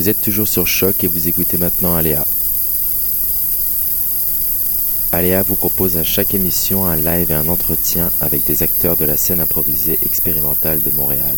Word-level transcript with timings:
Vous 0.00 0.08
êtes 0.08 0.22
toujours 0.22 0.48
sur 0.48 0.66
Choc 0.66 1.04
et 1.04 1.08
vous 1.08 1.28
écoutez 1.28 1.58
maintenant 1.58 1.94
Aléa. 1.94 2.26
Aléa 5.12 5.42
vous 5.42 5.56
propose 5.56 5.98
à 5.98 6.04
chaque 6.04 6.32
émission 6.32 6.86
un 6.86 6.96
live 6.96 7.30
et 7.30 7.34
un 7.34 7.46
entretien 7.48 8.10
avec 8.22 8.42
des 8.44 8.62
acteurs 8.62 8.96
de 8.96 9.04
la 9.04 9.18
scène 9.18 9.40
improvisée 9.40 9.98
expérimentale 10.06 10.80
de 10.80 10.90
Montréal. 10.92 11.36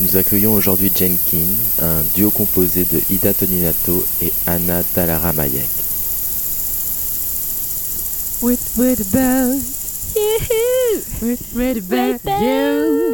Nous 0.00 0.16
accueillons 0.16 0.54
aujourd'hui 0.54 0.90
Jenkins, 0.92 1.54
un 1.80 2.02
duo 2.16 2.32
composé 2.32 2.84
de 2.84 3.00
Ida 3.08 3.32
Toninato 3.32 4.04
et 4.20 4.32
Anna 4.48 4.82
Dalaramayek. 4.96 5.68
What, 8.42 8.58
what 8.76 8.98
about 8.98 9.62
you? 10.16 11.00
What, 11.20 11.38
what 11.54 11.76
about 11.76 12.42
you? 12.42 13.05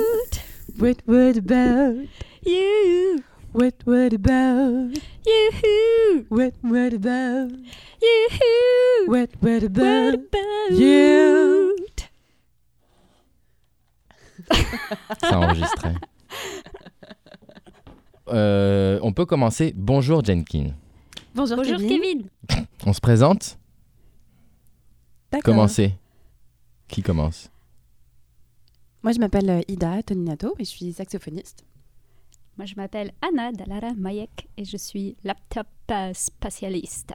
What, 0.82 0.96
what 1.06 1.36
about 1.36 2.08
You, 2.44 3.22
What, 3.52 3.74
what 3.84 4.12
about 4.12 4.98
you, 5.24 6.26
What, 6.28 6.54
what 6.60 6.92
about 6.92 7.50
you, 8.02 8.28
What, 9.06 9.30
what 9.38 9.62
what 9.62 9.62
about 9.62 10.14
about 10.14 10.70
you? 10.72 11.76
C'est 15.20 15.32
enregistré. 15.32 15.94
Euh, 18.32 18.98
on 19.02 19.12
peut 19.12 19.24
commencer. 19.24 19.72
Bonjour 19.76 20.24
Jenkins. 20.24 20.74
Bonjour, 21.32 21.58
Bonjour 21.58 21.78
Kevin. 21.78 22.28
On 22.84 22.92
se 22.92 23.00
présente? 23.00 23.56
D'accord. 25.30 25.54
Commencez. 25.54 25.94
Qui 26.88 27.02
commence? 27.02 27.51
Moi, 29.02 29.12
je 29.12 29.18
m'appelle 29.18 29.50
euh, 29.50 29.60
Ida 29.66 30.02
Toninato 30.02 30.54
et 30.58 30.64
je 30.64 30.70
suis 30.70 30.92
saxophoniste. 30.92 31.64
Moi, 32.56 32.66
je 32.66 32.74
m'appelle 32.76 33.12
Anna 33.20 33.50
Dalara 33.50 33.94
Mayek 33.96 34.48
et 34.56 34.64
je 34.64 34.76
suis 34.76 35.16
laptop 35.24 35.66
euh, 35.90 36.12
spatialiste. 36.14 37.12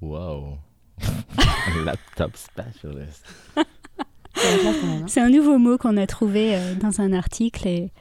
Wow. 0.00 0.58
Laptop 1.84 2.36
specialist. 2.36 3.24
C'est 5.06 5.20
un 5.20 5.30
nouveau 5.30 5.58
mot 5.58 5.78
qu'on 5.78 5.96
a 5.96 6.06
trouvé 6.06 6.56
euh, 6.56 6.74
dans 6.74 7.00
un 7.00 7.12
article 7.12 7.68
et 7.68 7.92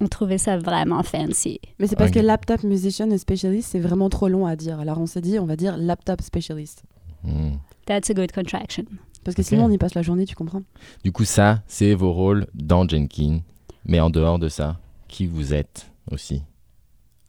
on 0.00 0.08
trouvait 0.08 0.38
ça 0.38 0.56
vraiment 0.58 1.02
fancy. 1.02 1.60
Mais 1.78 1.86
c'est 1.86 1.96
parce 1.96 2.10
que 2.10 2.18
laptop 2.18 2.64
musician 2.64 3.08
et 3.10 3.18
specialist, 3.18 3.70
c'est 3.70 3.78
vraiment 3.78 4.08
trop 4.08 4.28
long 4.28 4.46
à 4.46 4.56
dire. 4.56 4.80
Alors 4.80 4.98
on 4.98 5.06
s'est 5.06 5.20
dit, 5.20 5.38
on 5.38 5.46
va 5.46 5.54
dire 5.54 5.76
laptop 5.76 6.22
specialist. 6.22 6.82
Hmm. 7.22 7.54
That's 7.86 8.10
a 8.10 8.14
good 8.14 8.32
contraction. 8.32 8.84
Parce 9.24 9.34
que 9.34 9.42
sinon, 9.42 9.64
on 9.64 9.70
y 9.70 9.78
passe 9.78 9.94
la 9.94 10.02
journée, 10.02 10.26
tu 10.26 10.34
comprends 10.34 10.62
Du 11.02 11.12
coup, 11.12 11.24
ça, 11.24 11.62
c'est 11.66 11.94
vos 11.94 12.12
rôles 12.12 12.46
dans 12.54 12.86
Jenkins. 12.86 13.40
Mais 13.86 14.00
en 14.00 14.10
dehors 14.10 14.38
de 14.38 14.48
ça, 14.48 14.78
qui 15.08 15.26
vous 15.26 15.52
êtes 15.54 15.90
aussi 16.10 16.42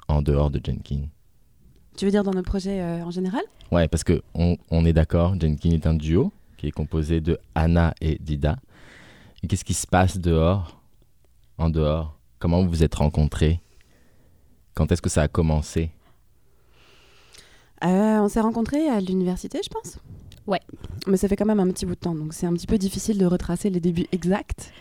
En 0.07 0.21
dehors 0.21 0.49
de 0.49 0.59
Jenkins? 0.63 1.07
Tu 1.97 2.05
veux 2.05 2.11
dire 2.11 2.23
dans 2.23 2.31
notre 2.33 2.49
projet 2.49 2.81
euh, 2.81 3.03
en 3.05 3.11
général? 3.11 3.41
Ouais, 3.71 3.87
parce 3.87 4.03
que 4.03 4.21
on, 4.33 4.57
on 4.69 4.85
est 4.85 4.93
d'accord, 4.93 5.35
Jenkins 5.39 5.71
est 5.71 5.87
un 5.87 5.93
duo 5.93 6.31
qui 6.57 6.67
est 6.67 6.71
composé 6.71 7.21
de 7.21 7.37
Anna 7.55 7.93
et 8.01 8.17
Dida. 8.19 8.57
Et 9.43 9.47
qu'est-ce 9.47 9.63
qui 9.65 9.73
se 9.73 9.87
passe 9.87 10.17
dehors 10.17 10.81
En 11.57 11.69
dehors? 11.69 12.17
Comment 12.39 12.61
vous 12.63 12.69
vous 12.69 12.83
êtes 12.83 12.95
rencontrés? 12.95 13.61
Quand 14.73 14.91
est-ce 14.91 15.01
que 15.01 15.09
ça 15.09 15.21
a 15.23 15.27
commencé? 15.27 15.91
Euh, 17.83 18.19
On 18.19 18.27
s'est 18.27 18.41
rencontrés 18.41 18.87
à 18.89 18.99
l'université, 18.99 19.59
je 19.63 19.69
pense. 19.69 19.97
Ouais. 20.47 20.61
Mais 21.07 21.17
ça 21.17 21.27
fait 21.27 21.35
quand 21.35 21.45
même 21.45 21.59
un 21.59 21.69
petit 21.71 21.85
bout 21.85 21.95
de 21.95 21.99
temps, 21.99 22.15
donc 22.15 22.33
c'est 22.33 22.45
un 22.45 22.53
petit 22.53 22.67
peu 22.67 22.77
difficile 22.77 23.17
de 23.17 23.25
retracer 23.25 23.69
les 23.69 23.79
débuts 23.79 24.07
exacts. 24.11 24.71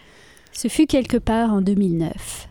Ce 0.52 0.68
fut 0.68 0.86
quelque 0.86 1.16
part 1.16 1.52
en 1.52 1.62
2009. 1.62 2.48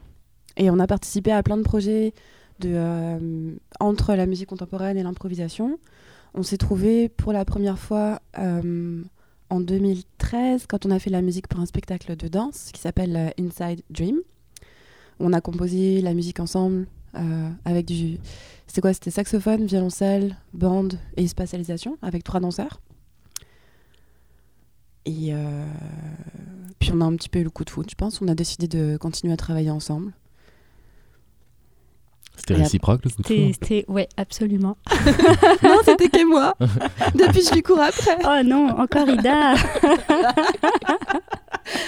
Et 0.57 0.69
on 0.69 0.79
a 0.79 0.87
participé 0.87 1.31
à 1.31 1.41
plein 1.41 1.57
de 1.57 1.63
projets 1.63 2.13
de, 2.59 2.69
euh, 2.73 3.55
entre 3.79 4.13
la 4.13 4.25
musique 4.25 4.49
contemporaine 4.49 4.97
et 4.97 5.03
l'improvisation. 5.03 5.79
On 6.33 6.43
s'est 6.43 6.57
trouvé 6.57 7.09
pour 7.09 7.33
la 7.33 7.45
première 7.45 7.79
fois 7.79 8.19
euh, 8.39 9.03
en 9.49 9.59
2013 9.59 10.65
quand 10.67 10.85
on 10.85 10.91
a 10.91 10.99
fait 10.99 11.09
la 11.09 11.21
musique 11.21 11.47
pour 11.47 11.59
un 11.59 11.65
spectacle 11.65 12.15
de 12.15 12.27
danse 12.27 12.71
qui 12.73 12.81
s'appelle 12.81 13.15
euh, 13.15 13.43
Inside 13.43 13.81
Dream. 13.89 14.17
On 15.19 15.31
a 15.33 15.41
composé 15.41 16.01
la 16.01 16.13
musique 16.13 16.39
ensemble 16.39 16.87
euh, 17.15 17.49
avec 17.65 17.85
du... 17.85 18.17
C'était 18.65 18.81
quoi? 18.81 18.93
C'était 18.93 19.11
saxophone, 19.11 19.65
violoncelle, 19.65 20.35
bande 20.53 20.97
et 21.17 21.27
spatialisation 21.27 21.97
avec 22.01 22.23
trois 22.23 22.39
danseurs. 22.39 22.81
Et 25.05 25.33
euh, 25.33 25.65
puis 26.79 26.91
on 26.93 27.01
a 27.01 27.05
un 27.05 27.15
petit 27.15 27.29
peu 27.29 27.39
eu 27.39 27.43
le 27.43 27.49
coup 27.49 27.65
de 27.65 27.69
foot, 27.69 27.87
je 27.89 27.95
pense. 27.95 28.21
On 28.21 28.27
a 28.27 28.35
décidé 28.35 28.67
de 28.67 28.97
continuer 28.97 29.33
à 29.33 29.37
travailler 29.37 29.69
ensemble. 29.71 30.13
C'était 32.35 32.55
réciproque 32.55 33.03
le 33.05 33.09
coup 33.11 33.21
de 33.21 33.27
C'était, 33.27 33.43
foudre 33.43 33.55
c'était- 33.61 33.85
ouais, 33.89 34.09
absolument. 34.17 34.77
non, 35.63 35.77
c'était 35.85 36.09
que 36.09 36.25
moi. 36.27 36.55
Depuis, 37.15 37.43
je 37.47 37.53
lui 37.53 37.61
cours 37.61 37.79
après. 37.79 38.17
Oh 38.23 38.43
non, 38.43 38.69
encore 38.69 39.07
Ida. 39.07 39.53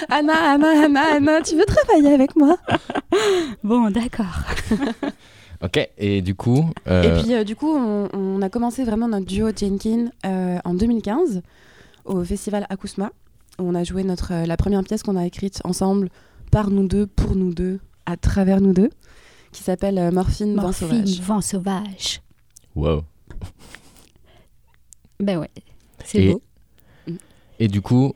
Anna, 0.10 0.34
Anna, 0.54 0.86
Anna, 0.86 1.02
Anna, 1.16 1.42
tu 1.42 1.56
veux 1.56 1.66
travailler 1.66 2.14
avec 2.14 2.36
moi? 2.36 2.58
Bon, 3.64 3.90
d'accord. 3.90 4.44
Ok, 5.64 5.90
et 5.98 6.22
du 6.22 6.36
coup, 6.36 6.70
euh, 6.88 7.20
Et 7.20 7.22
puis, 7.24 7.34
euh, 7.34 7.44
du 7.44 7.56
coup, 7.56 7.74
on, 7.76 8.08
on 8.14 8.42
a 8.42 8.50
commencé 8.50 8.84
vraiment 8.84 9.08
notre 9.08 9.26
duo 9.26 9.50
Jenkins 9.56 10.10
euh, 10.26 10.60
en 10.64 10.74
2015 10.74 11.42
au 12.06 12.24
festival 12.24 12.66
Akousma. 12.70 13.12
Où 13.60 13.64
on 13.64 13.76
a 13.76 13.84
joué 13.86 14.04
notre, 14.04 14.34
euh, 14.34 14.46
la 14.46 14.58
première 14.58 14.84
pièce 14.84 15.02
qu'on 15.02 15.16
a 15.16 15.26
écrite 15.26 15.62
ensemble 15.64 16.10
par 16.52 16.70
nous 16.70 16.86
deux, 16.88 17.08
pour 17.08 17.36
nous 17.38 17.54
deux, 17.54 17.80
à 18.06 18.18
travers 18.18 18.60
nous 18.60 18.74
deux, 18.74 18.90
qui 19.54 19.64
s'appelle 19.64 19.98
euh, 19.98 20.12
Morphine, 20.12 20.56
Vent 20.56 20.64
Morphine, 20.64 20.90
Sauvage. 21.08 21.22
vent 21.22 21.42
sauvage. 21.42 22.22
wow. 22.76 23.02
Ben 25.20 25.40
ouais, 25.40 25.50
c'est 26.04 26.24
Et- 26.24 26.34
beau. 26.34 26.42
Et 27.60 27.68
du 27.70 27.82
coup, 27.82 28.14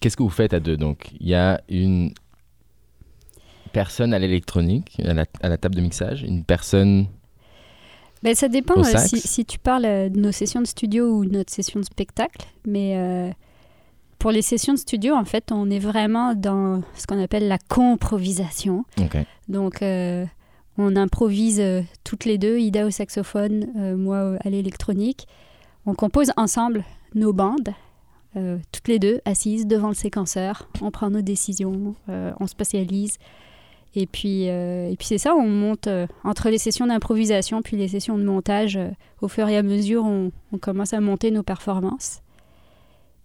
qu'est-ce 0.00 0.16
que 0.16 0.22
vous 0.22 0.28
faites 0.30 0.54
à 0.54 0.60
deux 0.60 0.76
Donc, 0.76 1.10
il 1.18 1.26
y 1.26 1.34
a 1.34 1.60
une 1.68 2.12
personne 3.72 4.14
à 4.14 4.20
l'électronique, 4.20 5.00
à 5.04 5.14
la, 5.14 5.24
à 5.42 5.48
la 5.48 5.58
table 5.58 5.74
de 5.74 5.80
mixage, 5.80 6.22
une 6.22 6.44
personne. 6.44 7.06
Ben, 8.22 8.34
ça 8.34 8.48
dépend 8.48 8.78
euh, 8.78 8.98
si, 8.98 9.20
si 9.20 9.44
tu 9.44 9.58
parles 9.58 9.84
euh, 9.84 10.08
de 10.08 10.18
nos 10.18 10.32
sessions 10.32 10.60
de 10.60 10.66
studio 10.66 11.18
ou 11.18 11.24
de 11.24 11.32
notre 11.32 11.52
session 11.52 11.80
de 11.80 11.84
spectacle. 11.84 12.46
Mais 12.66 12.96
euh, 12.96 13.30
pour 14.18 14.30
les 14.30 14.42
sessions 14.42 14.74
de 14.74 14.78
studio, 14.78 15.14
en 15.14 15.24
fait, 15.24 15.50
on 15.50 15.68
est 15.70 15.80
vraiment 15.80 16.34
dans 16.34 16.82
ce 16.94 17.06
qu'on 17.06 17.20
appelle 17.20 17.48
la 17.48 17.58
comprovisation. 17.58 18.84
Donc, 19.48 19.82
euh, 19.82 20.24
on 20.78 20.94
improvise 20.94 21.62
toutes 22.04 22.24
les 22.24 22.38
deux, 22.38 22.58
Ida 22.58 22.86
au 22.86 22.90
saxophone, 22.90 23.66
moi 23.98 24.38
à 24.42 24.48
l'électronique. 24.48 25.26
On 25.84 25.94
compose 25.94 26.32
ensemble 26.38 26.84
nos 27.14 27.34
bandes, 27.34 27.74
toutes 28.34 28.88
les 28.88 28.98
deux 28.98 29.20
assises 29.26 29.66
devant 29.66 29.88
le 29.88 29.94
séquenceur. 29.94 30.70
On 30.80 30.90
prend 30.90 31.10
nos 31.10 31.20
décisions, 31.20 31.94
on 32.08 32.46
spatialise. 32.46 33.18
Et 33.94 34.06
puis, 34.06 34.48
euh, 34.48 34.94
puis 34.96 35.06
c'est 35.06 35.18
ça, 35.18 35.34
on 35.34 35.46
monte 35.48 35.86
euh, 35.86 36.06
entre 36.24 36.48
les 36.48 36.56
sessions 36.58 36.86
d'improvisation 36.86 37.60
puis 37.60 37.76
les 37.76 37.88
sessions 37.88 38.16
de 38.16 38.24
montage. 38.24 38.76
euh, 38.76 38.88
au 39.20 39.28
fur 39.28 39.46
et 39.48 39.56
à 39.56 39.62
mesure, 39.62 40.04
on, 40.04 40.32
commence 40.58 40.94
à 40.94 41.00
monter 41.00 41.30
nos 41.30 41.42
performances. 41.42 42.22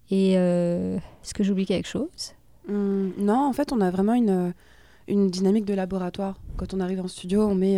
Et 0.10 0.34
est-ce 0.34 1.34
que 1.34 1.44
j'oublie 1.44 1.66
quelque 1.66 1.88
chose? 1.88 2.34
Hum, 2.70 3.12
non, 3.18 3.46
en 3.48 3.54
fait, 3.54 3.72
on 3.74 3.82
a 3.82 3.90
vraiment 3.92 4.14
une, 4.14 4.54
une 5.08 5.30
dynamique 5.30 5.66
de 5.66 5.74
laboratoire. 5.74 6.40
Quand 6.56 6.74
on 6.74 6.80
arrive 6.80 7.02
en 7.02 7.08
studio, 7.08 7.42
on 7.46 7.56
met, 7.56 7.78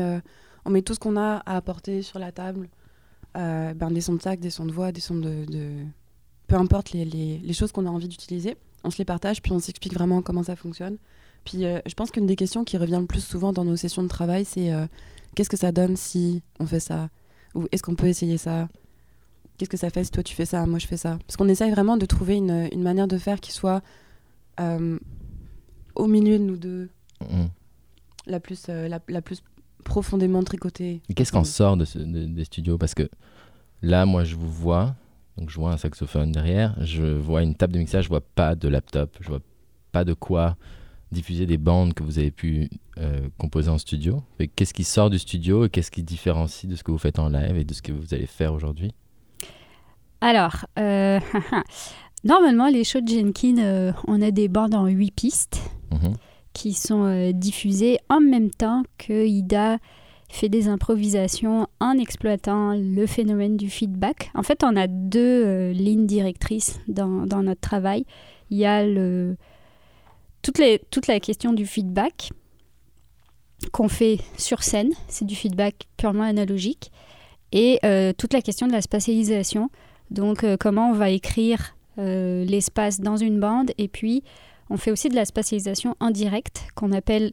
on 0.65 0.69
met 0.69 0.81
tout 0.83 0.93
ce 0.93 0.99
qu'on 0.99 1.15
a 1.17 1.41
à 1.45 1.55
apporter 1.57 2.01
sur 2.03 2.19
la 2.19 2.31
table. 2.31 2.67
Ben, 3.33 3.89
des 3.91 4.01
sons 4.01 4.15
de 4.15 4.21
sac, 4.21 4.39
des 4.39 4.49
sons 4.51 4.65
de 4.65 4.71
voix, 4.71 4.91
des 4.91 5.01
sons 5.01 5.15
de... 5.15 5.45
de- 5.45 5.85
Peu 6.47 6.55
importe 6.55 6.91
les, 6.91 7.05
les- 7.05 7.39
les 7.39 7.53
choses 7.53 7.71
qu'on 7.71 7.85
a 7.87 7.89
envie 7.89 8.07
d'utiliser. 8.07 8.55
On 8.83 8.91
se 8.91 8.97
les 8.99 9.05
partage, 9.05 9.41
puis 9.41 9.51
on 9.51 9.59
s'explique 9.59 9.93
vraiment 9.93 10.21
comment 10.21 10.43
ça 10.43 10.55
fonctionne. 10.55 10.97
Puis 11.45 11.65
euh, 11.65 11.79
je 11.85 11.93
pense 11.93 12.11
qu'une 12.11 12.25
des 12.25 12.35
questions 12.35 12.63
qui 12.63 12.77
revient 12.77 12.97
le 12.99 13.05
plus 13.07 13.23
souvent 13.23 13.53
dans 13.53 13.65
nos 13.65 13.75
sessions 13.75 14.03
de 14.03 14.07
travail, 14.07 14.45
c'est 14.45 14.71
euh, 14.73 14.85
qu'est-ce 15.35 15.49
que 15.49 15.57
ça 15.57 15.71
donne 15.71 15.95
si 15.95 16.41
on 16.59 16.65
fait 16.65 16.79
ça? 16.79 17.09
Ou 17.55 17.65
est-ce 17.71 17.81
qu'on 17.83 17.95
peut 17.95 18.07
essayer 18.07 18.37
ça? 18.37 18.67
Qu'est-ce 19.57 19.69
que 19.69 19.77
ça 19.77 19.89
fait 19.89 20.03
si 20.03 20.11
toi 20.11 20.23
tu 20.23 20.35
fais 20.35 20.45
ça, 20.45 20.65
moi 20.65 20.79
je 20.79 20.87
fais 20.87 20.97
ça? 20.97 21.17
Parce 21.25 21.35
qu'on 21.37 21.49
essaye 21.49 21.71
vraiment 21.71 21.97
de 21.97 22.05
trouver 22.05 22.35
une, 22.37 22.69
une 22.71 22.81
manière 22.83 23.07
de 23.07 23.17
faire 23.17 23.39
qui 23.41 23.51
soit 23.51 23.81
euh, 24.59 24.97
au 25.95 26.07
milieu 26.07 26.37
de 26.39 26.43
nous 26.43 26.57
deux, 26.57 26.89
Mhm. 27.21 27.49
la 28.27 28.39
plus, 28.39 28.67
la, 28.67 28.99
la 29.07 29.21
plus 29.21 29.41
profondément 29.83 30.43
tricotée. 30.43 31.01
Qu'est-ce 31.15 31.31
qu'en 31.31 31.41
Mm. 31.41 31.45
sort 31.45 31.77
de 31.77 31.85
ce- 31.85 31.97
de- 31.99 32.25
des 32.25 32.43
studios? 32.45 32.77
Parce 32.77 32.93
que 32.93 33.09
là, 33.81 34.05
moi, 34.05 34.23
je 34.23 34.35
vous 34.35 34.49
vois, 34.51 34.95
donc 35.37 35.49
je 35.49 35.55
vois 35.59 35.71
un 35.73 35.77
saxophone 35.77 36.31
derrière, 36.31 36.75
je 36.85 37.03
vois 37.03 37.43
une 37.43 37.55
table 37.55 37.73
de 37.73 37.79
mixage, 37.79 38.03
je 38.05 38.09
vois 38.09 38.21
pas 38.21 38.55
de 38.55 38.67
laptop, 38.67 39.17
je 39.21 39.27
vois 39.29 39.39
pas 39.91 40.03
de 40.05 40.13
quoi 40.13 40.55
diffuser 41.11 41.45
des 41.45 41.57
bandes 41.57 41.93
que 41.93 42.03
vous 42.03 42.19
avez 42.19 42.31
pu 42.31 42.69
euh, 42.97 43.27
composer 43.37 43.69
en 43.69 43.77
studio. 43.77 44.21
Qu'est-ce 44.55 44.73
qui 44.73 44.83
sort 44.83 45.09
du 45.09 45.19
studio 45.19 45.65
et 45.65 45.69
qu'est-ce 45.69 45.91
qui 45.91 46.03
différencie 46.03 46.69
de 46.69 46.75
ce 46.75 46.83
que 46.83 46.91
vous 46.91 46.97
faites 46.97 47.19
en 47.19 47.29
live 47.29 47.57
et 47.57 47.63
de 47.63 47.73
ce 47.73 47.81
que 47.81 47.91
vous 47.91 48.13
allez 48.13 48.27
faire 48.27 48.53
aujourd'hui? 48.53 48.91
Alors, 50.21 50.65
euh, 50.77 51.19
normalement, 52.23 52.67
les 52.67 52.83
shows 52.83 53.01
de 53.01 53.07
Jenkins, 53.07 53.57
euh, 53.57 53.91
on 54.07 54.21
a 54.21 54.31
des 54.31 54.47
bandes 54.47 54.75
en 54.75 54.85
8 54.87 55.11
pistes 55.11 55.61
Mhm. 55.91 56.13
qui 56.53 56.73
sont 56.73 57.31
diffusées 57.33 57.97
en 58.09 58.19
même 58.19 58.51
temps 58.51 58.83
que 58.99 59.25
Ida 59.25 59.79
fait 60.27 60.49
des 60.49 60.67
improvisations 60.67 61.65
en 61.79 61.97
exploitant 61.97 62.75
le 62.75 63.07
phénomène 63.07 63.57
du 63.57 63.69
feedback. 63.71 64.29
En 64.35 64.43
fait, 64.43 64.63
on 64.63 64.75
a 64.75 64.85
deux 64.85 65.71
lignes 65.71 66.05
directrices 66.05 66.79
dans, 66.87 67.25
dans, 67.25 67.41
notre 67.41 67.61
travail. 67.61 68.05
Il 68.51 68.57
y 68.57 68.65
a 68.65 68.85
le, 68.85 69.37
toute, 70.51 71.07
la 71.07 71.19
question 71.19 71.53
du 71.53 71.65
feedback 71.65 72.31
qu'on 73.71 73.89
fait 73.89 74.19
sur 74.37 74.63
scène, 74.63 74.91
c'est 75.07 75.25
du 75.25 75.35
feedback 75.35 75.87
purement 75.97 76.23
analogique, 76.23 76.91
et 77.51 77.79
euh, 77.83 78.13
toute 78.13 78.33
la 78.33 78.41
question 78.41 78.67
de 78.67 78.71
la 78.71 78.81
spatialisation, 78.81 79.69
donc 80.11 80.43
euh, 80.43 80.55
comment 80.57 80.91
on 80.91 80.93
va 80.93 81.09
écrire 81.09 81.75
euh, 81.97 82.45
l'espace 82.45 83.01
dans 83.01 83.17
une 83.17 83.39
bande, 83.39 83.71
et 83.77 83.87
puis 83.87 84.23
on 84.69 84.77
fait 84.77 84.91
aussi 84.91 85.09
de 85.09 85.15
la 85.15 85.25
spatialisation 85.25 85.95
en 85.99 86.11
direct, 86.11 86.63
qu'on 86.75 86.91
appelle 86.91 87.31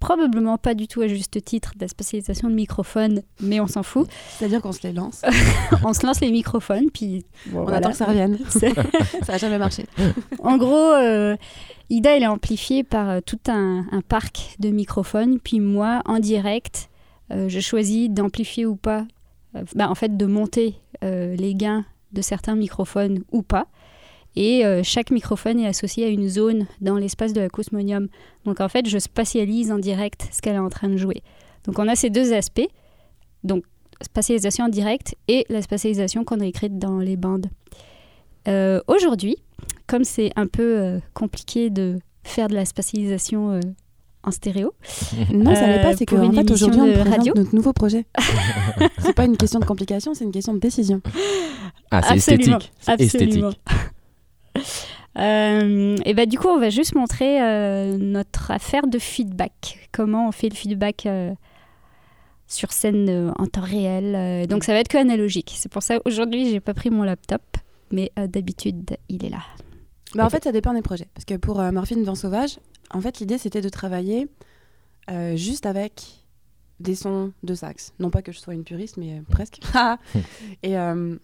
probablement 0.00 0.58
pas 0.58 0.74
du 0.74 0.88
tout 0.88 1.02
à 1.02 1.06
juste 1.06 1.44
titre 1.44 1.74
de 1.76 1.82
la 1.82 1.88
spatialisation 1.88 2.48
de 2.48 2.54
microphones, 2.54 3.22
mais 3.40 3.60
on 3.60 3.68
s'en 3.68 3.82
fout. 3.82 4.08
C'est-à-dire 4.38 4.60
qu'on 4.60 4.72
se 4.72 4.82
les 4.82 4.92
lance. 4.92 5.22
on 5.84 5.92
se 5.92 6.04
lance 6.04 6.20
les 6.20 6.32
microphones, 6.32 6.90
puis 6.92 7.24
on 7.54 7.68
attend 7.68 7.90
que 7.90 7.96
ça 7.96 8.06
revienne. 8.06 8.38
ça 8.50 8.68
n'a 9.28 9.38
jamais 9.38 9.58
marché. 9.58 9.86
en 10.40 10.56
gros, 10.56 10.94
Ida, 11.90 12.16
elle 12.16 12.22
est 12.22 12.28
amplifiée 12.28 12.84
par 12.84 13.10
euh, 13.10 13.20
tout 13.20 13.40
un, 13.48 13.84
parc 14.08 14.54
de 14.60 14.70
microphones. 14.70 15.40
Puis 15.40 15.58
moi, 15.58 16.02
en 16.06 16.20
direct, 16.20 16.88
euh, 17.32 17.48
je 17.48 17.60
choisis 17.60 18.08
d'amplifier 18.08 18.64
ou 18.64 18.76
pas, 18.76 19.06
euh, 19.56 19.64
bah, 19.74 19.90
en 19.90 19.96
fait, 19.96 20.16
de 20.16 20.26
monter 20.26 20.76
les 21.02 21.54
gains 21.54 21.86
de 22.12 22.20
certains 22.20 22.54
microphones 22.54 23.24
ou 23.32 23.40
pas. 23.40 23.68
Et 24.36 24.62
chaque 24.84 25.10
microphone 25.10 25.58
est 25.58 25.66
associé 25.66 26.04
à 26.06 26.08
une 26.08 26.28
zone 26.28 26.66
dans 26.80 26.96
l'espace 26.96 27.32
de 27.32 27.40
la 27.40 27.48
cosmonium. 27.48 28.08
Donc 28.44 28.60
en 28.60 28.68
fait, 28.68 28.88
je 28.88 28.98
spatialise 28.98 29.72
en 29.72 29.78
direct 29.78 30.28
ce 30.32 30.40
qu'elle 30.40 30.54
est 30.54 30.58
en 30.58 30.70
train 30.70 30.88
de 30.88 30.96
jouer. 30.96 31.22
Donc 31.64 31.78
on 31.78 31.88
a 31.88 31.96
ces 31.96 32.10
deux 32.10 32.32
aspects. 32.32 32.68
Donc 33.42 33.64
spatialisation 34.02 34.66
en 34.66 34.68
direct 34.68 35.16
et 35.28 35.44
la 35.48 35.62
spatialisation 35.62 36.24
qu'on 36.24 36.40
a 36.40 36.46
écrite 36.46 36.78
dans 36.78 36.98
les 36.98 37.16
bandes. 37.16 37.46
Aujourd'hui, 38.86 39.36
comme 39.90 40.04
c'est 40.04 40.30
un 40.36 40.46
peu 40.46 40.78
euh, 40.78 41.00
compliqué 41.14 41.68
de 41.68 41.98
faire 42.22 42.46
de 42.46 42.54
la 42.54 42.64
spatialisation 42.64 43.54
euh, 43.54 43.60
en 44.22 44.30
stéréo. 44.30 44.72
Non, 45.32 45.54
ça 45.54 45.66
n'est 45.66 45.82
pas, 45.82 45.96
c'est 45.96 46.06
qu'en 46.06 46.32
fait 46.32 46.50
aujourd'hui 46.50 46.80
on 46.80 46.92
présente 46.92 47.08
radio. 47.08 47.32
notre 47.34 47.54
nouveau 47.54 47.72
projet. 47.72 48.06
c'est 48.98 49.14
pas 49.14 49.24
une 49.24 49.36
question 49.36 49.58
de 49.58 49.64
complication, 49.64 50.14
c'est 50.14 50.24
une 50.24 50.30
question 50.30 50.54
de 50.54 50.60
décision. 50.60 51.02
Ah, 51.90 52.02
c'est 52.02 52.34
esthétique. 52.34 52.72
Absolument. 52.86 53.50
Euh, 55.18 55.96
et 56.04 56.14
bah, 56.14 56.24
du 56.24 56.38
coup, 56.38 56.46
on 56.46 56.60
va 56.60 56.70
juste 56.70 56.94
montrer 56.94 57.40
notre 57.98 58.52
affaire 58.52 58.86
de 58.86 59.00
feedback. 59.00 59.88
Comment 59.90 60.28
on 60.28 60.32
fait 60.32 60.48
le 60.48 60.54
feedback 60.54 61.08
sur 62.46 62.70
scène 62.70 63.34
en 63.36 63.46
temps 63.46 63.60
réel. 63.60 64.46
donc, 64.46 64.62
ça 64.62 64.72
va 64.72 64.78
être 64.78 64.88
que 64.88 64.96
analogique. 64.96 65.52
C'est 65.56 65.70
pour 65.70 65.82
ça 65.82 65.98
aujourd'hui, 66.04 66.48
j'ai 66.48 66.60
pas 66.60 66.74
pris 66.74 66.90
mon 66.90 67.02
laptop, 67.02 67.42
mais 67.90 68.12
d'habitude, 68.28 68.96
il 69.08 69.24
est 69.24 69.30
là. 69.30 69.42
Bah, 70.14 70.24
En 70.24 70.30
fait, 70.30 70.44
ça 70.44 70.52
dépend 70.52 70.74
des 70.74 70.82
projets. 70.82 71.08
Parce 71.14 71.24
que 71.24 71.34
pour 71.34 71.60
euh, 71.60 71.70
Morphine 71.70 72.02
Vent 72.04 72.14
Sauvage, 72.14 72.58
en 72.92 73.00
fait, 73.00 73.20
l'idée, 73.20 73.38
c'était 73.38 73.60
de 73.60 73.68
travailler 73.68 74.28
euh, 75.10 75.36
juste 75.36 75.66
avec 75.66 76.02
des 76.80 76.94
sons 76.94 77.32
de 77.42 77.54
sax. 77.54 77.92
Non 77.98 78.10
pas 78.10 78.22
que 78.22 78.32
je 78.32 78.38
sois 78.38 78.54
une 78.54 78.64
puriste, 78.64 78.96
mais 78.96 79.18
euh, 79.18 79.22
presque. 79.28 79.60
et 80.62 80.76
on, 80.78 81.18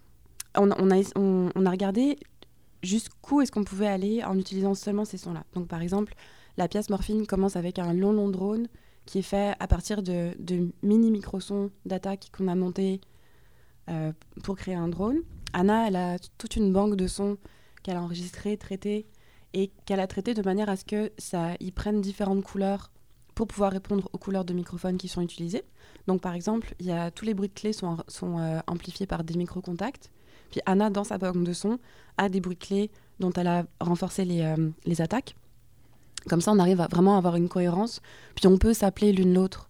on, 0.54 0.90
a, 0.90 1.02
on, 1.16 1.66
a 1.66 1.70
regardé 1.70 2.18
jusqu'où 2.82 3.40
est-ce 3.40 3.52
qu'on 3.52 3.64
pouvait 3.64 3.86
aller 3.86 4.24
en 4.24 4.38
utilisant 4.38 4.74
seulement 4.74 5.04
ces 5.04 5.18
sons-là. 5.18 5.44
Donc, 5.54 5.68
par 5.68 5.82
exemple, 5.82 6.14
la 6.56 6.68
pièce 6.68 6.90
Morphine 6.90 7.26
commence 7.26 7.56
avec 7.56 7.78
un 7.78 7.92
long, 7.92 8.12
long 8.12 8.28
drone 8.28 8.68
qui 9.04 9.18
est 9.18 9.22
fait 9.22 9.54
à 9.60 9.66
partir 9.68 10.02
de, 10.02 10.32
de 10.38 10.70
mini 10.82 11.10
micro-sons 11.10 11.70
d'attaque 11.84 12.30
qu'on 12.36 12.48
a 12.48 12.54
monté 12.54 13.00
pour 14.42 14.56
créer 14.56 14.74
un 14.74 14.88
drone. 14.88 15.20
Anna, 15.52 15.86
elle 15.86 15.96
a 15.96 16.18
toute 16.38 16.56
une 16.56 16.72
banque 16.72 16.96
de 16.96 17.06
sons 17.06 17.38
qu'elle 17.82 17.96
a 17.96 18.02
enregistré, 18.02 18.56
traité 18.56 19.06
et 19.54 19.70
qu'elle 19.86 20.00
a 20.00 20.06
traité 20.06 20.34
de 20.34 20.42
manière 20.42 20.68
à 20.68 20.76
ce 20.76 20.84
que 20.84 21.12
ça 21.18 21.54
y 21.60 21.70
prenne 21.70 22.00
différentes 22.00 22.42
couleurs 22.42 22.90
pour 23.34 23.46
pouvoir 23.46 23.70
répondre 23.70 24.08
aux 24.12 24.18
couleurs 24.18 24.44
de 24.44 24.52
microphones 24.52 24.96
qui 24.96 25.08
sont 25.08 25.20
utilisées. 25.20 25.62
Donc 26.06 26.20
par 26.20 26.34
exemple, 26.34 26.74
y 26.80 26.90
a 26.90 27.10
tous 27.10 27.24
les 27.24 27.34
bruits 27.34 27.48
de 27.48 27.54
clés 27.54 27.72
sont, 27.72 27.98
sont 28.08 28.38
euh, 28.38 28.58
amplifiés 28.66 29.06
par 29.06 29.24
des 29.24 29.34
micro-contacts. 29.34 30.10
Puis 30.50 30.60
Anna, 30.66 30.90
dans 30.90 31.04
sa 31.04 31.18
banque 31.18 31.44
de 31.44 31.52
son, 31.52 31.78
a 32.16 32.28
des 32.28 32.40
bruits 32.40 32.56
de 32.56 32.64
clés 32.64 32.90
dont 33.20 33.32
elle 33.32 33.46
a 33.46 33.64
renforcé 33.80 34.24
les, 34.24 34.42
euh, 34.42 34.70
les 34.84 35.00
attaques. 35.00 35.36
Comme 36.28 36.40
ça, 36.40 36.52
on 36.52 36.58
arrive 36.58 36.80
à 36.80 36.88
vraiment 36.88 37.16
avoir 37.16 37.36
une 37.36 37.48
cohérence. 37.48 38.00
Puis 38.34 38.46
on 38.46 38.58
peut 38.58 38.74
s'appeler 38.74 39.12
l'une 39.12 39.34
l'autre. 39.34 39.68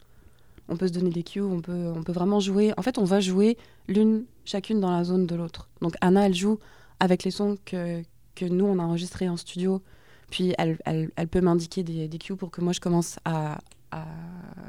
On 0.69 0.76
peut 0.76 0.88
se 0.88 0.93
donner 0.93 1.11
des 1.11 1.23
cues, 1.23 1.43
on 1.43 1.61
peut, 1.61 1.93
on 1.94 2.02
peut 2.02 2.12
vraiment 2.12 2.40
jouer. 2.40 2.73
En 2.76 2.82
fait, 2.82 2.99
on 2.99 3.05
va 3.05 3.20
jouer 3.20 3.56
l'une 3.88 4.25
chacune 4.44 4.81
dans 4.81 4.90
la 4.90 5.05
zone 5.05 5.26
de 5.26 5.34
l'autre. 5.37 5.69
Donc 5.81 5.94
Anna, 6.00 6.26
elle 6.26 6.34
joue 6.34 6.58
avec 6.99 7.23
les 7.25 7.31
sons 7.31 7.56
que, 7.64 8.02
que 8.34 8.44
nous, 8.44 8.64
on 8.64 8.78
a 8.78 8.82
enregistrés 8.82 9.28
en 9.28 9.37
studio. 9.37 9.82
Puis 10.31 10.55
elle, 10.58 10.78
elle, 10.84 11.11
elle 11.14 11.28
peut 11.28 11.40
m'indiquer 11.40 11.84
des, 11.84 12.08
des, 12.08 12.19
cues 12.19 12.34
pour 12.34 12.50
que 12.50 12.61
moi, 12.61 12.73
je 12.73 12.81
commence 12.81 13.19
à, 13.25 13.58
à 13.93 14.05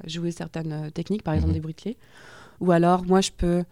jouer 0.06 0.32
certaines 0.32 0.72
euh, 0.72 0.90
techniques, 0.92 1.24
par 1.24 1.34
exemple 1.34 1.50
mhm. 1.50 1.56
des 1.56 1.62
bruits 1.62 1.74
de 1.74 1.82
clés. 1.82 1.98
Ou 2.60 2.72
alors, 2.72 3.04
moi, 3.06 3.22
je 3.22 3.32
peux 3.32 3.64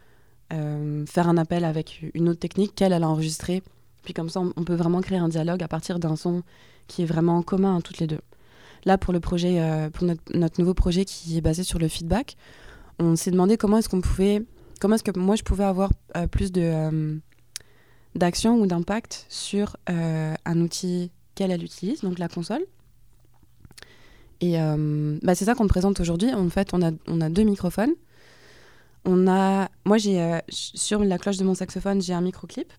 faire 0.50 1.28
un 1.28 1.38
appel 1.38 1.66
avec 1.66 2.06
une 2.14 2.30
autre 2.30 2.40
technique 2.40 2.76
qu'elle, 2.76 2.94
elle 2.94 3.04
a 3.04 3.10
enregistrée. 3.10 3.64
Puis 4.04 4.14
comme 4.14 4.30
ça, 4.30 4.42
on, 4.42 4.64
peut 4.64 4.76
vraiment 4.76 5.02
créer 5.02 5.18
un 5.18 5.28
dialogue 5.28 5.64
à 5.64 5.68
partir 5.68 6.00
d'un 6.00 6.16
son 6.16 6.44
qui 6.88 7.02
est 7.02 7.06
vraiment 7.06 7.42
commun 7.42 7.78
à 7.78 7.82
toutes 7.82 7.98
les 7.98 8.08
deux. 8.08 8.22
Là, 8.86 8.98
pour 8.98 9.12
le 9.12 9.20
projet, 9.20 9.60
euh, 9.60 9.90
pour 9.90 10.06
notre, 10.06 10.60
nouveau 10.60 10.76
projet 10.76 11.06
qui 11.06 11.38
est 11.38 11.42
basé 11.42 11.64
sur 11.64 11.80
le 11.80 11.88
feedback, 11.88 12.38
on 13.00 13.16
s'est 13.16 13.32
demandé 13.32 13.58
comment 13.58 13.80
est-ce 13.80 13.90
qu'on 13.90 14.02
pouvait, 14.02 14.44
comment 14.80 14.96
est-ce 14.96 15.04
que 15.04 15.18
moi 15.18 15.36
je 15.36 15.44
pouvais 15.44 15.64
avoir 15.64 15.92
plus 16.32 16.52
de 16.52 17.20
d'action 18.16 18.60
ou 18.60 18.66
d'impact 18.66 19.26
sur 19.30 19.78
euh, 19.90 20.34
un 20.46 20.62
outil 20.62 21.12
qu'elle 21.36 21.52
elle 21.52 21.64
utilise, 21.64 22.02
donc 22.02 22.18
la 22.18 22.30
console. 22.30 22.66
Et 24.42 24.60
euh, 24.60 25.18
bah, 25.22 25.36
c'est 25.36 25.46
ça 25.46 25.56
qu'on 25.56 25.68
présente 25.68 26.00
aujourd'hui. 26.00 26.34
En 26.34 26.50
fait, 26.50 26.74
on 26.74 26.82
a, 26.82 26.92
on 27.08 27.22
a 27.22 27.30
deux 27.30 27.44
microphones. 27.44 27.94
On 29.06 29.28
a, 29.28 29.70
moi, 29.86 29.98
j'ai 29.98 30.22
euh, 30.22 30.40
sur 30.50 31.04
la 31.04 31.18
cloche 31.18 31.38
de 31.38 31.44
mon 31.44 31.54
saxophone, 31.54 32.02
j'ai 32.02 32.14
un 32.14 32.22
microclip. 32.22 32.72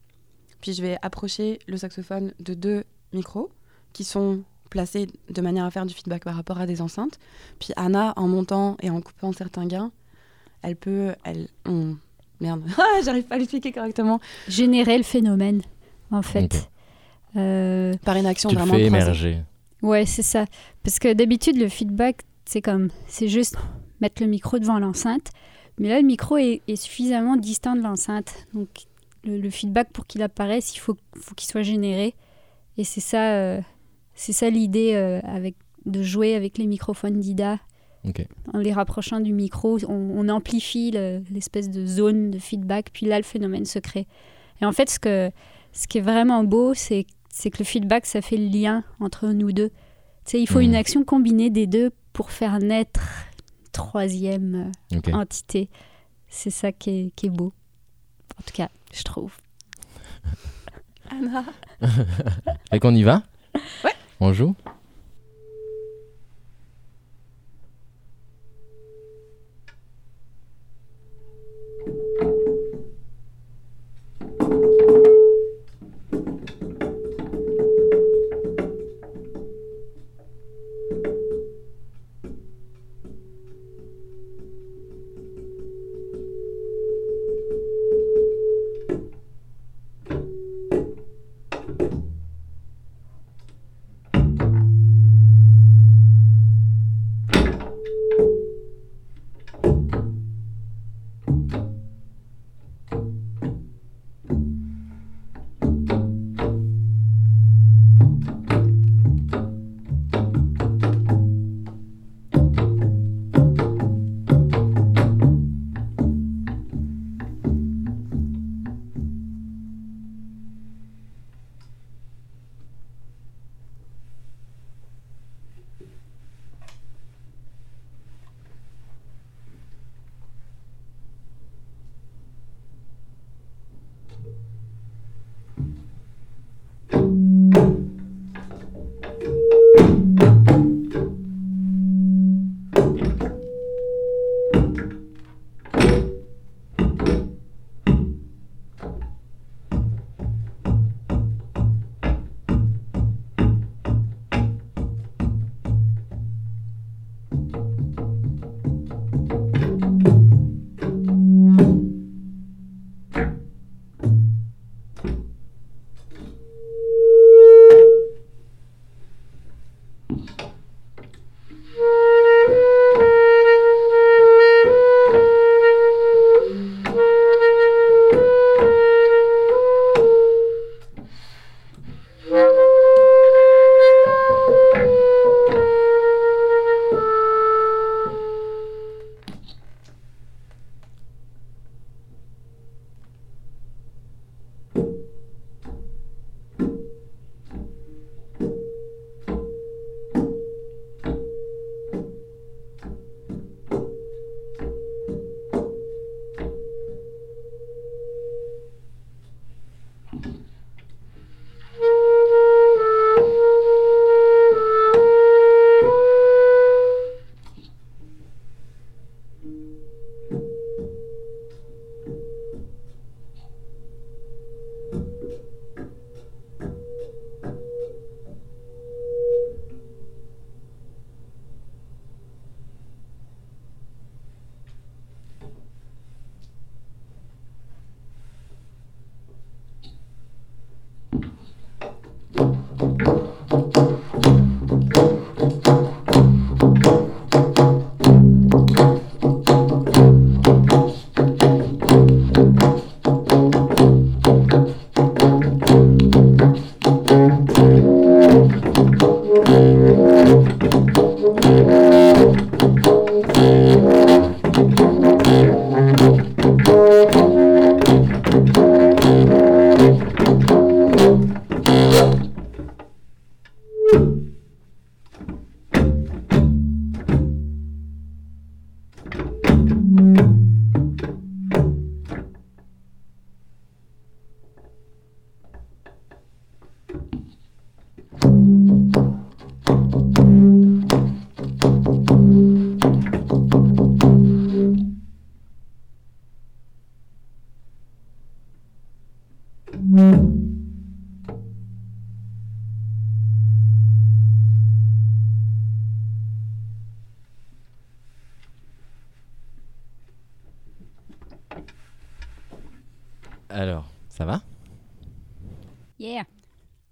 Puis 0.61 0.73
je 0.73 0.83
vais 0.83 0.99
approcher 1.03 1.61
le 1.67 1.77
saxophone 1.77 2.33
de 2.41 2.55
deux 2.55 2.85
micros 3.13 3.51
qui 3.93 4.05
sont 4.05 4.43
placés 4.69 5.07
de 5.31 5.41
manière 5.41 5.65
à 5.65 5.71
faire 5.71 5.87
du 5.87 5.95
feedback 5.95 6.25
par 6.25 6.35
rapport 6.35 6.61
à 6.61 6.67
des 6.67 6.83
enceintes. 6.83 7.19
Puis 7.61 7.73
Anna, 7.77 8.13
en 8.17 8.27
montant 8.27 8.77
et 8.83 8.91
en 8.91 9.01
coupant 9.01 9.33
certains 9.33 9.67
gains, 9.67 9.93
elle 10.63 10.77
peut, 10.77 11.15
elle, 11.25 11.49
on, 11.67 11.97
Merde, 12.41 12.63
ah, 12.79 13.01
j'arrive 13.05 13.25
pas 13.25 13.37
à 13.37 13.39
l'expliquer 13.39 13.73
correctement. 13.73 14.21
Générer 14.49 14.97
le 14.97 15.05
phénomène, 15.05 15.63
en 16.11 16.23
fait. 16.23 16.71
Euh, 17.37 17.95
Par 18.05 18.17
une 18.17 18.27
action 18.27 18.49
tu 18.49 18.57
vraiment. 18.57 18.75
Tu 18.75 18.81
fais 18.81 18.87
émerger. 18.87 19.43
Ouais, 19.83 20.07
c'est 20.07 20.23
ça. 20.23 20.47
Parce 20.83 20.99
que 20.99 21.13
d'habitude, 21.13 21.57
le 21.57 21.69
feedback, 21.69 22.23
c'est 22.45 22.63
comme, 22.63 22.89
c'est 23.07 23.29
juste 23.29 23.57
mettre 24.01 24.23
le 24.23 24.29
micro 24.29 24.59
devant 24.59 24.79
l'enceinte. 24.79 25.31
Mais 25.79 25.89
là, 25.89 26.01
le 26.01 26.07
micro 26.07 26.37
est, 26.37 26.63
suffisamment 26.77 27.37
distant 27.37 27.77
de 27.77 27.83
l'enceinte. 27.83 28.47
Donc, 28.55 28.69
le, 29.25 29.51
feedback, 29.51 29.91
pour 29.93 30.07
qu'il 30.07 30.23
apparaisse, 30.23 30.75
il 30.75 30.79
faut, 30.79 30.97
faut 31.17 31.35
qu'il 31.35 31.49
soit 31.49 31.63
généré. 31.63 32.15
Et 32.79 32.85
c'est 32.85 33.01
ça, 33.01 33.33
euh, 33.35 33.61
c'est 34.15 34.33
ça 34.33 34.49
l'idée 34.49 34.95
euh, 34.95 35.21
avec 35.25 35.55
de 35.85 36.03
jouer 36.03 36.35
avec 36.35 36.59
les 36.59 36.67
microphones 36.67 37.19
d'IDA 37.21 37.59
en 38.53 38.59
les 38.59 38.73
rapprochant 38.73 39.21
du 39.21 39.33
micro, 39.33 39.79
on, 39.89 40.29
amplifie 40.29 40.91
l'espèce 40.91 41.71
de 41.71 41.87
zone 41.87 42.31
de 42.31 42.39
feedback, 42.39 42.91
puis 42.93 43.07
là, 43.07 43.17
le 43.19 43.25
phénomène 43.25 43.65
se 43.65 43.79
crée. 43.79 44.07
Et 44.61 44.65
en 44.65 44.73
fait, 44.73 44.91
ce, 44.91 44.99
que, 44.99 45.31
ce 45.73 45.87
qui 45.87 45.99
est 45.99 46.03
vraiment 46.03 46.45
beau, 46.45 46.75
c'est 46.75 47.05
que 47.05 47.59
le 47.59 47.65
feedback, 47.65 48.07
ça 48.07 48.23
fait 48.23 48.37
le 48.37 48.49
lien 48.49 48.85
entre 49.01 49.29
nous 49.29 49.53
deux. 49.53 49.71
sais, 50.25 50.41
il 50.41 50.49
faut 50.49 50.61
une 50.61 50.71
mhm. 50.71 50.77
action 50.77 51.05
combinée 51.05 51.51
des 51.51 51.67
deux 51.67 51.91
pour 52.13 52.31
faire 52.31 52.59
naître 52.59 53.01
une 53.01 53.26
troisième 53.77 54.73
euh, 54.95 55.13
entité. 55.13 55.69
C'est 56.29 56.51
ça 56.51 56.73
qui 56.73 56.91
est, 56.91 57.11
qui 57.15 57.27
est 57.27 57.31
beau. 57.31 57.53
En 58.39 58.43
tout 58.43 58.53
cas, 58.53 58.69
je 58.93 59.03
trouve. 59.03 59.33
Anna. 61.11 61.45
Et 62.73 62.81
qu'on 62.81 62.95
y 62.95 63.03
va? 63.03 63.23
Ouais. 63.85 63.93
On 64.21 64.33
joue? 64.33 64.55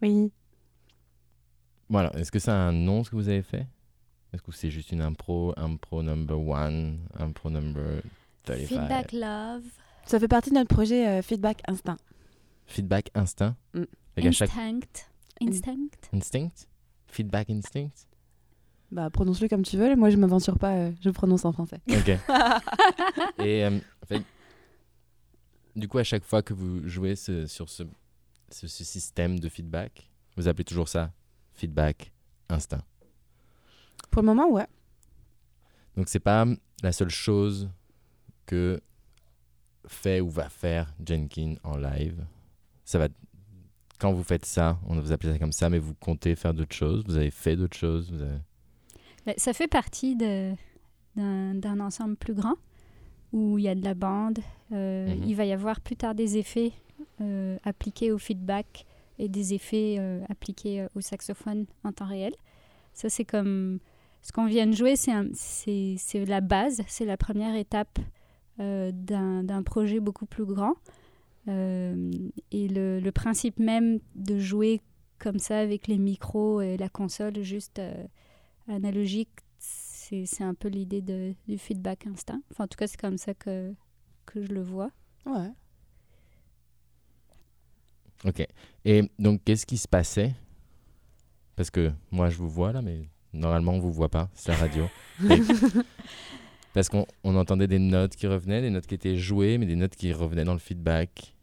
Oui. 0.04 0.30
Voilà, 1.88 2.10
est-ce 2.18 2.30
que 2.30 2.38
c'est 2.38 2.50
un 2.50 2.72
nom 2.72 3.04
ce 3.04 3.10
que 3.10 3.16
vous 3.16 3.28
avez 3.28 3.42
fait? 3.42 3.66
Est-ce 4.32 4.42
que 4.42 4.52
c'est 4.52 4.70
juste 4.70 4.92
une 4.92 5.00
impro, 5.00 5.54
impro 5.56 6.02
number 6.02 6.38
one, 6.38 6.98
impro 7.18 7.50
number 7.50 8.02
35 8.44 8.66
Feedback 8.66 9.12
love. 9.12 9.62
Ça 10.04 10.18
fait 10.20 10.28
partie 10.28 10.50
de 10.50 10.56
notre 10.56 10.74
projet 10.74 11.08
euh, 11.08 11.22
Feedback 11.22 11.62
Instinct. 11.68 11.96
Feedback 12.66 13.10
instinct? 13.14 13.56
Mm. 13.74 13.84
Chaque 14.32 14.50
Instinct. 14.50 15.10
Instinct. 15.40 16.08
instinct? 16.12 16.66
Feedback 17.06 17.50
instinct? 17.50 18.06
Bah, 18.90 19.10
prononce-le 19.10 19.48
comme 19.48 19.62
tu 19.62 19.76
veux. 19.76 19.96
Moi, 19.96 20.10
je 20.10 20.16
m'aventure 20.16 20.58
pas. 20.58 20.74
euh, 20.76 20.92
je 21.00 21.10
prononce 21.10 21.44
en 21.44 21.52
français. 21.52 21.80
Ok. 21.88 22.08
Et 23.44 23.64
euh, 23.64 23.78
fait- 24.06 24.22
du 25.76 25.88
coup, 25.88 25.98
à 25.98 26.04
chaque 26.04 26.24
fois 26.24 26.42
que 26.42 26.54
vous 26.54 26.86
jouez 26.88 27.16
ce- 27.16 27.46
sur 27.46 27.68
ce, 27.68 27.82
ce, 28.50 28.66
ce 28.66 28.84
système 28.84 29.38
de 29.40 29.48
feedback, 29.48 30.10
vous 30.36 30.48
appelez 30.48 30.64
toujours 30.64 30.88
ça 30.88 31.12
feedback 31.54 32.12
instinct. 32.48 32.82
Pour 34.10 34.22
le 34.22 34.26
moment, 34.26 34.48
ouais. 34.50 34.66
Donc 35.96 36.08
c'est 36.08 36.20
pas 36.20 36.44
la 36.82 36.92
seule 36.92 37.10
chose 37.10 37.70
que 38.46 38.80
fait 39.86 40.20
ou 40.20 40.28
va 40.30 40.48
faire 40.48 40.92
Jenkins 41.06 41.54
en 41.62 41.76
live. 41.76 42.24
Ça 42.84 42.98
va 42.98 43.08
quand 43.98 44.12
vous 44.12 44.24
faites 44.24 44.44
ça, 44.44 44.78
on 44.86 44.98
vous 45.00 45.12
appelle 45.12 45.32
ça 45.32 45.38
comme 45.38 45.52
ça, 45.52 45.70
mais 45.70 45.78
vous 45.78 45.94
comptez 45.94 46.34
faire 46.34 46.52
d'autres 46.52 46.74
choses. 46.74 47.04
Vous 47.06 47.16
avez 47.16 47.30
fait 47.30 47.54
d'autres 47.56 47.76
choses. 47.76 48.10
Vous 48.12 48.20
avez... 48.22 48.38
Ben, 49.24 49.34
Ça 49.38 49.52
fait 49.52 49.68
partie 49.68 50.16
de- 50.16 50.52
d'un 51.16 51.54
d'un 51.54 51.78
ensemble 51.80 52.16
plus 52.16 52.34
grand 52.34 52.56
où 53.32 53.56
il 53.58 53.64
y 53.64 53.68
a 53.68 53.74
de 53.74 53.84
la 53.84 53.94
bande. 53.94 54.40
euh, 54.72 55.14
Mhm. 55.14 55.22
Il 55.24 55.36
va 55.36 55.44
y 55.44 55.52
avoir 55.52 55.80
plus 55.80 55.96
tard 55.96 56.14
des 56.14 56.36
effets 56.38 56.72
euh, 57.20 57.56
appliqués 57.64 58.12
au 58.12 58.18
feedback 58.18 58.86
et 59.18 59.28
des 59.28 59.54
effets 59.54 59.96
euh, 59.98 60.24
appliqués 60.28 60.82
euh, 60.82 60.88
au 60.94 61.00
saxophone 61.00 61.66
en 61.84 61.92
temps 61.92 62.06
réel. 62.06 62.34
Ça, 62.92 63.08
c'est 63.08 63.24
comme 63.24 63.78
ce 64.22 64.32
qu'on 64.32 64.46
vient 64.46 64.66
de 64.66 64.72
jouer, 64.72 64.96
c'est 64.96 66.24
la 66.26 66.40
base, 66.40 66.82
c'est 66.86 67.04
la 67.04 67.16
première 67.16 67.54
étape 67.54 67.98
euh, 68.60 68.90
d'un 68.92 69.62
projet 69.62 70.00
beaucoup 70.00 70.26
plus 70.26 70.44
grand. 70.44 70.74
Et 71.46 72.68
le, 72.68 73.00
le 73.00 73.12
principe 73.12 73.58
même 73.58 74.00
de 74.14 74.38
jouer 74.38 74.80
comme 75.18 75.38
ça 75.38 75.58
avec 75.58 75.88
les 75.88 75.98
micros 75.98 76.62
et 76.62 76.78
la 76.78 76.88
console 76.88 77.42
juste 77.42 77.82
analogique, 78.66 79.28
c'est 79.58 80.42
un 80.42 80.54
peu 80.54 80.68
l'idée 80.68 81.02
du 81.02 81.58
feedback 81.58 82.06
instinct. 82.06 82.40
Enfin, 82.50 82.64
en 82.64 82.68
tout 82.68 82.78
cas, 82.78 82.86
c'est 82.86 83.00
comme 83.00 83.18
ça 83.18 83.34
que, 83.34 83.74
que 84.24 84.40
je 84.40 84.52
le 84.54 84.62
vois. 84.62 84.90
Ouais. 85.26 85.50
Ok. 88.24 88.46
Et 88.84 89.02
donc, 89.18 89.42
qu'est-ce 89.44 89.66
qui 89.66 89.76
se 89.78 89.88
passait? 89.88 90.32
Parce 91.56 91.70
que 91.70 91.92
moi, 92.10 92.30
je 92.30 92.36
vous 92.38 92.48
vois 92.48 92.72
là, 92.72 92.82
mais 92.82 93.08
normalement, 93.32 93.72
on 93.72 93.78
vous 93.80 93.92
voit 93.92 94.08
pas. 94.08 94.28
C'est 94.34 94.52
la 94.52 94.58
radio. 94.58 94.84
Et- 95.30 95.40
Parce 96.72 96.88
qu'on 96.88 97.06
on 97.22 97.36
entendait 97.36 97.68
des 97.68 97.78
notes 97.78 98.16
qui 98.16 98.26
revenaient, 98.26 98.60
des 98.60 98.70
notes 98.70 98.86
qui 98.86 98.94
étaient 98.94 99.16
jouées, 99.16 99.58
mais 99.58 99.66
des 99.66 99.76
notes 99.76 99.94
qui 99.94 100.12
revenaient 100.12 100.44
dans 100.44 100.54
le 100.54 100.58
feedback. 100.58 101.34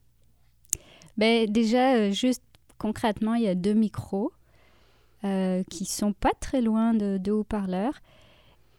Ben, 1.18 1.50
déjà, 1.50 1.96
euh, 1.96 2.12
juste 2.12 2.44
concrètement, 2.78 3.36
il 3.36 3.44
y 3.44 3.48
a 3.48 3.56
deux 3.56 3.74
micros 3.74 4.32
euh, 5.24 5.64
qui 5.70 5.86
sont 5.86 6.12
pas 6.14 6.32
très 6.40 6.62
loin 6.62 6.94
de 6.94 7.18
deux 7.18 7.32
haut-parleurs. 7.32 7.94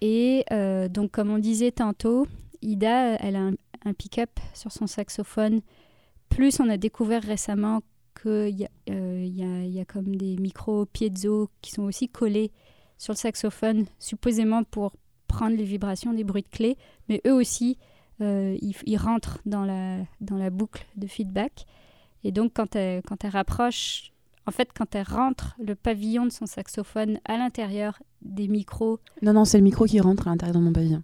Et 0.02 0.44
euh, 0.52 0.88
donc, 0.88 1.12
comme 1.12 1.30
on 1.30 1.38
disait 1.38 1.70
tantôt, 1.72 2.26
Ida, 2.60 3.14
elle 3.20 3.36
a 3.36 3.40
un, 3.42 3.52
un 3.86 3.92
pick-up 3.94 4.30
sur 4.52 4.72
son 4.72 4.86
saxophone. 4.86 5.60
Plus, 6.28 6.60
on 6.60 6.68
a 6.68 6.76
découvert 6.76 7.22
récemment 7.22 7.80
qu'il 8.22 8.60
y, 8.60 8.66
euh, 8.90 9.22
il 9.24 9.36
y, 9.36 9.42
a, 9.42 9.64
il 9.64 9.72
y 9.72 9.80
a 9.80 9.84
comme 9.84 10.14
des 10.16 10.36
micros 10.36 10.86
piezo 10.86 11.50
qui 11.60 11.72
sont 11.72 11.82
aussi 11.82 12.08
collés 12.08 12.52
sur 12.98 13.12
le 13.14 13.18
saxophone, 13.18 13.86
supposément 13.98 14.62
pour 14.64 14.92
prendre 15.26 15.56
les 15.56 15.64
vibrations 15.64 16.12
des 16.12 16.24
bruits 16.24 16.42
de 16.42 16.48
clés. 16.56 16.76
Mais 17.08 17.20
eux 17.26 17.32
aussi, 17.34 17.78
euh, 18.20 18.56
ils, 18.62 18.76
ils 18.86 18.96
rentrent 18.96 19.38
dans 19.46 19.64
la, 19.64 19.98
dans 20.20 20.36
la 20.36 20.50
boucle 20.50 20.86
de 20.96 21.06
feedback. 21.06 21.64
Et 22.24 22.30
donc, 22.30 22.52
quand 22.54 22.76
elle, 22.76 23.02
quand 23.02 23.24
elle 23.24 23.30
rapproche, 23.30 24.12
en 24.46 24.52
fait, 24.52 24.68
quand 24.76 24.94
elle 24.94 25.06
rentre 25.08 25.56
le 25.58 25.74
pavillon 25.74 26.26
de 26.26 26.30
son 26.32 26.46
saxophone 26.46 27.18
à 27.24 27.36
l'intérieur 27.38 27.98
des 28.22 28.46
micros, 28.46 29.00
Non, 29.22 29.32
non, 29.32 29.44
c'est 29.44 29.58
le 29.58 29.64
micro 29.64 29.86
qui 29.86 29.98
rentre 30.00 30.28
à 30.28 30.30
l'intérieur 30.30 30.56
de 30.56 30.60
mon 30.62 30.72
pavillon. 30.72 31.02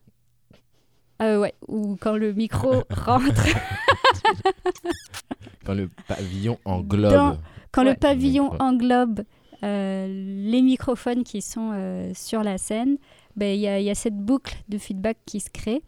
euh, 1.22 1.40
ouais, 1.40 1.54
ou 1.66 1.96
quand 2.00 2.16
le 2.16 2.32
micro 2.32 2.84
rentre, 2.90 3.44
Quand 5.68 5.74
le 5.74 5.90
pavillon 6.08 6.58
englobe. 6.64 7.12
Dans- 7.12 7.36
quand 7.72 7.84
Ouais. 7.84 7.90
le 7.90 7.96
pavillon 7.96 8.50
Ouais. 8.52 8.56
englobe 8.62 9.22
euh, 9.62 10.06
les 10.06 10.62
microphones 10.62 11.24
qui 11.24 11.42
sont 11.42 11.72
euh, 11.74 12.10
sur 12.14 12.42
la 12.42 12.56
scène, 12.58 12.96
ben, 13.36 13.54
il 13.54 13.60
y, 13.60 13.66
a- 13.68 13.78
il 13.80 13.84
y 13.84 13.90
a 13.90 13.94
cette 13.94 14.16
boucle 14.16 14.56
de 14.68 14.78
feedback 14.78 15.18
qui 15.26 15.40
se 15.40 15.50
crée. 15.50 15.82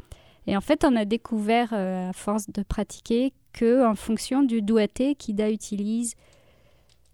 Et 0.47 0.57
en 0.57 0.61
fait, 0.61 0.85
on 0.85 0.95
a 0.97 1.05
découvert, 1.05 1.71
euh, 1.73 2.11
à 2.11 2.13
force 2.13 2.51
de 2.51 2.63
pratiquer, 2.63 3.33
que 3.53 3.87
en 3.87 3.95
fonction 3.95 4.43
du 4.43 4.61
doigté 4.61 5.15
qu'Ida 5.15 5.51
utilise, 5.51 6.15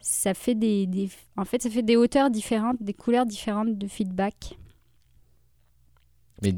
ça 0.00 0.35
fait 0.35 0.54
des, 0.54 0.87
des- 0.87 1.11
en 1.37 1.44
fait, 1.44 1.62
ça 1.62 1.70
fait 1.70 1.82
des 1.82 1.96
hauteurs 1.96 2.30
différentes, 2.30 2.82
des 2.82 2.94
couleurs 2.94 3.26
différentes 3.26 3.76
de 3.78 3.87
feedback. 3.87 4.56
Mais 6.42 6.54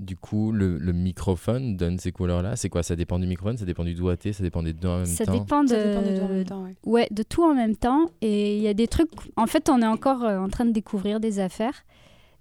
du 0.00 0.16
coup, 0.16 0.50
le, 0.50 0.78
le 0.78 0.92
microphone 0.92 1.76
donne 1.76 1.98
ces 1.98 2.10
couleurs-là. 2.10 2.56
C'est 2.56 2.68
quoi? 2.68 2.82
Ça 2.82 2.96
dépend 2.96 3.18
du 3.18 3.26
microphone, 3.26 3.56
ça 3.56 3.64
dépend 3.64 3.84
du 3.84 3.94
doigté, 3.94 4.32
ça 4.32 4.42
dépend 4.42 4.62
des 4.62 4.72
deux 4.72 4.88
en 4.88 4.96
même 4.98 5.06
Ça 5.06 5.26
temps? 5.26 5.32
dépend 5.38 5.62
de, 5.62 5.68
Ça 5.68 5.84
dépend 5.84 6.02
des 6.02 6.14
deux 6.14 6.22
en 6.22 6.28
même 6.28 6.44
temps, 6.44 6.64
ouais. 6.64 6.74
Ouais, 6.84 7.08
de 7.10 7.22
tout 7.22 7.44
en 7.44 7.54
même 7.54 7.76
temps. 7.76 8.10
Et 8.22 8.56
il 8.56 8.62
y 8.62 8.68
a 8.68 8.74
des 8.74 8.88
trucs. 8.88 9.10
En 9.36 9.46
fait, 9.46 9.68
on 9.68 9.80
est 9.82 9.86
encore 9.86 10.24
euh, 10.24 10.38
en 10.38 10.48
train 10.48 10.64
de 10.64 10.72
découvrir 10.72 11.20
des 11.20 11.38
affaires. 11.38 11.84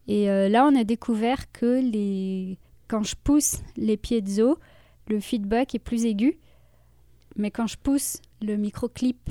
Et 0.08 0.30
euh, 0.30 0.50
là, 0.50 0.66
on 0.66 0.76
a 0.76 0.84
découvert 0.84 1.52
que 1.52 1.82
les... 1.82 2.58
quand 2.88 3.04
je 3.04 3.16
pousse 3.24 3.58
les 3.78 3.98
piezo, 3.98 4.58
le 5.08 5.20
feedback 5.20 5.76
est 5.76 5.80
plus 5.80 6.06
aigu. 6.06 6.40
Mais 7.36 7.52
quand 7.52 7.68
je 7.68 7.78
pousse 7.78 8.18
le 8.42 8.56
microclip, 8.56 9.30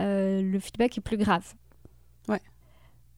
euh, 0.00 0.42
le 0.42 0.58
feedback 0.58 0.98
est 0.98 1.02
plus 1.02 1.16
grave. 1.16 1.54
Ouais. 2.28 2.40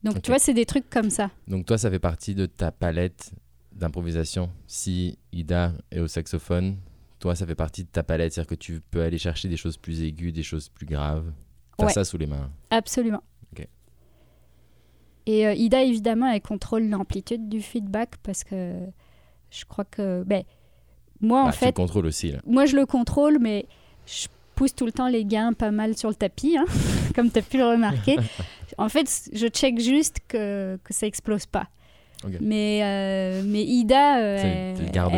Donc, 0.03 0.21
tu 0.21 0.31
vois, 0.31 0.39
c'est 0.39 0.53
des 0.53 0.65
trucs 0.65 0.89
comme 0.89 1.09
ça. 1.09 1.29
Donc 1.47 1.65
toi, 1.65 1.77
ça 1.77 1.89
fait 1.89 1.99
partie 1.99 2.35
de 2.35 2.45
ta 2.45 2.71
palette 2.71 3.31
d'improvisation. 3.79 4.49
Si 4.67 5.17
Ida 5.31 5.73
est 5.91 5.99
au 5.99 6.07
saxophone, 6.07 6.77
toi, 7.19 7.35
ça 7.35 7.45
fait 7.45 7.55
partie 7.55 7.83
de 7.83 7.89
ta 7.89 8.03
palette. 8.03 8.33
C'est-à-dire 8.33 8.49
que 8.49 8.55
tu 8.55 8.81
peux 8.91 9.01
aller 9.01 9.17
chercher 9.17 9.47
des 9.49 9.57
choses 9.57 9.77
plus 9.77 10.01
aiguës, 10.03 10.33
des 10.33 10.43
choses 10.43 10.69
plus 10.69 10.85
graves. 10.85 11.31
Ouais. 11.79 11.89
ça 11.89 12.03
sous 12.03 12.17
les 12.17 12.27
mains. 12.27 12.49
Absolument. 12.71 13.23
Ok. 13.53 13.65
Et 15.25 15.47
euh, 15.47 15.53
Ida, 15.53 15.81
évidemment, 15.83 16.27
elle 16.27 16.41
contrôle 16.41 16.89
l'amplitude 16.89 17.47
du 17.47 17.61
feedback 17.61 18.17
parce 18.23 18.43
que 18.43 18.73
je 19.49 19.65
crois 19.65 19.85
que. 19.85 20.23
Ben, 20.23 20.43
moi, 21.21 21.41
en 21.41 21.45
Bah, 21.45 21.51
Tu 21.51 21.57
fait, 21.59 21.65
le 21.67 21.71
contrôles 21.71 22.05
aussi. 22.05 22.31
Là. 22.31 22.39
moi, 22.45 22.65
je 22.65 22.75
le 22.75 22.85
contrôle, 22.85 23.39
mais 23.39 23.65
je 24.05 24.27
pousse 24.55 24.75
tout 24.75 24.85
le 24.85 24.91
temps 24.91 25.07
les 25.07 25.23
gains 25.23 25.53
pas 25.53 25.71
mal 25.71 25.97
sur 25.97 26.09
le 26.09 26.15
tapis, 26.15 26.57
hein, 26.57 26.65
comme 27.15 27.31
tu 27.31 27.39
as 27.39 27.41
pu 27.41 27.57
le 27.57 27.65
remarquer. 27.65 28.17
en 28.77 28.89
fait, 28.89 29.29
je 29.31 29.47
check 29.47 29.79
juste 29.79 30.17
que, 30.27 30.77
que 30.83 30.93
ça 30.93 31.07
explose 31.07 31.45
pas. 31.45 31.67
Mais, 32.41 32.81
euh, 32.83 33.43
mais 33.45 33.63
Ida, 33.63 34.19
euh, 34.19 34.75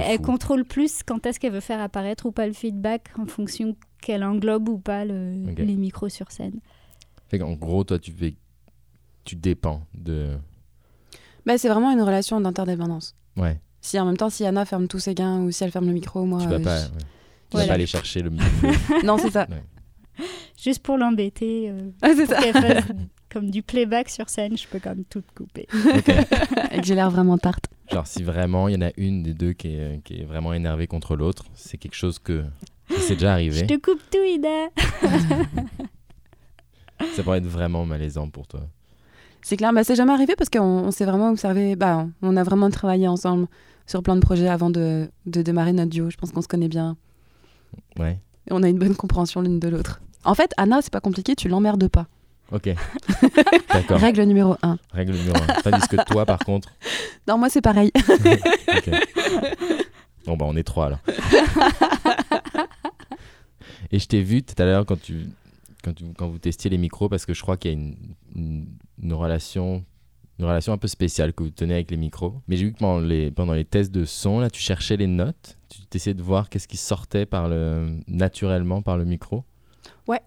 elle, 0.07 0.21
contrôle 0.21 0.63
plus 0.65 1.01
quand 1.03 1.25
est-ce 1.25 1.39
qu'elle 1.39 1.53
veut 1.53 1.59
faire 1.59 1.81
apparaître 1.81 2.25
ou 2.27 2.31
pas 2.31 2.45
le 2.47 2.53
feedback 2.53 3.07
en 3.17 3.25
fonction 3.25 3.75
qu'elle 4.01 4.23
englobe 4.23 4.69
ou 4.69 4.77
pas 4.77 5.03
le- 5.05 5.33
les 5.57 5.75
micros 5.75 6.09
sur 6.09 6.31
scène. 6.31 6.59
Fait 7.29 7.41
en 7.41 7.53
gros, 7.53 7.83
toi, 7.83 7.97
tu, 7.97 8.11
fais... 8.11 8.35
tu 9.23 9.35
dépends 9.35 9.81
de... 9.95 10.37
Bah, 11.45 11.57
c'est 11.57 11.69
vraiment 11.69 11.91
une 11.91 12.01
relation 12.01 12.39
d'interdépendance. 12.39 13.15
Ouais, 13.37 13.59
Si 13.81 13.99
en 13.99 14.05
même 14.05 14.17
temps, 14.17 14.29
si 14.29 14.45
Anna 14.45 14.65
ferme 14.65 14.87
tous 14.87 14.99
ses 14.99 15.15
gains 15.15 15.39
ou 15.41 15.49
si 15.51 15.63
elle 15.63 15.71
ferme 15.71 15.87
le 15.87 15.93
micro, 15.93 16.23
moi. 16.25 16.39
tu 16.41 16.47
vas 16.47 16.55
euh, 16.55 16.63
pas, 16.63 16.77
je- 16.77 16.83
ouais. 16.89 16.97
Tu 17.49 17.57
vas 17.57 17.65
pas 17.67 17.73
aller 17.73 17.85
chercher 17.87 18.21
le... 18.21 18.29
Non, 19.03 19.17
c'est 19.17 19.31
ça. 19.31 19.47
Juste 20.61 20.83
pour 20.83 20.97
l'embêter, 20.97 21.69
euh, 21.71 21.89
Ah, 22.03 22.11
c'est 22.15 22.27
ça. 22.27 22.37
comme 23.31 23.49
du 23.49 23.61
playback 23.63 24.09
sur 24.09 24.29
scène, 24.29 24.57
je 24.57 24.67
peux 24.67 24.79
comme 24.79 25.03
tout 25.05 25.23
couper. 25.35 25.67
Et 26.71 26.79
que 26.81 26.83
j'ai 26.85 26.95
l'air 26.95 27.09
vraiment 27.11 27.37
tarte. 27.37 27.67
Genre, 27.91 28.05
si 28.07 28.23
vraiment 28.23 28.67
il 28.67 28.73
y 28.75 28.77
en 28.77 28.87
a 28.87 28.91
une 28.97 29.23
des 29.23 29.33
deux 29.33 29.53
qui 29.53 29.69
est, 29.69 30.01
qui 30.03 30.21
est 30.21 30.25
vraiment 30.25 30.53
énervée 30.53 30.87
contre 30.87 31.15
l'autre, 31.15 31.45
c'est 31.53 31.77
quelque 31.77 31.95
chose 31.95 32.19
que... 32.19 32.43
s'est 32.89 33.13
déjà 33.15 33.27
Je 33.27 33.31
arrivé. 33.31 33.67
te 33.67 33.75
coupe 33.77 34.01
tout, 34.11 34.23
Ida. 34.23 34.67
Ça 37.15 37.23
pourrait 37.23 37.39
être 37.39 37.47
vraiment 37.47 37.85
malaisant 37.85 38.29
pour 38.29 38.47
toi. 38.47 38.61
C'est 39.41 39.57
clair, 39.57 39.73
bah, 39.73 39.83
c'est 39.83 39.95
jamais 39.95 40.13
arrivé 40.13 40.35
parce 40.37 40.49
qu'on 40.51 40.61
on 40.61 40.91
s'est 40.91 41.05
vraiment 41.05 41.29
observé, 41.31 41.75
bah, 41.75 42.07
on 42.21 42.37
a 42.37 42.43
vraiment 42.43 42.69
travaillé 42.69 43.07
ensemble 43.07 43.47
sur 43.87 44.03
plein 44.03 44.15
de 44.15 44.21
projets 44.21 44.47
avant 44.47 44.69
de, 44.69 45.09
de 45.25 45.41
démarrer 45.41 45.73
notre 45.73 45.89
duo. 45.89 46.09
Je 46.11 46.17
pense 46.17 46.31
qu'on 46.31 46.41
se 46.43 46.47
connaît 46.47 46.67
bien 46.69 46.95
Ouais. 47.97 48.19
et 48.47 48.53
on 48.53 48.61
a 48.63 48.69
une 48.69 48.77
bonne 48.77 48.95
compréhension 48.95 49.41
l'une 49.41 49.59
de 49.59 49.67
l'autre. 49.67 49.99
En 50.23 50.35
fait, 50.35 50.51
Anna, 50.57 50.81
c'est 50.81 50.91
pas 50.93 50.99
compliqué, 50.99 51.35
tu 51.35 51.47
l'emmerdes 51.49 51.87
pas. 51.87 52.07
Ok. 52.51 52.69
D'accord. 53.73 53.99
Règle 53.99 54.23
numéro 54.23 54.55
1. 54.61 54.77
Règle 54.91 55.13
numéro 55.13 55.37
un. 55.37 55.61
Tandis 55.61 55.87
que 55.87 56.03
toi, 56.05 56.25
par 56.25 56.39
contre. 56.39 56.69
Non, 57.27 57.37
moi, 57.37 57.49
c'est 57.49 57.61
pareil. 57.61 57.91
Ok. 58.67 58.89
Bon, 60.25 60.37
bah, 60.37 60.45
on 60.47 60.55
est 60.55 60.63
trois 60.63 60.87
alors. 60.87 60.99
Et 63.91 63.99
je 63.99 64.07
t'ai 64.07 64.21
vu 64.21 64.41
tout 64.43 64.59
à 64.61 64.65
l'heure 64.65 64.85
quand 64.85 64.99
tu, 64.99 65.27
quand 65.83 65.93
tu 65.93 66.05
quand 66.17 66.27
vous 66.27 66.39
testiez 66.39 66.69
les 66.69 66.77
micros, 66.77 67.09
parce 67.09 67.25
que 67.25 67.33
je 67.33 67.41
crois 67.41 67.57
qu'il 67.57 67.71
y 67.71 67.73
a 67.73 67.77
une, 67.77 67.95
une, 68.35 68.65
une 69.01 69.13
relation. 69.13 69.83
Une 70.39 70.45
relation 70.45 70.73
un 70.73 70.77
peu 70.79 70.87
spéciale 70.87 71.33
que 71.33 71.43
vous 71.43 71.51
tenez 71.51 71.75
avec 71.75 71.91
les 71.91 71.97
micros. 71.97 72.41
Mais 72.47 72.57
j'ai 72.57 72.65
vu 72.65 72.73
que 72.73 72.79
pendant 72.79 72.99
les, 72.99 73.29
pendant 73.29 73.53
les 73.53 73.65
tests 73.65 73.91
de 73.91 74.05
son, 74.05 74.39
là, 74.39 74.49
tu 74.49 74.59
cherchais 74.59 74.97
les 74.97 75.05
notes. 75.05 75.57
Tu 75.69 75.81
essayais 75.93 76.15
de 76.15 76.23
voir 76.23 76.49
qu'est-ce 76.49 76.67
qui 76.67 76.77
sortait 76.77 77.27
par 77.27 77.47
le, 77.47 77.99
naturellement 78.07 78.81
par 78.81 78.97
le 78.97 79.05
micro. 79.05 79.43
Ouais. 80.07 80.21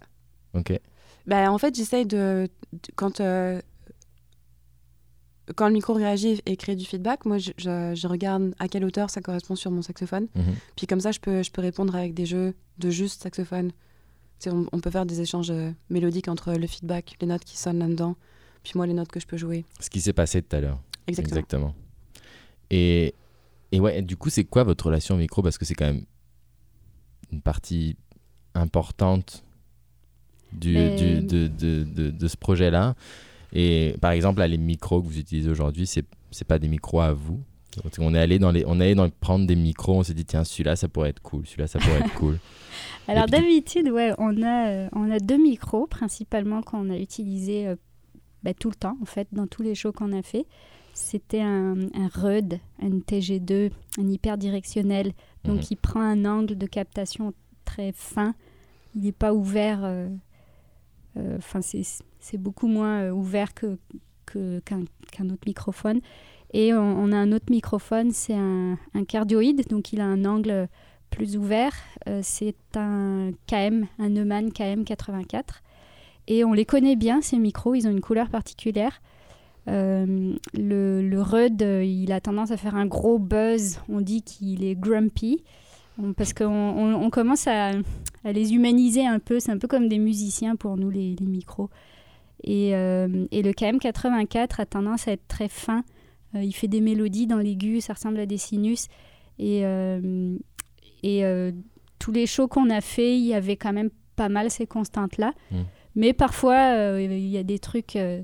Ok. 0.54 0.78
Bah, 1.26 1.50
en 1.50 1.58
fait, 1.58 1.74
j'essaye 1.74 2.06
de. 2.06 2.48
de- 2.72 2.78
Quand, 2.96 3.20
euh, 3.20 3.60
quand 5.56 5.66
le 5.68 5.74
micro 5.74 5.92
réagit 5.92 6.40
et 6.46 6.56
crée 6.56 6.74
du 6.74 6.84
feedback, 6.86 7.26
moi, 7.26 7.36
je, 7.38 7.50
je- 7.58 7.92
je 7.94 8.06
regarde 8.06 8.54
à 8.58 8.66
quelle 8.68 8.84
hauteur 8.84 9.10
ça 9.10 9.20
correspond 9.20 9.56
sur 9.56 9.70
mon 9.70 9.82
saxophone. 9.82 10.26
Mhm. 10.34 10.54
Puis 10.76 10.86
comme 10.86 11.00
ça, 11.00 11.12
je 11.12 11.20
peux, 11.20 11.42
je 11.42 11.50
peux 11.50 11.60
répondre 11.60 11.94
avec 11.94 12.14
des 12.14 12.24
jeux 12.26 12.54
de 12.78 12.90
juste 12.90 13.22
saxophone. 13.22 13.70
On, 14.46 14.66
on 14.72 14.80
peut 14.80 14.90
faire 14.90 15.06
des 15.06 15.20
échanges 15.20 15.50
euh, 15.50 15.70
mélodiques 15.90 16.28
entre 16.28 16.52
le 16.54 16.66
feedback, 16.66 17.16
les 17.20 17.26
notes 17.26 17.44
qui 17.44 17.56
sonnent 17.56 17.78
là-dedans, 17.78 18.16
puis 18.62 18.72
moi, 18.74 18.86
les 18.86 18.92
notes 18.92 19.08
que 19.10 19.20
je 19.20 19.26
peux 19.26 19.36
jouer. 19.38 19.64
Ce 19.80 19.88
qui 19.88 20.00
s'est 20.02 20.12
passé 20.12 20.42
tout 20.42 20.56
à 20.56 20.60
l'heure. 20.60 20.80
Exactement. 21.06 21.74
Et, 22.70 23.14
et 23.72 23.80
ouais, 23.80 24.02
du 24.02 24.16
coup, 24.16 24.28
c'est 24.30 24.44
quoi 24.44 24.64
votre 24.64 24.86
relation 24.86 25.14
au 25.14 25.18
micro? 25.18 25.42
Parce 25.42 25.56
que 25.56 25.64
c'est 25.64 25.74
quand 25.74 25.86
même 25.86 26.04
une 27.32 27.40
partie 27.42 27.96
importante 28.54 29.43
du, 30.54 30.72
Mais- 30.74 30.94
du- 30.96 31.20
de, 31.22 31.46
de, 31.48 31.84
de, 31.84 32.10
de 32.10 32.28
ce 32.28 32.36
projet-là. 32.36 32.94
Et 33.52 33.94
par 34.00 34.10
exemple, 34.12 34.40
là, 34.40 34.48
les 34.48 34.58
micros 34.58 35.00
que 35.02 35.06
vous 35.06 35.18
utilisez 35.18 35.48
aujourd'hui, 35.50 35.86
c'est 35.86 36.04
c'est 36.30 36.46
pas 36.46 36.58
des 36.58 36.66
micros 36.68 37.00
à 37.00 37.12
vous. 37.12 37.40
Donc, 37.82 37.92
On 38.00 38.12
est 38.14 38.18
allé 38.18 38.38
dans 38.40 38.50
les, 38.50 38.64
on 38.66 38.80
est 38.80 38.84
allé 38.84 38.94
dans 38.96 39.08
prendre 39.08 39.46
des 39.46 39.54
micros, 39.56 39.94
on 39.98 40.02
s'est 40.02 40.14
dit 40.14 40.24
tiens 40.24 40.42
celui-là 40.44 40.74
ça 40.76 40.88
pourrait 40.88 41.10
être 41.10 41.22
cool, 41.22 41.46
celui-là 41.46 41.66
ça 41.68 41.78
pourrait 41.78 42.00
être 42.00 42.14
cool. 42.14 42.38
Alors 43.08 43.26
d'habitude, 43.26 43.88
ouais, 43.90 44.12
on 44.18 44.42
a, 44.42 44.68
euh, 44.68 44.88
on 44.92 45.10
a 45.10 45.18
deux 45.20 45.36
micros 45.40 45.86
principalement 45.86 46.62
qu'on 46.62 46.90
a 46.90 46.96
utilisés 46.96 47.68
euh, 47.68 47.76
bah, 48.42 48.52
tout 48.54 48.68
le 48.70 48.74
temps, 48.74 48.96
en 49.00 49.04
fait, 49.04 49.28
dans 49.32 49.46
tous 49.46 49.62
les 49.62 49.74
shows 49.76 49.92
qu'on 49.92 50.12
a 50.12 50.22
fait. 50.22 50.46
C'était 50.92 51.40
un, 51.40 51.74
un 51.94 52.08
RUD, 52.14 52.58
un 52.82 52.88
TG2, 53.00 53.70
un 53.98 54.08
hyper 54.08 54.38
directionnel. 54.38 55.12
Donc 55.44 55.58
Mhm. 55.58 55.66
il 55.70 55.76
prend 55.76 56.00
un 56.00 56.24
angle 56.24 56.56
de 56.56 56.66
captation 56.66 57.32
très 57.64 57.92
fin. 57.92 58.34
Il 58.96 59.02
n'est 59.02 59.12
pas 59.12 59.32
ouvert. 59.34 59.80
euh, 59.84 60.08
euh, 60.08 60.08
Enfin, 61.36 61.60
c'est 61.62 62.38
beaucoup 62.38 62.66
moins 62.66 63.02
euh, 63.02 63.10
ouvert 63.10 63.54
que 63.54 63.78
que- 64.26 64.60
qu'un 64.60 64.84
qu'un 65.12 65.26
autre 65.30 65.44
microphone. 65.46 66.00
Et 66.52 66.72
on, 66.72 67.10
a 67.10 67.16
un 67.16 67.32
autre 67.32 67.46
microphone, 67.50 68.12
c'est 68.12 68.34
un, 68.34 68.78
cardioïde, 69.08 69.66
donc 69.68 69.92
il 69.92 70.00
a 70.00 70.04
un 70.04 70.24
angle 70.24 70.68
plus 71.10 71.36
ouvert. 71.36 71.72
Euh, 72.08 72.20
c'est 72.22 72.54
un 72.76 73.32
KM, 73.48 73.86
un 73.98 74.08
Neumann 74.08 74.50
KM84. 74.50 75.62
Et 76.28 76.44
on 76.44 76.52
les 76.52 76.64
connaît 76.64 76.94
bien, 76.94 77.20
ces 77.22 77.38
micros, 77.38 77.74
ils 77.74 77.88
ont 77.88 77.90
une 77.90 78.00
couleur 78.00 78.30
particulière. 78.30 79.02
Euh, 79.68 80.34
le, 80.52 81.02
le 81.02 81.22
RUD, 81.22 81.60
euh, 81.62 81.84
il 81.84 82.12
a 82.12 82.20
tendance 82.20 82.52
à 82.52 82.56
faire 82.56 82.76
un 82.76 82.86
gros 82.86 83.18
buzz. 83.18 83.80
On 83.88 84.00
dit 84.00 84.22
qu'il 84.22 84.64
est 84.64 84.76
grumpy. 84.76 85.42
Parce 86.16 86.32
qu'on 86.32 86.46
on, 86.46 86.94
on 86.94 87.10
commence 87.10 87.46
à, 87.46 87.70
à 88.24 88.32
les 88.32 88.54
humaniser 88.54 89.06
un 89.06 89.18
peu. 89.18 89.40
C'est 89.40 89.52
un 89.52 89.58
peu 89.58 89.68
comme 89.68 89.88
des 89.88 89.98
musiciens 89.98 90.56
pour 90.56 90.76
nous, 90.76 90.90
les, 90.90 91.14
les 91.14 91.26
micros. 91.26 91.70
Et, 92.42 92.74
euh, 92.74 93.26
et 93.30 93.42
le 93.42 93.52
KM84 93.52 94.60
a 94.60 94.66
tendance 94.66 95.08
à 95.08 95.12
être 95.12 95.26
très 95.28 95.48
fin. 95.48 95.84
Euh, 96.34 96.42
il 96.42 96.52
fait 96.52 96.68
des 96.68 96.80
mélodies 96.80 97.26
dans 97.26 97.38
l'aigu, 97.38 97.80
ça 97.80 97.94
ressemble 97.94 98.18
à 98.18 98.26
des 98.26 98.38
sinus. 98.38 98.88
Et, 99.38 99.64
euh, 99.64 100.36
et 101.02 101.24
euh, 101.24 101.52
tous 101.98 102.12
les 102.12 102.26
shows 102.26 102.48
qu'on 102.48 102.70
a 102.70 102.80
fait, 102.80 103.16
il 103.16 103.24
y 103.24 103.34
avait 103.34 103.56
quand 103.56 103.72
même 103.72 103.90
pas 104.16 104.28
mal 104.28 104.50
ces 104.50 104.66
constantes-là. 104.66 105.32
Mm. 105.50 105.62
Mais 105.96 106.12
parfois, 106.12 106.74
euh, 106.74 107.00
il 107.00 107.28
y 107.28 107.38
a 107.38 107.42
des 107.42 107.58
trucs 107.58 107.96
euh, 107.96 108.22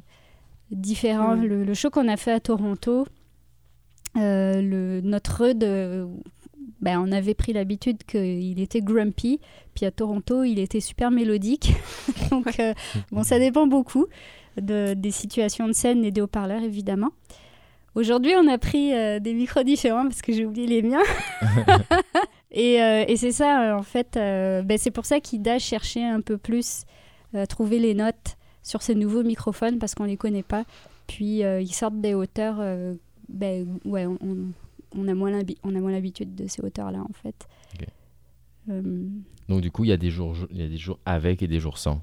différents. 0.70 1.36
Mm. 1.36 1.44
Le, 1.44 1.64
le 1.64 1.74
show 1.74 1.90
qu'on 1.90 2.08
a 2.08 2.16
fait 2.16 2.32
à 2.32 2.40
Toronto, 2.40 3.06
euh, 4.16 4.60
le, 4.60 5.00
notre 5.02 5.44
RUD, 5.44 5.62
euh, 5.64 6.06
ben, 6.80 6.98
on 7.00 7.12
avait 7.12 7.34
pris 7.34 7.52
l'habitude 7.52 7.98
qu'il 8.04 8.60
était 8.60 8.80
grumpy. 8.80 9.40
Puis 9.74 9.86
à 9.86 9.90
Toronto, 9.90 10.42
il 10.44 10.58
était 10.58 10.80
super 10.80 11.10
mélodique. 11.10 11.72
Donc, 12.30 12.58
euh, 12.60 12.74
bon, 13.12 13.22
ça 13.22 13.38
dépend 13.38 13.66
beaucoup 13.66 14.06
de- 14.60 14.94
des 14.94 15.10
situations 15.10 15.66
de 15.68 15.72
scène 15.72 16.04
et 16.04 16.10
des 16.10 16.20
haut-parleurs, 16.20 16.62
évidemment. 16.62 17.10
Aujourd'hui, 17.94 18.32
on 18.36 18.46
a 18.48 18.56
pris 18.56 18.94
euh, 18.94 19.18
des 19.18 19.34
micros 19.34 19.62
différents 19.64 20.04
parce 20.04 20.22
que 20.22 20.32
j'ai 20.32 20.44
oublié 20.46 20.66
les 20.66 20.82
miens. 20.82 21.02
et 22.52 22.82
euh, 22.82 23.04
et 23.08 23.16
c'est 23.16 23.32
ça, 23.32 23.76
en 23.76 23.82
fait, 23.82 24.10
ben, 24.14 24.76
c'est 24.78 24.90
pour 24.90 25.04
ça 25.06 25.20
qu'Ida 25.20 25.58
cherchait 25.58 26.04
un 26.04 26.20
peu 26.20 26.38
plus 26.38 26.84
à 27.34 27.46
trouver 27.46 27.78
les 27.78 27.94
notes 27.94 28.36
sur 28.62 28.82
ces 28.82 28.94
nouveaux 28.94 29.22
microphones 29.22 29.78
parce 29.78 29.94
qu'on 29.94 30.04
les 30.04 30.16
connaît 30.16 30.42
pas. 30.42 30.64
Puis 31.06 31.40
ils 31.40 31.74
sortent 31.74 32.00
des 32.00 32.14
hauteurs, 32.14 32.56
ben, 33.28 33.66
ouais, 33.84 34.06
on, 34.06 34.18
on- 34.22 34.52
on 34.96 35.06
a 35.08 35.14
moins 35.14 35.30
l'habi- 35.30 35.58
on 35.62 35.74
a 35.74 35.80
moins 35.80 35.92
l'habitude 35.92 36.34
de 36.34 36.46
ces 36.48 36.62
hauteurs-là, 36.62 37.00
en 37.00 37.12
fait. 37.12 37.46
Euh, 38.68 39.06
Donc 39.48 39.62
du 39.62 39.70
coup 39.70 39.84
il 39.84 39.88
y 39.88 39.92
a 39.92 39.96
des 39.96 40.10
jours 40.10 40.36
il 40.50 40.58
y 40.58 40.62
a 40.62 40.68
des 40.68 40.76
jours 40.76 40.98
avec 41.06 41.42
et 41.42 41.48
des 41.48 41.58
jours 41.60 41.78
sans. 41.78 42.02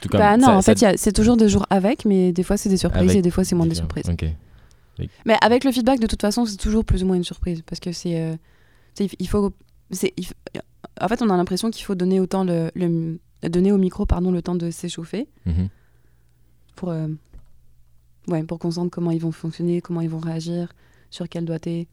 Tout 0.00 0.08
comme 0.08 0.18
Bah 0.20 0.36
non, 0.36 0.46
ça- 0.46 0.56
en 0.56 0.60
ça- 0.60 0.74
fait, 0.74 0.80
il 0.80 0.84
y 0.84 0.86
a- 0.88 0.96
c'est 0.96 1.12
toujours 1.12 1.36
des 1.36 1.48
jours 1.48 1.64
avec, 1.70 2.04
mais 2.04 2.32
des 2.32 2.42
fois, 2.42 2.56
c'est 2.56 2.68
des 2.68 2.76
surprises 2.76 3.02
Avec- 3.10 3.16
et 3.16 3.22
des 3.22 3.30
fois, 3.30 3.44
c'est 3.44 3.54
moins 3.54 3.66
des 3.66 3.76
surprises. 3.76 4.08
Ok. 4.10 4.26
Mais 5.24 5.36
avec 5.40 5.64
le 5.64 5.72
feedback, 5.72 5.98
de 6.00 6.06
toute 6.06 6.20
façon, 6.20 6.44
c'est 6.44 6.56
toujours 6.58 6.84
plus 6.84 7.02
ou 7.02 7.06
moins 7.06 7.16
une 7.16 7.24
surprise. 7.24 7.62
Parce 7.62 7.80
que 7.80 7.92
c'est. 7.92 8.20
euh, 8.20 8.36
il 9.18 9.28
faut. 9.28 9.52
c'est- 9.90 10.12
il 10.16 10.26
faut- 10.26 10.34
en 11.00 11.08
fait, 11.08 11.22
on 11.22 11.30
a 11.30 11.36
l'impression 11.36 11.70
qu'il 11.70 11.84
faut 11.84 11.94
donner 11.94 12.20
autant 12.20 12.44
le, 12.44 12.70
le- 12.74 13.18
donner 13.48 13.72
au 13.72 13.78
micro 13.78 14.04
pardon, 14.06 14.30
le 14.30 14.42
temps 14.42 14.54
de 14.56 14.70
s'échauffer 14.70 15.26
Mhm. 15.46 15.68
pour, 16.76 16.90
euh, 16.90 17.08
ouais, 18.28 18.42
pour 18.44 18.58
qu'on 18.58 18.70
sente 18.72 18.90
comment 18.90 19.10
ils 19.10 19.20
vont 19.20 19.32
fonctionner, 19.32 19.80
comment 19.80 20.00
ils 20.00 20.10
vont 20.10 20.18
réagir, 20.18 20.72
sur 21.10 21.28
quel 21.28 21.44
doigté. 21.44 21.88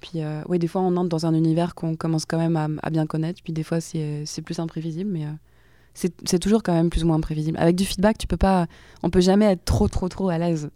Puis, 0.00 0.22
euh, 0.22 0.42
oui, 0.48 0.58
des 0.58 0.66
fois, 0.68 0.82
on 0.82 0.96
entre 0.96 1.08
dans 1.08 1.26
un 1.26 1.34
univers 1.34 1.74
qu'on 1.74 1.96
commence 1.96 2.24
quand 2.26 2.38
même 2.38 2.56
à, 2.56 2.68
à 2.82 2.90
bien 2.90 3.06
connaître. 3.06 3.40
Puis, 3.42 3.52
des 3.52 3.62
fois, 3.62 3.80
c'est 3.80 4.24
plus 4.44 4.58
imprévisible, 4.58 5.10
mais 5.10 5.24
euh, 5.24 5.30
c'est 5.94 6.38
toujours 6.38 6.62
quand 6.62 6.74
même 6.74 6.90
plus 6.90 7.02
ou 7.04 7.06
moins 7.06 7.16
imprévisible. 7.16 7.56
Avec 7.58 7.74
du 7.76 7.84
feedback, 7.86 8.18
tu 8.18 8.26
peux 8.26 8.36
pas. 8.36 8.66
On 9.02 9.08
peut 9.10 9.20
jamais 9.22 9.46
être 9.46 9.64
trop, 9.64 9.88
trop, 9.88 10.08
trop 10.08 10.28
à 10.28 10.36
l'aise. 10.38 10.68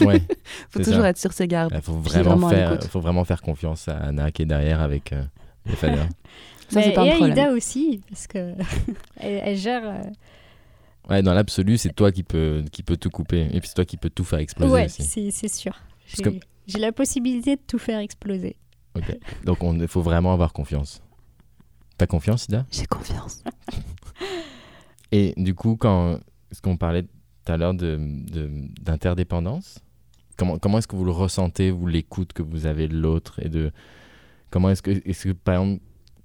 Ouais. 0.00 0.22
faut 0.70 0.78
toujours 0.82 1.02
ça. 1.02 1.10
être 1.10 1.18
sur 1.18 1.32
ses 1.32 1.46
gardes. 1.46 1.72
Il 1.74 1.82
faut 1.82 1.92
vraiment 1.92 2.30
vraiment 2.36 2.46
à 2.48 2.50
faire 2.50 2.82
faut 2.84 3.00
vraiment 3.00 3.24
faire 3.24 3.42
confiance 3.42 3.88
à 3.88 3.96
Anna 3.98 4.30
qui 4.32 4.42
est 4.42 4.46
derrière 4.46 4.80
avec 4.80 5.12
euh, 5.12 5.22
les. 5.66 5.76
Ça, 5.76 6.80
c'est 6.80 6.88
mais- 6.88 6.92
pas 6.94 7.04
et 7.04 7.10
un 7.10 7.12
à 7.12 7.16
problème. 7.16 7.36
Ida 7.38 7.52
aussi, 7.52 8.00
parce 8.08 8.26
que 8.26 8.38
elle, 9.18 9.42
elle 9.44 9.56
gère. 9.58 9.82
euh, 9.84 10.02
Ouais, 11.10 11.20
dans 11.22 11.34
l'absolu, 11.34 11.76
c'est 11.76 11.92
toi 11.94 12.10
qui 12.12 12.22
peux 12.22 12.64
qui 12.72 12.82
peut 12.82 12.96
tout 12.96 13.10
couper 13.10 13.48
et 13.52 13.60
puis 13.60 13.68
c'est 13.68 13.74
toi 13.74 13.84
qui 13.84 13.96
peux 13.98 14.08
tout 14.08 14.24
faire 14.24 14.38
exploser 14.38 14.72
ouais, 14.72 14.84
aussi. 14.86 15.30
c'est 15.32 15.48
sûr. 15.48 15.74
Que- 16.22 16.30
j'ai 16.66 16.78
la 16.78 16.92
possibilité 16.92 17.56
de 17.56 17.60
tout 17.66 17.78
faire 17.78 17.98
exploser. 17.98 18.56
Ok. 18.96 19.16
Donc 19.44 19.58
il 19.62 19.88
faut 19.88 20.02
vraiment 20.02 20.32
avoir 20.32 20.52
confiance. 20.52 21.02
T'as 21.98 22.06
confiance, 22.06 22.46
Ida? 22.46 22.66
J'ai 22.70 22.86
confiance. 22.86 23.42
Et 25.12 25.34
du 25.36 25.54
coup, 25.54 25.76
quand 25.76 26.18
ce 26.50 26.60
qu'on 26.60 26.76
parlait 26.76 27.02
tout 27.02 27.52
à 27.52 27.56
l'heure 27.56 27.74
de, 27.74 27.98
de- 27.98 28.50
d'interdépendance, 28.80 29.80
comment, 30.36 30.58
comment 30.58 30.78
est-ce 30.78 30.88
que 30.88 30.96
vous 30.96 31.04
le 31.04 31.10
ressentez, 31.12 31.70
vous 31.70 31.86
l'écoute 31.86 32.32
que 32.32 32.42
vous 32.42 32.66
avez 32.66 32.88
de 32.88 32.96
l'autre 32.96 33.40
et 33.44 33.48
de 33.48 33.72
comment 34.50 34.70
est-ce 34.70 34.82
que, 34.82 34.90
est-ce 34.90 35.24
que 35.28 35.32
par 35.32 35.54
exemple, 35.56 35.82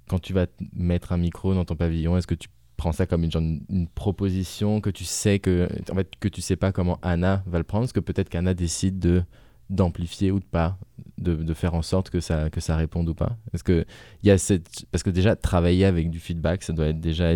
quand 0.08 0.18
tu 0.18 0.32
vas 0.32 0.46
mettre 0.72 1.12
un 1.12 1.18
micro 1.18 1.54
dans 1.54 1.64
ton 1.64 1.76
pavillon, 1.76 2.16
est-ce 2.16 2.26
que 2.26 2.34
tu 2.34 2.48
prends 2.78 2.92
ça 2.92 3.06
comme 3.06 3.24
une, 3.24 3.30
genre, 3.32 3.42
une, 3.42 3.62
une 3.68 3.88
proposition 3.88 4.80
que 4.80 4.90
tu 4.90 5.04
sais 5.04 5.38
que 5.38 5.68
en 5.90 5.94
fait 5.94 6.10
que 6.20 6.28
tu 6.28 6.40
sais 6.40 6.56
pas 6.56 6.72
comment 6.72 6.98
Anna 7.02 7.42
va 7.46 7.58
le 7.58 7.64
prendre, 7.64 7.82
parce 7.84 7.92
que 7.92 8.00
peut-être 8.00 8.28
qu'Anna 8.30 8.54
décide 8.54 8.98
de 8.98 9.22
d'amplifier 9.70 10.30
ou 10.30 10.40
de 10.40 10.44
pas, 10.44 10.78
de, 11.18 11.34
de 11.34 11.54
faire 11.54 11.74
en 11.74 11.82
sorte 11.82 12.10
que 12.10 12.20
ça 12.20 12.48
que 12.50 12.60
ça 12.60 12.76
réponde 12.76 13.08
ou 13.08 13.14
pas? 13.14 13.36
Est-ce 13.52 13.64
que 13.64 13.84
y 14.22 14.30
a 14.30 14.38
cette 14.38 14.86
parce 14.90 15.02
que 15.02 15.10
déjà 15.10 15.36
travailler 15.36 15.84
avec 15.84 16.10
du 16.10 16.20
feedback, 16.20 16.62
ça 16.62 16.72
doit 16.72 16.86
être 16.88 17.00
déjà 17.00 17.34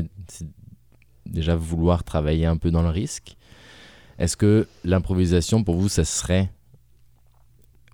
déjà 1.26 1.54
vouloir 1.56 2.04
travailler 2.04 2.46
un 2.46 2.56
peu 2.56 2.70
dans 2.70 2.82
le 2.82 2.88
risque. 2.88 3.36
Est-ce 4.18 4.36
que 4.36 4.66
l'improvisation, 4.84 5.64
pour 5.64 5.76
vous, 5.76 5.88
ça 5.88 6.04
serait 6.04 6.50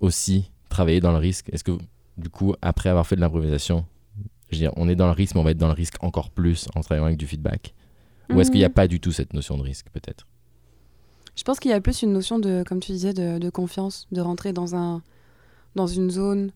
aussi 0.01 0.51
travailler 0.69 0.99
dans 0.99 1.11
le 1.11 1.17
risque? 1.17 1.49
Est-ce 1.51 1.63
que, 1.63 1.77
du 2.17 2.29
coup, 2.29 2.55
après 2.61 2.89
avoir 2.89 3.05
fait 3.07 3.15
de 3.15 3.21
l'improvisation, 3.21 3.85
je 4.49 4.55
veux 4.55 4.59
dire, 4.59 4.71
on 4.75 4.89
est 4.89 4.95
dans 4.95 5.05
le 5.05 5.11
risque, 5.13 5.35
mais 5.35 5.41
on 5.41 5.43
va 5.43 5.51
être 5.51 5.57
dans 5.57 5.67
le 5.67 5.73
risque 5.73 6.03
encore 6.03 6.29
plus 6.31 6.67
en 6.75 6.81
travaillant 6.81 7.05
avec 7.05 7.17
du 7.17 7.27
feedback? 7.27 7.73
Ou 8.29 8.39
est-ce 8.41 8.51
qu'il 8.51 8.59
n'y 8.59 8.65
a 8.65 8.69
Mhm. 8.69 8.73
pas 8.73 8.87
du 8.87 8.99
tout 8.99 9.11
cette 9.11 9.33
notion 9.33 9.57
de 9.57 9.63
risque, 9.63 9.87
peut-être? 9.91 10.27
Je 11.39 11.45
pense 11.45 11.61
qu'il 11.61 11.71
y 11.71 11.73
a 11.73 11.79
plus 11.79 12.01
une 12.01 12.11
notion 12.11 12.37
de, 12.37 12.65
comme 12.67 12.81
tu 12.81 12.91
disais, 12.91 13.13
de, 13.13 13.49
confiance, 13.49 14.07
de 14.11 14.19
rentrer 14.19 14.51
dans, 14.51 14.75
un, 14.75 15.01
dans 15.73 15.87
une 15.87 16.11
zone 16.11 16.51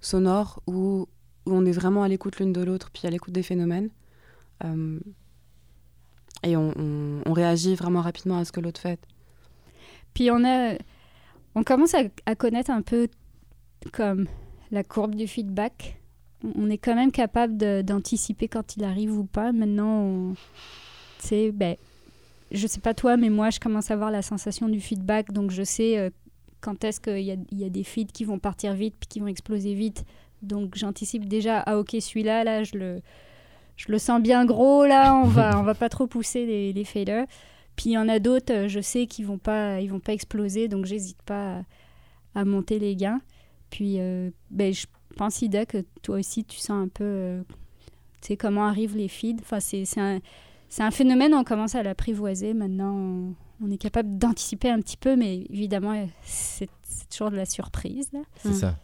sonore 0.00 0.62
où, 0.68 1.08
où 1.44 1.52
on 1.52 1.64
est 1.64 1.72
vraiment 1.72 2.04
à 2.04 2.08
l'écoute 2.08 2.38
l'une 2.38 2.52
de 2.52 2.62
l'autre, 2.62 2.90
puis 2.92 3.08
à 3.08 3.10
l'écoute 3.10 3.34
des 3.34 3.42
phénomènes. 3.42 3.90
Euh, 4.62 5.00
et 6.44 6.56
on, 6.56 7.32
réagit 7.32 7.74
vraiment 7.74 8.00
rapidement 8.00 8.38
à 8.38 8.44
ce 8.44 8.52
que 8.52 8.60
l'autre 8.60 8.80
fait. 8.80 9.00
Puis 10.14 10.30
on 10.30 10.44
a, 10.44 10.74
on 11.56 11.64
commence 11.64 11.94
à, 11.94 12.34
connaître 12.36 12.70
un 12.70 12.82
peu 12.82 13.08
comme 13.92 14.28
la 14.70 14.84
courbe 14.84 15.16
du 15.16 15.26
feedback. 15.26 16.00
On- 16.44 16.70
est 16.70 16.78
quand 16.78 16.94
même 16.94 17.10
capable 17.10 17.56
d'anticiper 17.82 18.46
quand 18.46 18.76
il 18.76 18.84
arrive 18.84 19.18
ou 19.18 19.24
pas. 19.24 19.50
Maintenant, 19.50 20.00
on, 20.00 20.34
ben, 21.52 21.76
je 22.50 22.66
sais 22.66 22.80
pas 22.80 22.94
toi, 22.94 23.16
mais 23.16 23.30
moi, 23.30 23.50
je 23.50 23.60
commence 23.60 23.90
à 23.90 23.94
avoir 23.94 24.10
la 24.10 24.22
sensation 24.22 24.68
du 24.68 24.80
feedback, 24.80 25.32
donc 25.32 25.50
je 25.50 25.62
sais 25.62 25.98
euh, 25.98 26.10
quand 26.60 26.84
est-ce 26.84 27.00
qu'il 27.00 27.20
y 27.20 27.30
a, 27.30 27.36
il 27.50 27.58
y 27.58 27.64
a 27.64 27.68
des 27.68 27.84
feeds 27.84 28.12
qui 28.12 28.24
vont 28.24 28.38
partir 28.38 28.74
vite 28.74 28.94
puis 28.98 29.08
qui 29.08 29.20
vont 29.20 29.28
exploser 29.28 29.74
vite. 29.74 30.04
Donc 30.42 30.76
j'anticipe 30.76 31.28
déjà, 31.28 31.60
ah 31.60 31.78
ok, 31.78 31.96
celui-là, 32.00 32.44
là, 32.44 32.62
je 32.62 32.76
le, 32.76 33.00
je 33.76 33.90
le 33.90 33.98
sens 33.98 34.20
bien 34.20 34.44
gros, 34.44 34.86
là, 34.86 35.14
on 35.14 35.24
va, 35.24 35.58
on 35.60 35.62
va 35.62 35.74
pas 35.74 35.88
trop 35.88 36.06
pousser 36.06 36.46
les, 36.46 36.72
les 36.72 36.84
faders. 36.84 37.26
Puis 37.76 37.90
il 37.90 37.92
y 37.92 37.98
en 37.98 38.08
a 38.08 38.18
d'autres, 38.18 38.52
euh, 38.52 38.68
je 38.68 38.80
sais 38.80 39.06
qu'ils 39.06 39.26
vont 39.26 39.38
pas, 39.38 39.80
ils 39.80 39.88
vont 39.88 40.00
pas 40.00 40.12
exploser, 40.12 40.68
donc 40.68 40.84
j'hésite 40.84 41.22
pas 41.22 41.58
à, 42.34 42.40
à 42.40 42.44
monter 42.44 42.78
les 42.78 42.96
gains. 42.96 43.20
Puis 43.70 44.00
euh, 44.00 44.30
ben, 44.50 44.72
je 44.72 44.86
pense, 45.16 45.42
Ida, 45.42 45.66
que 45.66 45.84
toi 46.02 46.18
aussi, 46.18 46.44
tu 46.44 46.58
sens 46.58 46.84
un 46.84 46.88
peu, 46.88 47.04
euh, 47.04 47.42
tu 48.20 48.28
sais, 48.28 48.36
comment 48.36 48.66
arrivent 48.66 48.96
les 48.96 49.08
feeds. 49.08 49.40
Enfin, 49.40 49.60
c'est 49.60 49.84
un, 49.98 50.20
c'est 50.68 50.82
un 50.82 50.90
phénomène, 50.90 51.34
on 51.34 51.44
commence 51.44 51.74
à 51.74 51.82
l'apprivoiser. 51.82 52.54
Maintenant, 52.54 52.94
on, 52.94 53.34
on 53.64 53.70
est 53.70 53.78
capable 53.78 54.18
d'anticiper 54.18 54.70
un 54.70 54.80
petit 54.80 54.96
peu, 54.96 55.16
mais 55.16 55.46
évidemment, 55.50 56.06
c'est 56.24 56.68
toujours 57.10 57.30
de 57.30 57.36
la 57.36 57.46
surprise. 57.46 58.10
Là. 58.12 58.20
C'est 58.36 58.50
Mm. 58.50 58.54
ça. 58.54 58.76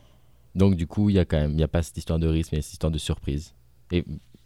Donc, 0.55 0.77
du 0.77 0.87
coup, 0.87 1.11
il 1.11 1.17
y 1.17 1.19
a 1.19 1.25
quand 1.25 1.37
même, 1.39 1.51
il 1.51 1.57
n'y 1.57 1.63
a 1.63 1.69
pas 1.69 1.83
cette 1.83 1.97
histoire 1.97 2.19
de 2.19 2.29
risque, 2.29 2.53
mais 2.53 2.63
cette 2.63 2.75
histoire 2.75 2.91
de 2.93 2.99
surprise. 2.99 3.55
Et, 3.91 4.05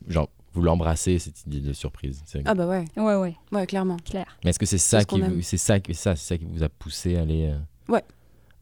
genre, 0.08 0.28
vous 0.54 0.62
l'embrassez, 0.62 1.18
cette 1.18 1.44
idée 1.46 1.60
de 1.60 1.72
surprise. 1.74 2.22
C'est- 2.24 2.42
Ah 2.46 2.54
bah 2.54 2.66
ouais, 2.66 2.84
Ouais, 2.96 3.14
ouais, 3.16 3.36
ouais, 3.52 3.66
clairement. 3.66 3.98
clair. 3.98 4.26
Mais 4.42 4.50
est-ce 4.50 4.58
que 4.58 4.66
c'est 4.66 4.78
ça, 4.78 5.04
qui 5.04 5.20
vous, 5.20 5.42
c'est 5.42 5.58
ça, 5.58 5.76
ça, 5.92 6.16
c'est 6.16 6.26
ça 6.28 6.38
qui 6.38 6.46
vous 6.46 6.62
a 6.62 6.68
poussé 6.70 7.16
à 7.16 7.20
aller 7.22 7.46
euh, 7.52 7.92
Ouais. 7.92 8.02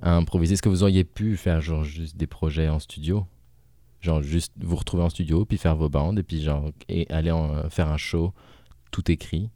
à 0.02 0.16
improviser? 0.16 0.54
Est-ce 0.54 0.62
que 0.62 0.68
vous 0.68 0.82
auriez 0.82 1.04
pu 1.04 1.36
faire 1.36 1.60
genre 1.60 1.84
juste 1.84 2.16
des 2.16 2.26
projets 2.26 2.68
en 2.68 2.80
studio? 2.80 3.24
Genre 4.00 4.22
juste 4.22 4.52
vous 4.60 4.76
retrouver 4.76 5.04
en 5.04 5.08
studio, 5.08 5.44
puis 5.44 5.56
faire 5.56 5.76
vos 5.76 5.88
bandes, 5.88 6.18
et 6.18 6.22
puis 6.24 6.42
genre 6.42 6.70
et 6.88 7.06
aller 7.10 7.30
en, 7.30 7.54
euh, 7.54 7.68
faire 7.70 7.88
un 7.88 7.96
show 7.96 8.32
tout 8.96 9.10
écrit 9.10 9.50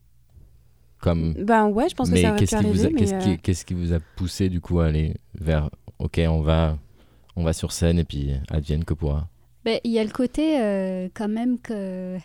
comme... 1.01 1.33
Ben 1.45 1.67
ouais, 1.69 1.89
je 1.89 1.95
pense 1.95 2.11
que 2.11 2.15
mais 2.15 2.23
ça 2.23 2.29
aurait 2.31 2.39
pu 2.41 2.45
qu'est-ce 2.47 2.57
qui, 2.63 2.67
vous 2.71 2.85
a, 2.85 2.91
mais 2.91 2.95
qu'est-ce, 2.95 3.25
qui, 3.25 3.31
euh, 3.31 3.37
qu'est-ce 3.43 3.65
qui 3.65 3.75
vous 3.75 3.93
a 3.95 4.01
poussé 4.17 4.49
du 4.51 4.61
coup 4.61 4.81
à 4.81 4.87
aller 4.87 5.15
vers 5.35 5.71
ok 5.99 6.21
on 6.29 6.43
va 6.43 6.77
on 7.37 7.43
va 7.43 7.53
sur 7.55 7.73
scène 7.73 7.99
et 7.99 8.05
puis 8.05 8.33
advienne 8.51 8.85
que 8.85 8.93
pourra? 8.93 9.29
Ben, 9.65 9.81
Il 9.85 9.93
y 9.93 9.99
a 9.99 10.05
le 10.05 10.11
côté 10.11 10.61
euh, 10.61 11.09
quand 11.15 11.29
même 11.29 11.59
que 11.59 12.19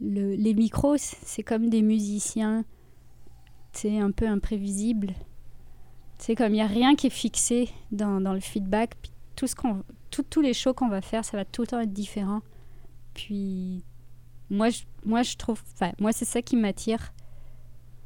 le- 0.00 0.34
les 0.36 0.54
micros, 0.54 0.96
c'est 0.98 1.42
comme 1.42 1.68
des 1.68 1.82
musiciens, 1.82 2.64
c'est 3.72 3.98
un 3.98 4.10
peu 4.10 4.26
imprévisible. 4.26 5.12
C'est 6.18 6.34
comme 6.34 6.50
il 6.52 6.56
n'y 6.56 6.62
a 6.62 6.66
rien 6.66 6.94
qui 6.96 7.08
est 7.08 7.10
fixé 7.10 7.68
dans, 7.92 8.20
dans 8.20 8.32
le 8.32 8.40
feedback. 8.40 8.94
Puis 9.02 9.12
tout 9.36 9.46
ce 9.46 9.54
qu'on, 9.54 9.82
tout- 10.10 10.24
tous 10.28 10.40
les 10.40 10.54
shows 10.54 10.72
qu'on 10.72 10.88
va 10.88 11.00
faire, 11.02 11.24
ça 11.24 11.36
va 11.36 11.44
tout 11.44 11.62
le 11.62 11.66
temps 11.68 11.80
être 11.80 11.92
différent. 11.92 12.40
Puis 13.14 13.82
moi, 14.50 14.70
je, 14.70 14.82
moi, 15.04 15.22
je 15.22 15.36
trouve, 15.36 15.62
enfin, 15.74 15.92
moi, 16.00 16.12
c'est 16.12 16.24
ça 16.24 16.42
qui 16.42 16.56
m'attire. 16.56 17.12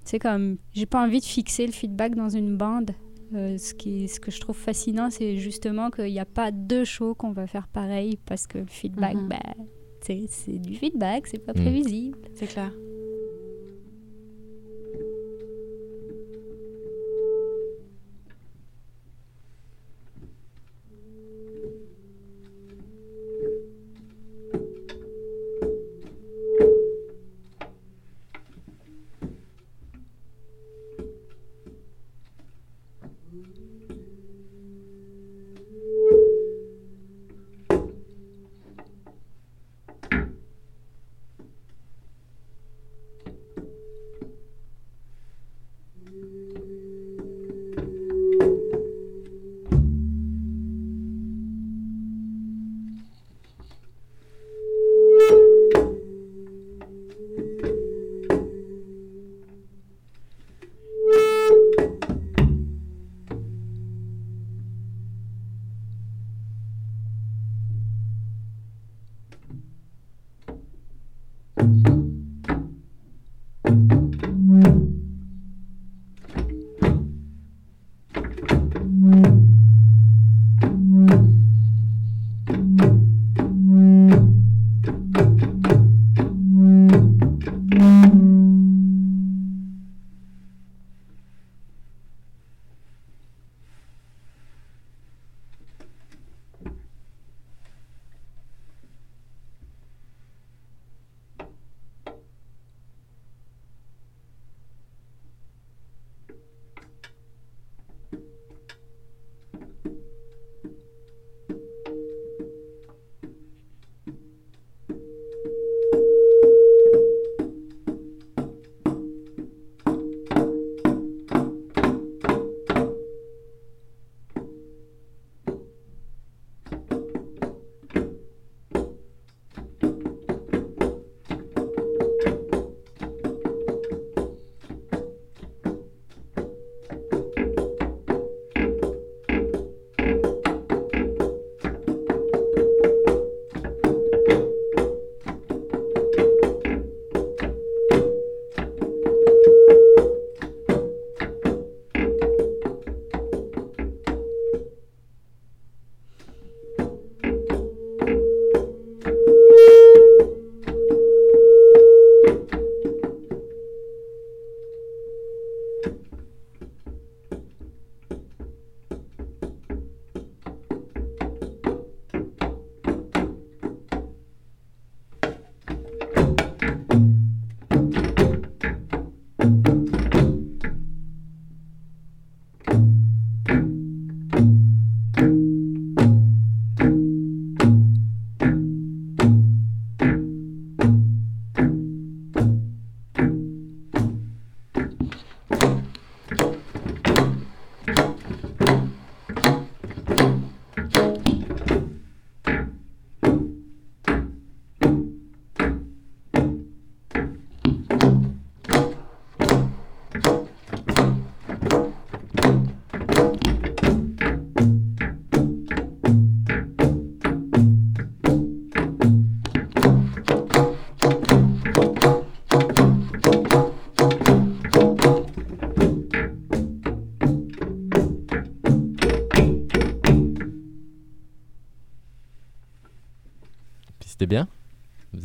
C'est 0.04 0.18
comme, 0.18 0.58
j'ai 0.72 0.86
pas 0.86 1.02
envie 1.04 1.20
de 1.20 1.24
fixer 1.24 1.64
le 1.66 1.72
feedback 1.72 2.14
dans 2.14 2.28
une 2.28 2.56
bande. 2.56 2.90
Euh, 3.34 3.56
ce, 3.56 3.72
qui, 3.72 4.08
ce 4.08 4.20
que 4.20 4.30
je 4.30 4.40
trouve 4.40 4.56
fascinant, 4.56 5.08
c'est 5.10 5.38
justement 5.38 5.90
qu'il 5.90 6.06
n'y 6.12 6.18
a 6.20 6.26
pas 6.26 6.50
deux 6.50 6.84
shows 6.84 7.14
qu'on 7.14 7.32
va 7.32 7.46
faire 7.46 7.66
pareil 7.66 8.18
parce 8.26 8.46
que 8.46 8.58
le 8.58 8.66
feedback, 8.66 9.16
bah, 9.26 9.38
tu 10.02 10.06
sais, 10.06 10.24
c'est 10.28 10.58
du 10.58 10.74
feedback, 10.74 11.26
c'est 11.28 11.38
pas 11.38 11.52
Mhm. 11.54 11.62
prévisible. 11.62 12.18
c'est 12.34 12.46
clair. 12.46 12.72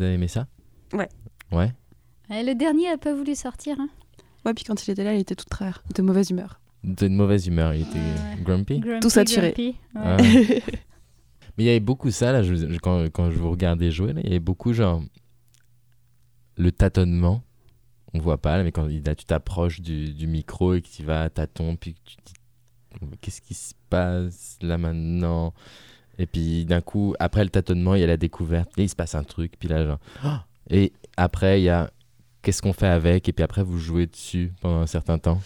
Avez 0.08 0.16
aimé 0.16 0.28
ça? 0.28 0.48
Ouais. 0.94 1.08
Ouais. 1.52 1.72
Ouais, 2.30 2.44
le 2.44 2.56
dernier 2.56 2.90
a 2.90 2.98
pas 2.98 3.14
voulu 3.14 3.36
sortir. 3.36 3.80
Hein. 3.80 3.90
Ouais, 4.46 4.54
puis 4.54 4.64
quand 4.64 4.86
il 4.88 4.92
était 4.92 5.04
là, 5.04 5.14
il 5.14 5.20
était 5.20 5.36
tout 5.36 5.46
travers. 5.46 5.84
De 5.96 6.02
mauvaise 6.02 6.30
humeur. 6.30 6.60
De 6.84 7.08
mauvaise 7.08 7.48
humeur, 7.48 7.74
il 7.74 7.82
était 7.82 7.98
Ouais. 8.00 8.42
grumpy. 8.44 8.80
Grumpy, 8.80 9.00
Tout 9.02 9.10
saturé. 9.10 9.48
grumpy, 9.54 9.76
ouais. 9.96 10.02
Ah. 10.04 10.18
Mais 11.58 11.64
il 11.64 11.66
y 11.66 11.70
avait 11.70 11.80
beaucoup 11.80 12.12
ça, 12.12 12.32
là, 12.32 12.44
je- 12.44 12.54
je- 12.56 12.78
quand, 12.80 13.06
quand 13.12 13.32
je 13.32 13.38
vous 13.38 13.50
regardais 13.50 13.90
jouer, 13.92 14.14
là, 14.14 14.22
il 14.24 14.28
y 14.28 14.32
avait 14.32 14.40
beaucoup, 14.40 14.74
genre, 14.74 15.02
le 16.58 16.72
tâtonnement. 16.72 17.44
On 18.14 18.20
voit 18.20 18.38
pas, 18.42 18.58
là, 18.58 18.64
mais 18.64 18.72
quand 18.72 18.88
là, 18.88 19.16
tu 19.16 19.26
t'approches 19.26 19.82
du, 19.82 20.14
du 20.14 20.28
micro 20.28 20.74
et 20.76 20.82
que 20.82 20.88
tu 20.88 21.04
vas 21.04 21.24
à 21.24 21.30
tâton, 21.30 21.76
puis 21.76 21.94
que 21.94 22.00
tu 22.06 22.16
te 22.16 22.22
dis, 23.06 23.18
qu'est-ce 23.22 23.42
qui 23.42 23.54
se 23.54 23.74
passe 23.90 24.58
là 24.62 24.78
maintenant? 24.78 25.54
Et 26.20 26.26
puis 26.26 26.66
d'un 26.66 26.82
coup, 26.82 27.14
après 27.20 27.44
le 27.44 27.50
tâtonnement, 27.50 27.96
il 27.96 28.02
y 28.02 28.04
a 28.04 28.08
la 28.08 28.18
découverte, 28.18 28.70
et 28.78 28.84
il 28.84 28.90
se 28.90 28.96
passe 28.96 29.16
un 29.16 29.24
truc, 29.24 29.54
puis 29.60 29.70
là, 29.70 29.86
genre, 29.86 30.00
et 30.70 30.92
après, 31.16 31.62
il 31.62 31.66
y 31.66 31.70
a 31.70 31.92
qu'est-ce 32.42 32.62
qu'on 32.62 32.74
fait 32.74 32.88
avec, 32.88 33.28
et 33.30 33.34
puis 33.34 33.44
après, 33.44 33.64
vous 33.64 33.78
jouez 33.78 34.08
dessus 34.08 34.52
pendant 34.62 34.80
un 34.80 34.88
certain 34.88 35.18
temps. 35.18 35.40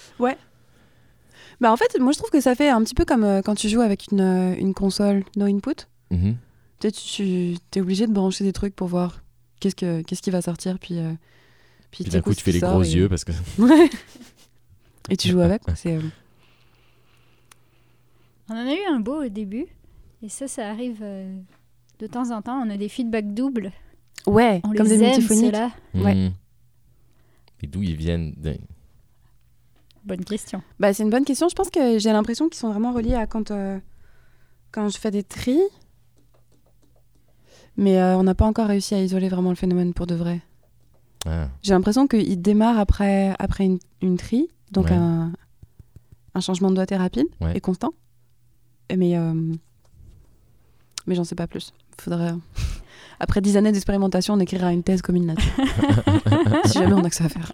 Bah 1.60 1.72
en 1.72 1.78
fait, 1.78 2.00
moi 2.00 2.12
je 2.12 2.18
trouve 2.18 2.32
que 2.32 2.42
ça 2.42 2.56
fait 2.56 2.70
un 2.70 2.84
petit 2.84 2.96
peu 2.96 3.06
comme 3.06 3.24
euh, 3.24 3.42
quand 3.44 3.54
tu 3.54 3.70
joues 3.70 3.82
avec 3.82 4.12
une, 4.12 4.22
euh, 4.22 4.56
une 4.58 4.74
console 4.74 5.24
no 5.36 5.46
input. 5.46 5.88
Tu 6.10 6.18
sais, 6.82 6.92
tu 6.92 7.56
es 7.76 7.82
obligé 7.82 8.08
de 8.08 8.12
brancher 8.12 8.44
des 8.44 8.52
trucs 8.52 8.76
pour 8.76 8.88
voir 8.88 9.22
qu'est-ce, 9.60 9.76
que, 9.76 10.02
qu'est-ce 10.02 10.24
qui 10.24 10.32
va 10.32 10.42
sortir. 10.42 10.80
Puis, 10.80 10.98
euh, 10.98 11.12
puis, 11.92 12.04
Puis 12.04 12.12
d'un 12.12 12.22
coup, 12.22 12.34
tu 12.34 12.44
fais 12.44 12.52
les 12.52 12.60
gros 12.60 12.82
et- 12.84 12.90
yeux 12.90 13.08
parce 13.10 13.24
que. 13.24 13.32
Ouais. 13.60 13.90
et 15.12 15.18
tu 15.18 15.28
joues 15.30 15.42
avec. 15.42 15.62
quoi. 15.62 15.76
C'est, 15.76 15.98
euh, 15.98 16.02
On 18.50 18.54
en 18.54 18.68
a 18.68 18.74
eu 18.74 18.84
un 18.92 19.00
beau 19.00 19.24
au 19.24 19.30
début. 19.30 19.68
Et 20.24 20.30
ça, 20.30 20.48
ça 20.48 20.70
arrive 20.70 21.00
euh, 21.02 21.36
de 22.00 22.08
temps 22.08 22.32
en 22.32 22.42
temps. 22.42 22.62
On 22.66 22.70
a 22.70 22.78
des 22.78 22.90
feedbacks 22.90 23.34
doubles. 23.34 23.72
Ouais, 24.28 24.62
On 24.64 24.74
comme 24.74 24.86
les 24.88 24.98
des 24.98 25.04
aime, 25.04 25.10
multiphoniques. 25.16 25.46
ceux-là. 25.46 25.72
Ouais. 25.96 26.16
Mhm. 26.16 26.32
Et 27.64 27.68
d'où 27.68 27.82
ils 27.84 27.96
viennent 27.96 28.34
de- 28.38 28.58
Bonne 30.04 30.24
question. 30.26 30.62
Bah, 30.80 30.94
c'est 30.94 31.04
une 31.04 31.10
bonne 31.10 31.26
question. 31.26 31.48
Je 31.50 31.56
pense 31.56 31.70
que 31.70 31.98
j'ai 32.00 32.12
l'impression 32.12 32.50
qu'ils 32.50 32.60
sont 32.60 32.70
vraiment 32.72 32.92
reliés 32.92 33.14
à 33.16 33.28
quand, 33.28 33.52
euh, 33.52 33.80
quand 34.72 34.90
je 34.90 34.98
fais 34.98 35.12
des 35.12 35.24
tris. 35.24 35.60
Mais 37.78 38.00
euh, 38.00 38.18
on 38.18 38.24
n'a 38.24 38.36
pas 38.36 38.46
encore 38.46 38.68
réussi 38.68 38.94
à 38.96 39.02
isoler 39.02 39.30
vraiment 39.30 39.50
le 39.50 39.56
phénomène 39.56 39.94
pour 39.94 40.06
de 40.08 40.16
vrai. 40.16 40.42
Ah. 41.26 41.50
J'ai 41.62 41.74
l'impression 41.74 42.08
qu'il 42.08 42.42
démarre 42.42 42.80
après, 42.80 43.34
après 43.40 43.66
une, 43.66 43.80
une 44.02 44.18
tri, 44.18 44.50
donc 44.72 44.86
Ouais. 44.88 44.94
un, 44.94 45.32
un 46.34 46.40
changement 46.42 46.70
de 46.70 46.76
doigté 46.76 46.96
rapide 46.96 47.28
Ouais. 47.40 47.56
et 47.56 47.62
constant. 47.62 47.94
Mais, 48.96 49.16
euh, 49.18 49.54
mais 51.08 51.16
j'en 51.16 51.24
sais 51.24 51.36
pas 51.36 51.48
plus. 51.48 51.74
Faudrait, 52.00 52.34
après 53.20 53.42
dix 53.42 53.58
années 53.58 53.72
d'expérimentation, 53.72 54.34
on 54.34 54.40
écrira 54.40 54.74
une 54.74 54.84
thèse 54.84 55.02
commune 55.02 55.28
là-dessus. 55.28 55.52
si 56.66 56.80
jamais 56.80 56.94
on 56.94 57.04
a 57.04 57.10
que 57.10 57.16
ça 57.16 57.26
à 57.26 57.30
faire. 57.30 57.52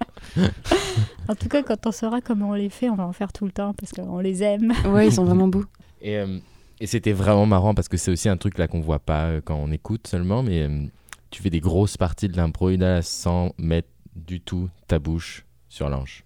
En 1.28 1.36
tout 1.36 1.50
cas, 1.50 1.62
quand 1.64 1.86
on 1.86 1.92
saura 1.92 2.22
comment 2.22 2.50
on 2.50 2.54
les 2.54 2.70
fait, 2.70 2.90
on 2.90 2.96
va 2.96 3.06
en 3.06 3.14
faire 3.14 3.34
tout 3.34 3.46
le 3.46 3.52
temps 3.52 3.74
parce 3.74 3.92
qu'on 3.92 4.20
les 4.20 4.44
aime. 4.44 4.74
Ouais, 4.86 5.08
ils 5.08 5.14
sont 5.14 5.26
vraiment 5.26 5.48
beaux. 5.48 5.66
Et, 6.02 6.18
euh, 6.18 6.40
et 6.80 6.88
c'était 6.88 7.12
vraiment 7.12 7.46
marrant 7.46 7.74
parce 7.74 7.90
que 7.90 7.98
c'est 7.98 8.12
aussi 8.12 8.30
un 8.30 8.38
truc 8.38 8.58
là 8.58 8.68
qu'on 8.68 8.82
voit 8.82 9.00
pas 9.00 9.26
euh, 9.26 9.42
quand 9.44 9.56
on 9.56 9.72
écoute 9.72 10.08
seulement, 10.08 10.44
mais 10.44 10.62
euh, 10.62 10.86
tu 11.32 11.42
fais 11.42 11.50
des 11.50 11.60
grosses 11.60 11.98
parties 11.98 12.30
de 12.30 12.38
l'impro 12.38 12.70
là, 12.70 13.02
sans 13.02 13.52
mettre 13.58 13.90
du 14.16 14.40
tout 14.40 14.70
ta 14.88 15.00
bouche 15.00 15.46
sur 15.70 15.90
l'anche. 15.90 16.24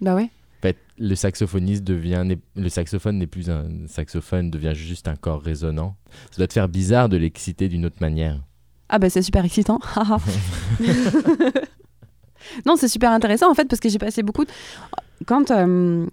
Bah 0.00 0.14
ouais. 0.14 0.28
Le 1.04 1.16
saxophoniste 1.16 1.82
devient, 1.82 2.24
le 2.54 2.68
saxophone 2.68 3.18
n'est 3.18 3.26
plus 3.26 3.50
un 3.50 3.64
saxophone, 3.88 4.50
devient 4.52 4.72
juste 4.74 5.08
un 5.08 5.16
corps 5.16 5.42
résonnant. 5.42 5.96
Ça 6.30 6.36
doit 6.38 6.46
te 6.46 6.52
faire 6.52 6.68
bizarre 6.68 7.08
de 7.08 7.16
l'exciter 7.16 7.68
d'une 7.68 7.84
autre 7.86 7.96
manière. 8.00 8.40
Ah 8.88 9.00
bah 9.00 9.10
c'est 9.10 9.22
super 9.22 9.44
excitant. 9.44 9.80
non, 12.66 12.76
c'est 12.76 12.88
super 12.88 13.10
intéressant 13.10 13.50
en 13.50 13.54
fait 13.54 13.64
parce 13.66 13.80
que 13.80 13.88
j'ai 13.88 13.98
passé 13.98 14.22
beaucoup 14.22 14.44
de... 14.44 14.50
quand 15.26 15.50
euh, 15.50 16.06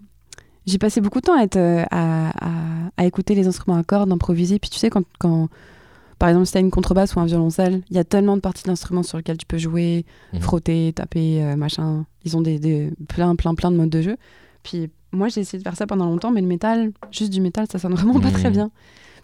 j'ai 0.65 0.77
passé 0.77 1.01
beaucoup 1.01 1.19
de 1.19 1.25
temps 1.25 1.37
à, 1.37 1.43
être, 1.43 1.57
euh, 1.57 1.83
à, 1.91 2.29
à- 2.47 2.89
à 2.97 3.05
écouter 3.05 3.35
les 3.35 3.47
instruments 3.47 3.77
à 3.77 3.83
cordes, 3.83 4.11
improviser. 4.11 4.59
Puis 4.59 4.69
tu 4.69 4.77
sais 4.79 4.89
quand, 4.89 5.03
quand 5.19 5.49
par 6.17 6.29
exemple 6.29 6.45
si 6.47 6.53
t'as 6.53 6.59
une 6.61 6.71
contrebasse 6.71 7.15
ou 7.15 7.19
un 7.19 7.25
violoncelle, 7.25 7.81
il 7.89 7.95
y 7.95 7.99
a 7.99 8.03
tellement 8.03 8.35
de 8.35 8.41
parties 8.41 8.63
de 8.63 8.69
l'instrument 8.69 9.03
sur 9.03 9.17
lesquelles 9.17 9.37
tu 9.37 9.45
peux 9.45 9.57
jouer, 9.57 10.05
Mhm. 10.33 10.41
frotter, 10.41 10.93
taper, 10.93 11.43
euh, 11.43 11.55
machin. 11.55 12.05
Ils 12.25 12.35
ont 12.37 12.41
des, 12.41 12.59
des- 12.59 12.91
plein 13.07 13.35
plein 13.35 13.55
plein 13.55 13.71
de 13.71 13.77
modes 13.77 13.89
de 13.89 14.01
jeu. 14.01 14.17
Puis 14.63 14.89
moi 15.11 15.27
j'ai 15.29 15.41
essayé 15.41 15.57
de 15.59 15.63
faire 15.63 15.75
ça 15.77 15.87
pendant 15.87 16.05
longtemps, 16.05 16.31
mais 16.31 16.41
le 16.41 16.47
métal, 16.47 16.91
juste 17.11 17.31
du 17.31 17.41
métal, 17.41 17.65
ça 17.71 17.79
sonne 17.79 17.93
vraiment 17.95 18.19
pas 18.19 18.31
très 18.31 18.49
bien. 18.51 18.71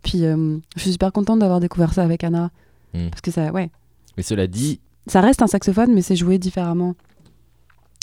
Puis 0.03 0.25
euh, 0.25 0.57
je 0.75 0.81
suis 0.81 0.91
super 0.93 1.11
contente 1.11 1.39
d'avoir 1.39 1.59
découvert 1.59 1.93
ça 1.93 2.03
avec 2.03 2.23
Anna 2.23 2.51
Mhm. 2.93 3.09
parce 3.09 3.21
que 3.21 3.31
ça, 3.31 3.51
ouais. 3.51 3.69
Mais 4.15 4.23
cela 4.23 4.47
dit, 4.47 4.79
Ça 5.07 5.19
reste 5.21 5.41
un 5.41 5.47
saxophone, 5.47 5.93
mais 5.93 6.01
c'est 6.01 6.15
joué 6.15 6.37
différemment. 6.39 6.95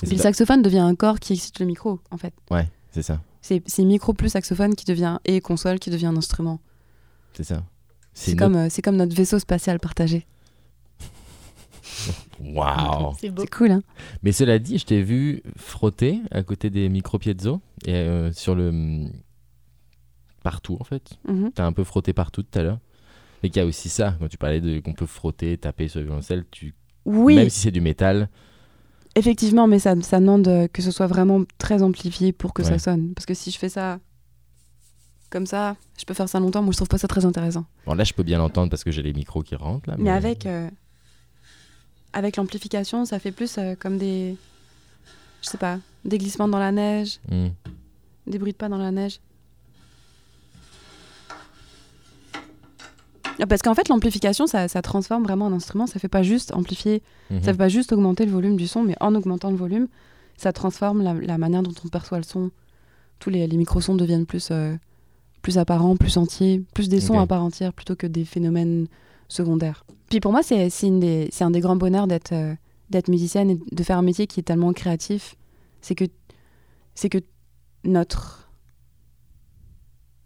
Puis 0.02 0.12
le 0.12 0.18
saxophone 0.18 0.62
devient 0.62 0.78
un 0.80 0.94
corps 0.94 1.18
qui 1.18 1.32
excite 1.32 1.58
le 1.60 1.66
micro, 1.66 1.98
en 2.10 2.16
fait. 2.18 2.34
ouais, 2.50 2.68
c'est 2.90 3.02
ça, 3.02 3.20
C'est 3.40 3.62
micro 3.84 4.12
plus 4.12 4.28
saxophone 4.28 4.74
qui 4.74 4.84
devient 4.84 5.18
et 5.24 5.40
console 5.40 5.78
qui 5.78 5.90
devient 5.90 6.06
un 6.06 6.16
instrument. 6.16 6.60
c'est 7.32 7.44
ça. 7.44 7.62
C'est 8.14 8.36
comme, 8.36 8.56
euh, 8.56 8.66
c'est 8.68 8.82
comme 8.82 8.96
notre 8.96 9.16
vaisseau 9.16 9.38
spatial 9.38 9.80
partagé. 9.80 10.26
Waouh. 12.40 13.14
C'est 13.18 13.30
beau. 13.30 13.42
C'est 13.42 13.50
cool, 13.50 13.70
hein 13.70 13.82
Mais 14.22 14.32
cela 14.32 14.58
dit, 14.58 14.78
je 14.78 14.84
t'ai 14.84 15.02
vu 15.02 15.42
frotter 15.56 16.20
à 16.30 16.42
côté 16.42 16.70
des 16.70 16.88
micro 16.88 17.18
piezo 17.18 17.60
et 17.86 17.94
euh, 17.94 18.32
sur 18.32 18.54
le 18.54 19.06
partout 20.42 20.76
en 20.80 20.84
fait. 20.84 21.10
Mhm. 21.28 21.52
T'as 21.54 21.64
un 21.64 21.72
peu 21.72 21.84
frotté 21.84 22.12
partout 22.12 22.42
tout 22.42 22.58
à 22.58 22.62
l'heure. 22.62 22.78
Mais 23.42 23.48
qu'il 23.48 23.60
y 23.60 23.64
a 23.64 23.66
aussi 23.66 23.88
ça, 23.88 24.16
quand 24.18 24.28
tu 24.28 24.38
parlais 24.38 24.60
de 24.60 24.80
qu'on 24.80 24.92
peut 24.92 25.06
frotter, 25.06 25.56
taper 25.58 25.88
sur 25.88 26.00
le 26.00 26.06
violoncelle, 26.06 26.44
tu... 26.50 26.74
Oui, 27.04 27.34
même 27.34 27.50
si 27.50 27.58
c'est 27.60 27.72
du 27.72 27.80
métal, 27.80 28.28
effectivement, 29.14 29.66
mais 29.66 29.78
ça, 29.78 30.00
ça 30.02 30.20
demande 30.20 30.48
euh, 30.48 30.68
que 30.68 30.82
ce 30.82 30.90
soit 30.90 31.06
vraiment 31.06 31.42
très 31.58 31.82
amplifié 31.82 32.32
pour 32.32 32.54
que 32.54 32.62
ça 32.62 32.78
sonne. 32.78 33.12
Parce 33.14 33.26
que 33.26 33.34
si 33.34 33.50
je 33.50 33.58
fais 33.58 33.68
ça 33.68 33.98
comme 35.30 35.46
ça, 35.46 35.76
je 35.98 36.04
peux 36.04 36.14
faire 36.14 36.28
ça 36.28 36.38
longtemps, 36.40 36.62
moi 36.62 36.72
je 36.72 36.76
trouve 36.76 36.88
pas 36.88 36.98
ça 36.98 37.08
très 37.08 37.24
intéressant. 37.24 37.64
bon 37.86 37.94
là 37.94 38.04
je 38.04 38.12
peux 38.12 38.22
bien 38.22 38.36
l'entendre 38.36 38.68
parce 38.68 38.84
que 38.84 38.90
j'ai 38.90 39.00
les 39.00 39.14
micros 39.14 39.42
qui 39.42 39.56
rentrent 39.56 39.88
là. 39.88 39.96
Mais 39.98 40.10
avec, 40.10 40.44
euh, 40.44 40.68
avec 42.12 42.36
l'amplification, 42.36 43.04
ça 43.04 43.18
fait 43.18 43.32
plus 43.32 43.56
euh, 43.58 43.74
comme 43.78 43.98
des. 43.98 44.36
Je 45.42 45.48
sais 45.48 45.58
pas, 45.58 45.78
des 46.04 46.18
glissements 46.18 46.48
dans 46.48 46.58
la 46.58 46.72
neige, 46.72 47.18
Hmm. 47.30 47.48
des 48.26 48.38
bruits 48.38 48.52
de 48.52 48.56
pas 48.56 48.68
dans 48.68 48.78
la 48.78 48.90
neige. 48.90 49.18
Ah, 53.40 53.46
Parce 53.46 53.62
qu'en 53.62 53.74
fait, 53.74 53.88
l'amplification, 53.88 54.46
ça, 54.46 54.68
ça 54.68 54.82
transforme 54.82 55.24
vraiment 55.24 55.46
un 55.46 55.52
instrument. 55.52 55.86
Ça 55.86 55.98
fait 55.98 56.08
pas 56.08 56.22
juste 56.22 56.52
amplifier, 56.54 57.02
Mhm. 57.30 57.40
ça 57.42 57.52
fait 57.52 57.58
pas 57.58 57.68
juste 57.68 57.92
augmenter 57.92 58.24
le 58.26 58.30
volume 58.32 58.56
du 58.56 58.66
son, 58.68 58.82
mais 58.82 58.94
en 59.00 59.14
augmentant 59.14 59.50
le 59.50 59.56
volume, 59.56 59.88
ça 60.36 60.52
transforme 60.52 61.02
la, 61.02 61.14
la 61.14 61.38
manière 61.38 61.62
dont 61.62 61.72
on 61.84 61.88
perçoit 61.88 62.18
le 62.18 62.24
son. 62.24 62.50
Tous 63.18 63.30
les, 63.30 63.46
les 63.46 63.56
microsons 63.56 63.94
deviennent 63.94 64.26
plus, 64.26 64.48
euh, 64.50 64.76
plus 65.40 65.58
apparents, 65.58 65.96
plus 65.96 66.16
entiers, 66.18 66.62
plus 66.74 66.88
des 66.88 67.00
sons 67.00 67.14
Ok. 67.16 67.22
à 67.22 67.26
part 67.26 67.42
entière 67.42 67.72
plutôt 67.72 67.96
que 67.96 68.06
des 68.06 68.24
phénomènes 68.24 68.86
secondaires. 69.32 69.84
Puis 70.08 70.20
pour 70.20 70.32
moi, 70.32 70.42
c'est 70.42 70.68
un 71.40 71.50
des 71.50 71.60
grands 71.60 71.76
bonheurs 71.76 72.06
d'être 72.06 72.32
euh, 72.32 72.54
d'être 72.90 73.08
musicienne 73.08 73.50
et 73.50 73.58
de 73.72 73.82
faire 73.82 73.98
un 73.98 74.02
métier 74.02 74.26
qui 74.26 74.40
est 74.40 74.44
tellement 74.44 74.72
créatif. 74.72 75.34
C'est 75.80 75.94
que, 75.94 76.04
que 76.04 77.18
notre 77.84 78.50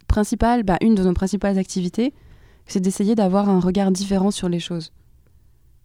principal, 0.06 0.64
bah, 0.64 0.76
une 0.82 0.94
de 0.94 1.02
nos 1.02 1.14
principales 1.14 1.58
activités, 1.58 2.12
c'est 2.66 2.80
d'essayer 2.80 3.14
d'avoir 3.14 3.48
un 3.48 3.60
regard 3.60 3.90
différent 3.90 4.30
sur 4.30 4.48
les 4.48 4.58
choses. 4.58 4.92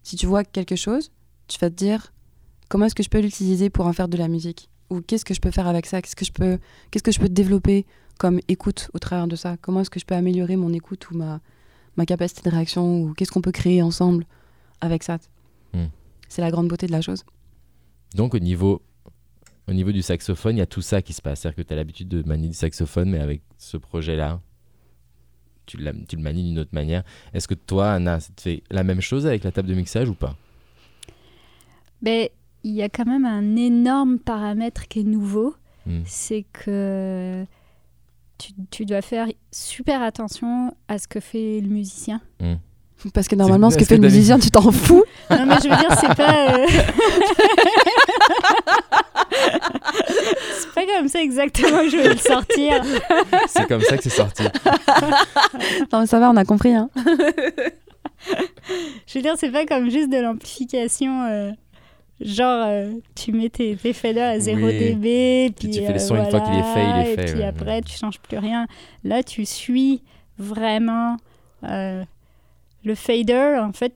Si 0.04 0.16
tu 0.16 0.26
vois 0.26 0.44
quelque 0.44 0.76
chose, 0.76 1.12
tu 1.48 1.60
vas 1.60 1.70
te 1.70 1.76
dire 1.76 2.12
comment 2.70 2.86
est-ce 2.86 2.96
que 2.96 3.04
je 3.04 3.10
peux 3.10 3.20
l'utiliser 3.20 3.70
pour 3.70 3.86
en 3.86 3.94
faire 3.94 4.08
de 4.08 4.18
la 4.18 4.28
musique? 4.28 4.70
Ou 4.90 5.02
qu'est-ce 5.02 5.26
que 5.26 5.34
je 5.34 5.40
peux 5.40 5.52
faire 5.52 5.68
avec 5.68 5.86
ça? 5.86 6.02
Qu'est-ce 6.02 6.16
que 6.16 6.26
je 6.26 6.32
peux 6.32 6.58
qu'est-ce 6.90 7.04
que 7.04 7.12
je 7.12 7.20
peux 7.20 7.30
développer 7.30 7.86
comme 8.18 8.40
écoute 8.48 8.90
au 8.94 9.00
travers 9.00 9.28
de 9.28 9.36
ça? 9.36 9.58
Comment 9.58 9.82
est-ce 9.82 9.90
que 9.90 10.00
je 10.00 10.06
peux 10.06 10.16
améliorer 10.16 10.56
mon 10.56 10.74
écoute 10.74 11.12
ou 11.12 11.18
ma 11.18 11.40
ma 11.97 12.06
capacité 12.06 12.41
de 12.49 12.54
réaction 12.56 13.01
ou 13.01 13.13
qu'est-ce 13.13 13.32
qu'on 13.32 13.41
peut 13.41 13.51
créer 13.51 13.82
ensemble 13.82 14.25
avec 14.82 15.04
ça 15.04 15.17
Hmm. 15.73 15.86
c'est 16.27 16.41
la 16.41 16.51
grande 16.51 16.67
beauté 16.67 16.86
de 16.86 16.91
la 16.91 16.99
chose 16.99 17.23
Donc 18.13 18.36
au 18.36 18.39
niveau, 18.39 18.82
au 19.69 19.73
niveau 19.73 19.93
du 19.93 20.01
saxophone, 20.01 20.58
il 20.58 20.60
y 20.60 20.62
a 20.62 20.65
tout 20.65 20.82
ça 20.82 21.01
qui 21.01 21.13
se 21.13 21.21
passe. 21.21 21.39
C'est-à-dire 21.39 21.56
que 21.56 21.62
tu 21.62 21.71
as 21.71 21.77
l'habitude 21.77 22.10
de 22.10 22.27
manier 22.27 22.49
du 22.49 22.54
saxophone, 22.54 23.10
mais 23.10 23.19
avec 23.19 23.41
ce 23.58 23.77
projet-là, 23.77 24.41
tu, 25.65 25.77
tu 26.10 26.15
le 26.17 26.21
manies 26.21 26.43
d'une 26.43 26.60
autre 26.60 26.73
manière. 26.73 27.04
Est-ce 27.34 27.47
que 27.47 27.54
toi, 27.54 27.93
Anna, 27.93 28.19
ça 28.19 28.34
te 28.36 28.41
fait 28.41 28.63
la 28.69 28.84
même 28.84 28.99
chose 28.99 29.25
avec 29.25 29.45
la 29.45 29.51
table 29.54 29.69
de 29.69 29.75
mixage 29.75 30.10
ou 30.10 30.13
pas? 30.13 30.36
Mais 32.01 32.34
il 32.63 32.73
y 32.73 32.82
a 32.82 32.89
quand 32.89 33.06
même 33.06 33.25
un 33.25 33.56
énorme 33.56 34.19
paramètre 34.19 34.89
qui 34.89 34.99
est 34.99 35.04
nouveau. 35.04 35.56
Hmm. 35.86 36.01
C'est 36.06 36.45
que 36.51 37.45
tu, 38.41 38.54
tu 38.71 38.86
dois 38.86 39.01
faire 39.01 39.27
super 39.51 40.01
attention 40.01 40.73
à 40.88 40.97
ce 40.97 41.08
que 41.08 41.19
fait 41.19 41.60
le 41.62 41.67
musicien. 41.69 42.21
parce 43.13 43.27
que 43.27 43.36
normalement 43.36 43.69
ce 43.69 43.77
que 43.77 43.86
fait 43.86 43.95
le 43.97 44.01
musicien 44.01 44.39
tu 44.39 44.49
t'en 44.51 44.71
fous 44.86 45.04
Non, 45.30 45.45
mais 45.45 45.56
je 45.63 45.69
veux 45.69 45.75
dire, 45.75 45.91
c'est 45.99 46.15
pas. 46.15 46.58
euh, 46.58 46.67
c'est 50.60 50.73
pas 50.73 50.86
comme 50.86 51.08
ça 51.08 51.21
exactement 51.21 51.80
que 51.80 51.89
je 51.89 51.97
vais 51.97 52.10
le 52.10 52.17
sortir. 52.17 52.82
C'est 53.47 53.67
comme 53.67 53.82
ça 53.82 53.97
que 53.97 54.04
c'est 54.04 54.10
sorti. 54.10 54.44
non 55.92 56.02
mais 56.02 56.08
ça 56.08 56.19
va 56.19 56.29
on 56.29 56.37
a 56.37 56.46
compris 56.46 56.73
hein. 56.73 56.89
Je 59.08 59.13
veux 59.15 59.21
dire, 59.23 59.33
c'est 59.37 59.50
pas 59.52 59.65
comme 59.65 59.89
juste 59.89 60.10
de 60.12 60.17
l'amplification. 60.17 61.23
euh, 61.25 61.52
genre, 62.22 62.65
euh, 62.67 62.94
tu 63.15 63.32
mets 63.32 63.50
tes, 63.50 63.76
tes 63.76 63.94
faders 63.94 64.36
à 64.36 64.40
0 64.40 64.58
Oui. 64.65 64.78
dB. 64.78 65.54
Puis, 65.58 65.69
tu 65.69 65.80
fais 65.80 65.90
le 65.90 65.96
euh, 65.96 66.00
son, 66.00 66.15
une 66.15 66.30
fois 66.30 66.42
qu'il 66.42 66.54
est 66.54 66.74
fait, 66.74 66.84
il 66.84 66.90
est 66.90 66.92
voilà, 66.92 67.04
fait, 67.04 67.13
Et 67.13 67.26
puis 67.26 67.40
ouais, 67.40 67.46
après, 67.46 67.82
tu 67.82 67.98
changes 67.98 68.19
plus 68.19 68.38
rien. 68.38 68.67
Là, 69.04 69.24
tu 69.24 69.46
suis 69.46 70.02
vraiment 70.38 71.17
euh, 71.63 72.04
le 72.84 72.96
fader. 72.96 73.60
En 73.62 73.74
fait, 73.74 73.94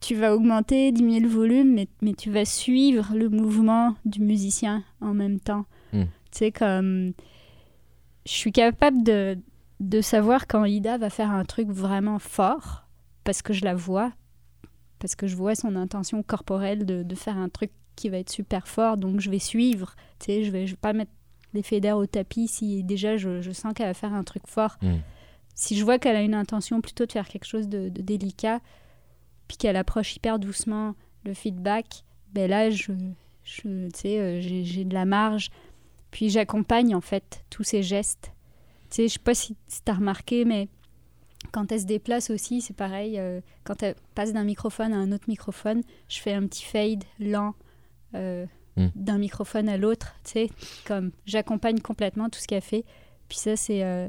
tu 0.00 0.14
vas 0.14 0.34
augmenter, 0.34 0.92
diminuer 0.92 1.20
le 1.20 1.28
volume, 1.28 1.74
mais, 1.74 1.88
mais 2.02 2.12
tu 2.12 2.30
vas 2.30 2.44
suivre 2.44 3.12
le 3.14 3.28
mouvement 3.28 3.94
du 4.04 4.20
musicien 4.20 4.84
en 5.00 5.14
même 5.14 5.40
temps. 5.40 5.64
Hmm. 5.92 6.02
Tu 6.02 6.38
sais, 6.38 6.52
comme. 6.52 7.12
Je 8.26 8.32
suis 8.32 8.52
capable 8.52 9.02
de, 9.02 9.38
de 9.80 10.00
savoir 10.02 10.46
quand 10.46 10.66
Ida 10.66 10.98
va 10.98 11.08
faire 11.08 11.30
un 11.30 11.46
truc 11.46 11.68
vraiment 11.68 12.18
fort, 12.18 12.84
parce 13.24 13.40
que 13.40 13.54
je 13.54 13.64
la 13.64 13.74
vois, 13.74 14.12
parce 14.98 15.14
que 15.14 15.26
je 15.26 15.36
vois 15.36 15.54
son 15.54 15.76
intention 15.76 16.22
corporelle 16.22 16.84
de, 16.86 17.02
de 17.02 17.14
faire 17.14 17.36
un 17.36 17.48
truc 17.48 17.70
qui 17.96 18.08
va 18.08 18.18
être 18.18 18.30
super 18.30 18.68
fort, 18.68 18.96
donc 18.96 19.20
je 19.20 19.30
vais 19.30 19.38
suivre. 19.38 19.94
Tu 20.18 20.26
sais, 20.26 20.44
je 20.44 20.50
vais, 20.50 20.66
je 20.66 20.72
vais 20.72 20.80
pas 20.80 20.92
mettre 20.92 21.10
les 21.54 21.62
fédères 21.62 21.96
au 21.96 22.06
tapis 22.06 22.48
si 22.48 22.84
déjà 22.84 23.16
je, 23.16 23.40
je 23.40 23.50
sens 23.50 23.72
qu'elle 23.74 23.86
va 23.86 23.94
faire 23.94 24.14
un 24.14 24.24
truc 24.24 24.46
fort. 24.46 24.76
Mm. 24.82 24.96
Si 25.54 25.76
je 25.76 25.84
vois 25.84 25.98
qu'elle 25.98 26.16
a 26.16 26.22
une 26.22 26.34
intention 26.34 26.80
plutôt 26.80 27.06
de 27.06 27.12
faire 27.12 27.28
quelque 27.28 27.46
chose 27.46 27.68
de, 27.68 27.88
de 27.88 28.02
délicat, 28.02 28.60
puis 29.48 29.56
qu'elle 29.56 29.76
approche 29.76 30.14
hyper 30.14 30.38
doucement 30.38 30.94
le 31.24 31.34
feedback, 31.34 32.04
ben 32.32 32.48
là, 32.48 32.70
je, 32.70 32.92
je, 33.42 33.62
tu 33.62 33.90
sais, 33.94 34.20
euh, 34.20 34.40
j'ai 34.40 34.64
j'ai 34.64 34.84
de 34.84 34.94
la 34.94 35.04
marge. 35.04 35.50
Puis 36.10 36.30
j'accompagne 36.30 36.94
en 36.94 37.00
fait 37.00 37.44
tous 37.50 37.64
ces 37.64 37.82
gestes. 37.82 38.32
Tu 38.90 38.96
sais, 38.96 39.08
je 39.08 39.12
sais 39.14 39.18
pas 39.18 39.34
si, 39.34 39.56
si 39.66 39.82
tu 39.82 39.90
as 39.90 39.94
remarqué, 39.94 40.44
mais 40.44 40.68
quand 41.52 41.70
elle 41.72 41.80
se 41.80 41.86
déplace 41.86 42.30
aussi, 42.30 42.60
c'est 42.60 42.76
pareil. 42.76 43.18
euh, 43.18 43.40
quand 43.64 43.82
elle 43.82 43.94
passe 44.14 44.32
d'un 44.32 44.44
microphone 44.44 44.92
à 44.92 44.96
un 44.96 45.12
autre 45.12 45.24
microphone, 45.28 45.82
je 46.08 46.18
fais 46.20 46.32
un 46.32 46.46
petit 46.46 46.64
fade 46.64 47.04
lent 47.18 47.54
euh, 48.14 48.46
Mm. 48.76 48.88
d'un 48.94 49.18
microphone 49.18 49.68
à 49.68 49.76
l'autre. 49.76 50.14
Tu 50.24 50.30
sais, 50.32 50.50
comme 50.86 51.10
j'accompagne 51.26 51.80
complètement 51.80 52.28
tout 52.28 52.38
ce 52.38 52.46
qu'elle 52.46 52.62
fait. 52.62 52.84
Puis 53.28 53.38
ça, 53.38 53.56
c'est, 53.56 53.82
euh, 53.82 54.06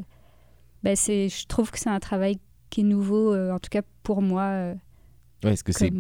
ben 0.84 0.96
c'est, 0.96 1.28
je 1.28 1.48
trouve 1.48 1.72
que 1.72 1.80
c'est 1.80 1.90
un 1.90 2.00
travail 2.00 2.38
qui 2.70 2.82
est 2.82 2.84
nouveau, 2.84 3.34
euh, 3.34 3.52
en 3.52 3.58
tout 3.58 3.70
cas 3.72 3.82
pour 4.04 4.22
moi, 4.22 4.76
Ouais, 5.44 5.54
est-ce 5.54 5.64
que 5.64 5.72
c'est. 5.72 5.92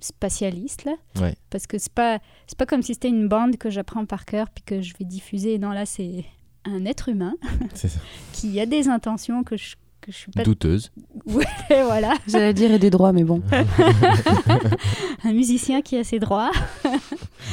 spatialiste 0.00 0.84
là. 0.84 0.94
Ouais. 1.20 1.36
Parce 1.50 1.66
que 1.66 1.78
c'est 1.78 1.92
pas, 1.92 2.18
c'est 2.46 2.58
pas 2.58 2.66
comme 2.66 2.82
si 2.82 2.94
c'était 2.94 3.08
une 3.08 3.28
bande 3.28 3.56
que 3.56 3.70
j'apprends 3.70 4.04
par 4.04 4.24
cœur 4.24 4.50
puis 4.50 4.64
que 4.64 4.80
je 4.82 4.94
vais 4.98 5.04
diffuser. 5.04 5.58
Non, 5.58 5.70
là, 5.70 5.86
c'est 5.86 6.24
un 6.64 6.84
être 6.86 7.08
humain 7.08 7.34
qui 8.32 8.58
a 8.60 8.66
des 8.66 8.88
intentions 8.88 9.44
que 9.44 9.56
je, 9.56 9.76
que 10.02 10.12
je 10.12 10.16
suis 10.18 10.30
pas. 10.30 10.42
Douteuse. 10.42 10.92
Et 11.70 11.82
voilà, 11.82 12.14
J'allais 12.28 12.52
dire 12.52 12.70
et 12.72 12.78
des 12.78 12.90
droits, 12.90 13.12
mais 13.12 13.24
bon. 13.24 13.42
un 15.24 15.32
musicien 15.32 15.80
qui 15.82 15.96
a 15.96 16.04
ses 16.04 16.18
droits 16.18 16.50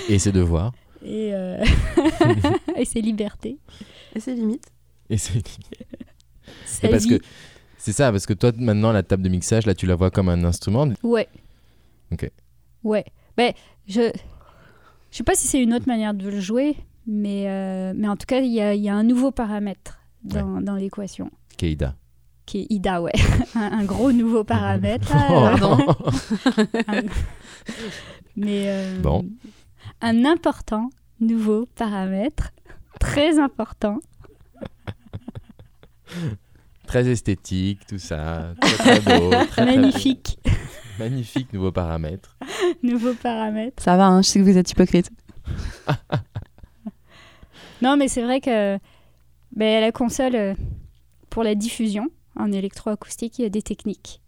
Et 0.09 0.19
ses 0.19 0.31
devoirs. 0.31 0.73
et, 1.05 1.33
euh, 1.33 1.63
et 2.75 2.85
ses 2.85 3.01
libertés. 3.01 3.57
Et 4.15 4.19
c'est 4.19 4.33
limite. 4.33 4.65
Et. 5.09 5.17
Sa 5.17 5.31
Et 6.87 6.89
parce 6.89 7.05
vie. 7.05 7.19
que 7.19 7.25
c'est 7.77 7.93
ça, 7.93 8.11
parce 8.11 8.25
que 8.25 8.33
toi 8.33 8.51
maintenant 8.57 8.91
la 8.91 9.03
table 9.03 9.23
de 9.23 9.29
mixage, 9.29 9.65
là 9.65 9.73
tu 9.73 9.85
la 9.85 9.95
vois 9.95 10.11
comme 10.11 10.29
un 10.29 10.43
instrument. 10.43 10.87
Ouais. 11.03 11.27
Ok. 12.11 12.29
Ouais. 12.83 13.05
Ben, 13.37 13.53
je 13.87 14.11
je 15.11 15.17
sais 15.17 15.23
pas 15.23 15.35
si 15.35 15.47
c'est 15.47 15.61
une 15.61 15.73
autre 15.73 15.87
manière 15.87 16.13
de 16.13 16.29
le 16.29 16.39
jouer, 16.39 16.75
mais, 17.07 17.45
euh, 17.47 17.93
mais 17.95 18.07
en 18.07 18.15
tout 18.15 18.27
cas, 18.27 18.41
il 18.41 18.51
y 18.53 18.61
a, 18.61 18.75
il 18.75 18.81
y 18.81 18.89
a 18.89 18.95
un 18.95 19.03
nouveau 19.03 19.31
paramètre 19.31 19.99
dans, 20.23 20.61
dans 20.61 20.75
l'équation, 20.75 21.31
Keida. 21.57 21.95
Qui 22.49 22.61
est 22.61 22.67
IDA, 22.71 22.99
ouais. 23.01 23.11
un, 23.55 23.79
un 23.79 23.83
gros 23.85 24.11
nouveau 24.11 24.43
paramètre. 24.43 25.11
Oh. 25.13 25.29
Pardon. 25.29 25.77
Un- 26.87 27.03
mais 28.35 28.63
euh, 28.67 28.99
Bon. 29.01 29.23
un 30.01 30.25
important 30.25 30.89
nouveau 31.19 31.67
paramètre, 31.75 32.49
très 32.99 33.37
important. 33.39 33.99
Très 36.87 37.07
esthétique, 37.07 37.85
tout 37.87 37.99
ça. 37.99 38.53
Très, 38.59 38.99
très 38.99 39.19
beau. 39.19 39.29
très, 39.29 39.45
très 39.47 39.65
beau. 39.65 39.71
Magnifique 39.81 40.39
Magnifique 40.97 41.53
nouveau 41.53 41.71
paramètre. 41.71 42.35
nouveau 42.83 43.13
paramètre. 43.13 43.81
Ça 43.83 43.95
va, 43.95 44.07
hein, 44.07 44.21
je 44.23 44.27
sais 44.27 44.39
que 44.39 44.43
vous 44.45 44.57
êtes 44.57 44.71
hypocrite. 44.71 45.11
Non, 47.81 47.95
mais 47.95 48.09
c'est 48.09 48.23
vrai 48.23 48.41
que 48.41 48.77
ben, 49.55 49.79
la 49.79 49.93
console, 49.93 50.35
euh, 50.35 50.53
pour 51.29 51.43
la 51.43 51.55
diffusion 51.55 52.07
en 52.39 52.51
électroacoustique, 52.51 53.37
il 53.39 53.43
y 53.43 53.45
a 53.45 53.49
des 53.49 53.61
techniques. 53.61 54.21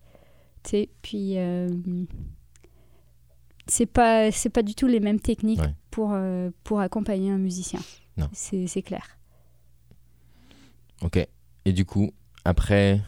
Tu 0.63 0.69
sais, 0.69 0.89
puis 1.01 1.37
euh, 1.37 1.67
c'est 3.67 3.85
pas 3.87 4.31
c'est 4.31 4.49
pas 4.49 4.61
du 4.63 4.75
tout 4.75 4.87
les 4.87 4.99
mêmes 4.99 5.19
techniques 5.19 5.59
Ouais. 5.61 5.73
pour 5.89 6.11
euh, 6.13 6.51
pour 6.63 6.79
accompagner 6.79 7.31
un 7.31 7.37
musicien. 7.39 7.79
C'est 8.33 8.83
clair. 8.83 9.17
Ok. 11.01 11.27
Et 11.65 11.73
du 11.73 11.85
coup, 11.85 12.11
après, 12.45 13.01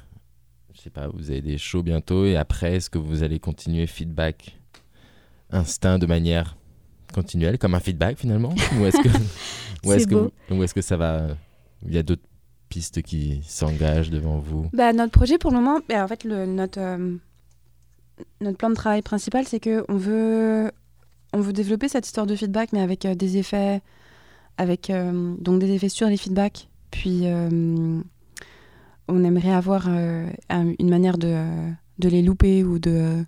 je 0.74 0.82
sais 0.82 0.90
pas, 0.90 1.08
vous 1.08 1.30
avez 1.30 1.42
des 1.42 1.60
shows 1.60 1.84
bientôt 1.84 2.26
et 2.26 2.36
après, 2.36 2.76
est-ce 2.78 2.90
que 2.90 2.98
vous 2.98 3.22
allez 3.22 3.40
continuer 3.40 3.86
feedback 3.86 4.58
instinct 5.52 6.00
de 6.00 6.08
manière 6.08 6.58
continuelle, 7.14 7.60
comme 7.60 7.76
un 7.76 7.80
feedback 7.80 8.18
finalement? 8.18 8.56
Ou 8.80 8.86
est-ce 8.86 8.98
que, 8.98 9.10
ou 9.86 9.92
C'est 9.92 9.98
est-ce 9.98 10.08
que, 10.08 10.32
est-ce 10.64 10.74
que 10.74 10.82
ça 10.82 10.98
va. 10.98 11.28
Il 11.86 11.94
y 11.94 11.98
a 12.00 12.04
d'autres 12.04 12.24
pistes 12.74 13.02
qui 13.04 13.42
s'engagent 13.48 14.10
devant 14.10 14.40
vous? 14.40 14.68
Bah, 14.74 14.94
notre 14.94 15.12
projet 15.12 15.38
pour 15.38 15.52
le 15.52 15.58
moment, 15.58 15.80
bah, 15.88 16.04
en 16.04 16.08
fait, 16.08 16.24
le, 16.24 16.46
notre, 16.48 16.80
euh, 16.80 17.16
notre 18.42 18.58
plan 18.58 18.70
de 18.72 18.76
travail 18.76 19.02
principal, 19.04 19.46
c'est 19.46 19.60
que 19.60 19.86
on 19.90 19.98
veut, 19.98 20.72
on 21.34 21.40
veut 21.40 21.54
développer 21.54 21.88
cette 21.88 22.08
histoire 22.08 22.26
de 22.26 22.36
feedback, 22.36 22.74
mais 22.74 22.82
avec 22.82 23.06
euh, 23.06 23.14
des 23.14 23.38
effets, 23.38 23.82
avec 24.58 24.90
euh, 24.90 25.36
donc 25.40 25.60
des 25.60 25.72
effets 25.72 25.90
sur 25.90 26.08
les 26.08 26.18
feedbacks. 26.18 26.68
Puis, 26.90 27.22
euh, 27.28 28.00
on 29.08 29.24
aimerait 29.24 29.54
avoir 29.54 29.86
euh, 29.88 30.28
un- 30.50 30.74
une 30.80 30.90
manière 30.90 31.18
de, 31.20 31.36
de 32.00 32.10
les 32.10 32.22
louper 32.24 32.64
ou 32.64 32.80
de, 32.80 33.24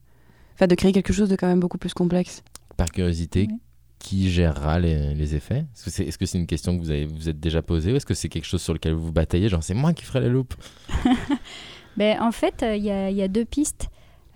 enfin, 0.56 0.66
de 0.68 0.76
créer 0.76 0.92
quelque 0.92 1.14
chose 1.14 1.30
de 1.30 1.36
quand 1.36 1.48
même 1.48 1.60
beaucoup 1.60 1.78
plus 1.78 1.94
complexe. 1.94 2.42
Par 2.78 2.88
curiosité, 2.90 3.48
Oui. 3.50 3.60
Qui 4.06 4.30
gérera 4.30 4.80
les, 4.80 5.16
les 5.16 5.36
effets? 5.36 5.66
Est-ce 5.74 5.84
que 5.86 5.90
c'est 5.90 6.04
est 6.04 6.22
-ce 6.22 6.26
c'est 6.26 6.38
une 6.38 6.46
question 6.46 6.76
que 6.76 6.82
vous 6.84 6.92
avez 6.92 7.06
vous 7.06 7.28
êtes 7.28 7.40
déjà 7.40 7.62
posée 7.62 7.92
ou 7.92 7.96
est-ce 7.96 8.06
que 8.06 8.14
c'est 8.14 8.30
quelque 8.30 8.46
chose 8.46 8.62
sur 8.62 8.74
lequel 8.74 8.94
vous 8.94 9.08
vous 9.08 9.12
bataillez 9.12 9.50
Genre, 9.50 9.64
c'est 9.64 9.74
moi 9.74 9.94
qui 9.94 10.06
ferai 10.06 10.22
la 10.22 10.30
loupe? 10.30 10.54
Ben, 11.98 12.22
en 12.22 12.34
fait, 12.34 12.62
euh, 12.62 12.76
il 12.76 12.84
y, 12.84 12.92
a, 12.92 13.10
il 13.10 13.16
y 13.16 13.22
a 13.22 13.30
deux 13.30 13.46
pistes. 13.46 13.88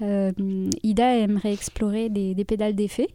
Euh, 0.01 0.32
Ida 0.82 1.17
aimerait 1.17 1.51
explorer 1.51 2.09
des, 2.09 2.34
des 2.34 2.45
pédales 2.45 2.74
d'effet. 2.74 3.07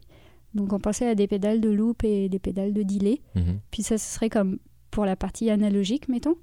Donc 0.52 0.74
on 0.74 0.78
pensait 0.78 1.08
à 1.08 1.14
des 1.14 1.26
pédales 1.26 1.62
de 1.62 1.70
loop 1.70 2.04
et 2.04 2.28
des 2.28 2.38
pédales 2.38 2.74
de 2.74 2.82
delay. 2.82 3.20
Mhm. 3.34 3.58
Puis 3.70 3.82
ça, 3.82 3.96
ce 3.96 4.06
serait 4.14 4.28
comme 4.28 4.58
pour 4.90 5.06
la 5.06 5.16
partie 5.16 5.48
analogique, 5.50 6.08
mettons. 6.08 6.36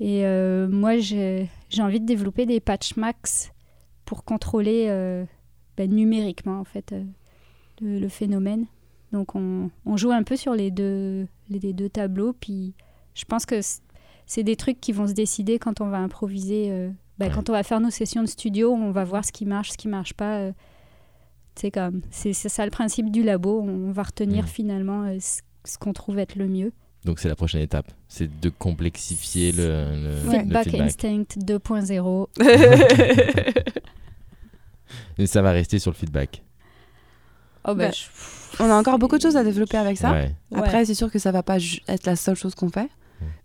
Et 0.00 0.26
euh, 0.26 0.68
moi, 0.68 0.98
j'ai 0.98 1.48
j'ai 1.68 1.82
envie 1.82 2.00
de 2.00 2.06
développer 2.06 2.46
des 2.46 2.60
patch 2.60 2.96
max 2.96 3.52
pour 4.04 4.24
contrôler 4.24 4.86
euh, 4.88 5.24
ben, 5.76 5.88
numériquement, 5.90 6.58
en 6.60 6.64
fait, 6.64 6.92
euh, 6.92 7.04
le, 7.80 7.98
le 8.00 8.08
phénomène. 8.08 8.66
Donc, 9.12 9.34
on, 9.34 9.70
on 9.84 9.96
joue 9.96 10.10
un 10.10 10.22
peu 10.22 10.36
sur 10.36 10.54
les 10.54 10.70
deux, 10.70 11.26
les, 11.48 11.72
deux 11.72 11.88
tableaux. 11.88 12.32
Puis, 12.32 12.74
je 13.14 13.24
pense 13.24 13.46
que 13.46 13.60
c'est 14.26 14.42
des 14.42 14.56
trucs 14.56 14.80
qui 14.80 14.92
vont 14.92 15.06
se 15.06 15.12
décider 15.12 15.58
quand 15.58 15.80
on 15.80 15.88
va 15.88 15.98
improviser. 15.98 16.70
euh, 16.70 16.90
Ouais. 17.18 17.30
Quand 17.34 17.48
on 17.48 17.52
va 17.52 17.62
faire 17.62 17.80
nos 17.80 17.88
sessions 17.90 18.20
de 18.22 18.26
studio, 18.28 18.72
on 18.72 18.90
va 18.90 19.04
voir 19.04 19.24
ce 19.24 19.32
qui 19.32 19.46
marche, 19.46 19.70
ce 19.70 19.78
qui 19.78 19.88
marche 19.88 20.12
pas. 20.12 20.36
euh, 20.38 20.52
c'est 21.54 21.70
comme, 21.70 22.02
c'est 22.10 22.34
ça 22.34 22.64
le 22.66 22.70
principe 22.70 23.10
du 23.10 23.22
labo. 23.22 23.62
On 23.62 23.90
va 23.90 24.02
retenir 24.02 24.42
Mhm. 24.42 24.48
finalement 24.48 25.02
euh, 25.04 25.16
ce, 25.18 25.40
ce 25.64 25.78
qu'on 25.78 25.94
trouve 25.94 26.18
être 26.18 26.34
le 26.36 26.46
mieux. 26.46 26.72
Donc, 27.06 27.18
c'est 27.20 27.28
la 27.28 27.36
prochaine 27.36 27.62
étape. 27.62 27.90
C'est 28.08 28.28
de 28.40 28.48
complexifier 28.50 29.52
le, 29.52 29.86
le- 29.94 30.10
le 30.24 30.30
Feedback 30.30 30.64
feedback. 30.64 30.80
Instinct 30.82 31.38
2.0. 31.38 32.26
Et 35.18 35.26
ça 35.26 35.40
va 35.42 35.52
rester 35.52 35.78
sur 35.78 35.90
le 35.90 35.96
feedback. 35.96 36.42
Oh 37.66 37.74
Bah, 37.74 37.90
je- 37.90 38.04
On 38.62 38.70
a 38.70 38.74
encore 38.74 38.98
beaucoup 38.98 39.16
de 39.16 39.22
choses 39.22 39.36
à 39.36 39.44
développer 39.44 39.76
avec 39.76 39.98
ça. 39.98 40.12
Ouais. 40.12 40.34
Après, 40.54 40.78
Ouais. 40.78 40.84
c'est 40.84 40.94
sûr 40.94 41.10
que 41.10 41.18
ça 41.18 41.30
va 41.32 41.42
pas 41.42 41.58
être 41.88 42.06
la 42.06 42.16
seule 42.16 42.36
chose 42.36 42.54
qu'on 42.54 42.70
fait, 42.70 42.88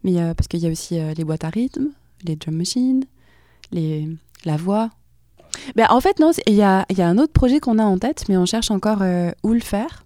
mais 0.03 0.22
euh, 0.22 0.34
parce 0.34 0.47
qu'il 0.47 0.59
y 0.61 0.67
a 0.67 0.72
aussi 0.72 0.99
euh, 0.99 1.13
les 1.15 1.24
boîtes 1.26 1.43
à 1.43 1.49
rythme, 1.49 1.89
les 2.24 2.36
drum 2.36 2.55
machines, 2.55 3.03
les 3.72 4.07
la 4.45 4.55
voix. 4.57 4.89
Ben, 5.76 5.86
en 5.89 5.99
fait, 5.99 6.19
non, 6.19 6.32
il 6.47 6.53
y 6.53 6.61
a, 6.61 6.86
il 6.89 6.97
y 6.97 7.01
a 7.01 7.07
un 7.07 7.17
autre 7.17 7.34
projet 7.34 7.59
qu'on 7.59 7.78
a 7.78 7.84
en 7.84 7.97
tête, 7.97 8.24
mais 8.30 8.38
on 8.38 8.45
cherche 8.45 8.72
encore 8.72 8.99
euh, 9.01 9.32
où 9.43 9.51
le 9.53 9.59
faire. 9.59 10.05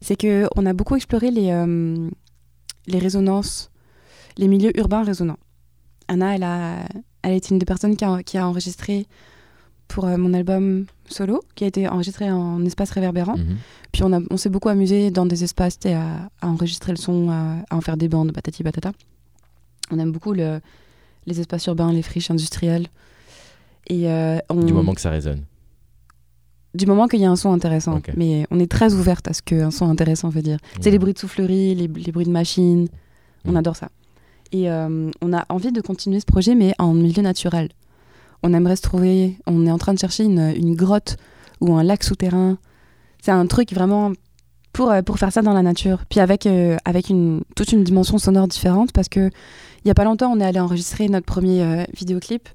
C'est 0.00 0.16
que 0.16 0.48
on 0.56 0.64
a 0.64 0.72
beaucoup 0.72 0.96
exploré 0.96 1.30
les 1.30 1.50
euh, 1.50 2.08
les 2.86 2.98
résonances, 2.98 3.70
les 4.38 4.48
milieux 4.48 4.76
urbains 4.78 5.02
résonnants. 5.02 5.38
Anna, 6.08 6.34
elle 6.36 6.44
a, 6.44 6.76
elle 7.22 7.32
été 7.34 7.52
une 7.52 7.58
des 7.58 7.66
personnes 7.66 7.96
qui 7.96 8.04
a, 8.04 8.22
qui 8.22 8.38
a 8.38 8.46
enregistré 8.48 9.06
pour 9.88 10.04
euh, 10.06 10.16
mon 10.16 10.34
album 10.34 10.86
solo, 11.08 11.42
qui 11.54 11.64
a 11.64 11.66
été 11.68 11.88
enregistré 11.88 12.30
en 12.30 12.64
espace 12.64 12.90
réverbérant. 12.90 13.36
Mhm. 13.36 13.56
Puis 13.92 14.02
on, 14.02 14.12
a- 14.12 14.20
on 14.30 14.36
s'est 14.36 14.48
beaucoup 14.50 14.68
amusé 14.68 15.10
dans 15.10 15.26
des 15.26 15.44
espaces 15.44 15.78
à, 15.86 16.28
à 16.40 16.48
enregistrer 16.48 16.92
le 16.92 16.98
son, 16.98 17.30
à, 17.30 17.56
à 17.70 17.76
en 17.76 17.80
faire 17.80 17.96
des 17.96 18.08
bandes, 18.08 18.32
patati 18.32 18.62
patata. 18.62 18.92
On 19.90 19.98
aime 19.98 20.12
beaucoup 20.12 20.32
le- 20.32 20.60
les 21.26 21.40
espaces 21.40 21.66
urbains, 21.66 21.92
les 21.92 22.02
friches 22.02 22.30
industrielles. 22.30 22.86
Et 23.88 24.08
euh, 24.10 24.38
on... 24.48 24.62
Du 24.64 24.72
moment 24.72 24.94
que 24.94 25.00
ça 25.00 25.10
résonne. 25.10 25.42
du 26.74 26.86
moment 26.86 27.06
qu'il 27.08 27.20
y 27.20 27.24
a 27.24 27.30
un 27.30 27.36
son 27.36 27.52
intéressant. 27.52 27.94
Mais 28.16 28.46
on 28.50 28.58
est 28.60 28.70
très 28.70 28.92
ouverte 28.94 29.28
à 29.28 29.32
ce 29.32 29.42
qu'un 29.42 29.70
son 29.70 29.88
intéressant 29.88 30.28
veut 30.28 30.42
dire. 30.42 30.58
C'est 30.80 30.90
les 30.90 30.98
bruits 30.98 31.14
de 31.14 31.18
soufflerie, 31.18 31.74
les, 31.74 31.86
les 31.88 32.12
bruits 32.12 32.26
de 32.26 32.30
machine. 32.32 32.88
On 33.44 33.54
adore 33.56 33.76
ça. 33.76 33.88
Et 34.52 34.70
euh, 34.70 35.10
on 35.22 35.32
a 35.32 35.44
envie 35.48 35.72
de 35.72 35.80
continuer 35.80 36.20
ce 36.20 36.26
projet, 36.26 36.54
mais 36.54 36.74
en 36.78 36.92
milieu 36.94 37.22
naturel. 37.22 37.68
On 38.46 38.52
aimerait 38.54 38.76
se 38.76 38.82
trouver. 38.82 39.36
On 39.46 39.66
est 39.66 39.70
en 39.70 39.78
train 39.78 39.92
de 39.92 39.98
chercher 39.98 40.22
une, 40.24 40.52
une 40.56 40.74
grotte 40.76 41.16
ou 41.60 41.74
un 41.74 41.82
lac 41.82 42.04
souterrain. 42.04 42.58
C'est 43.20 43.32
un 43.32 43.46
truc 43.46 43.72
vraiment 43.72 44.12
pour, 44.72 44.90
euh, 44.90 45.02
pour 45.02 45.18
faire 45.18 45.32
ça 45.32 45.42
dans 45.42 45.52
la 45.52 45.62
nature. 45.62 46.04
Puis 46.08 46.20
avec, 46.20 46.46
euh, 46.46 46.76
avec 46.84 47.08
une, 47.08 47.42
toute 47.56 47.72
une 47.72 47.82
dimension 47.82 48.18
sonore 48.18 48.46
différente, 48.46 48.92
parce 48.92 49.08
que 49.08 49.30
il 49.84 49.88
y 49.88 49.90
a 49.90 49.94
pas 49.94 50.04
longtemps, 50.04 50.30
on 50.32 50.38
est 50.38 50.44
allé 50.44 50.60
enregistrer 50.60 51.08
notre 51.08 51.26
premier 51.26 51.62
euh, 51.62 51.84
vidéoclip. 51.96 52.48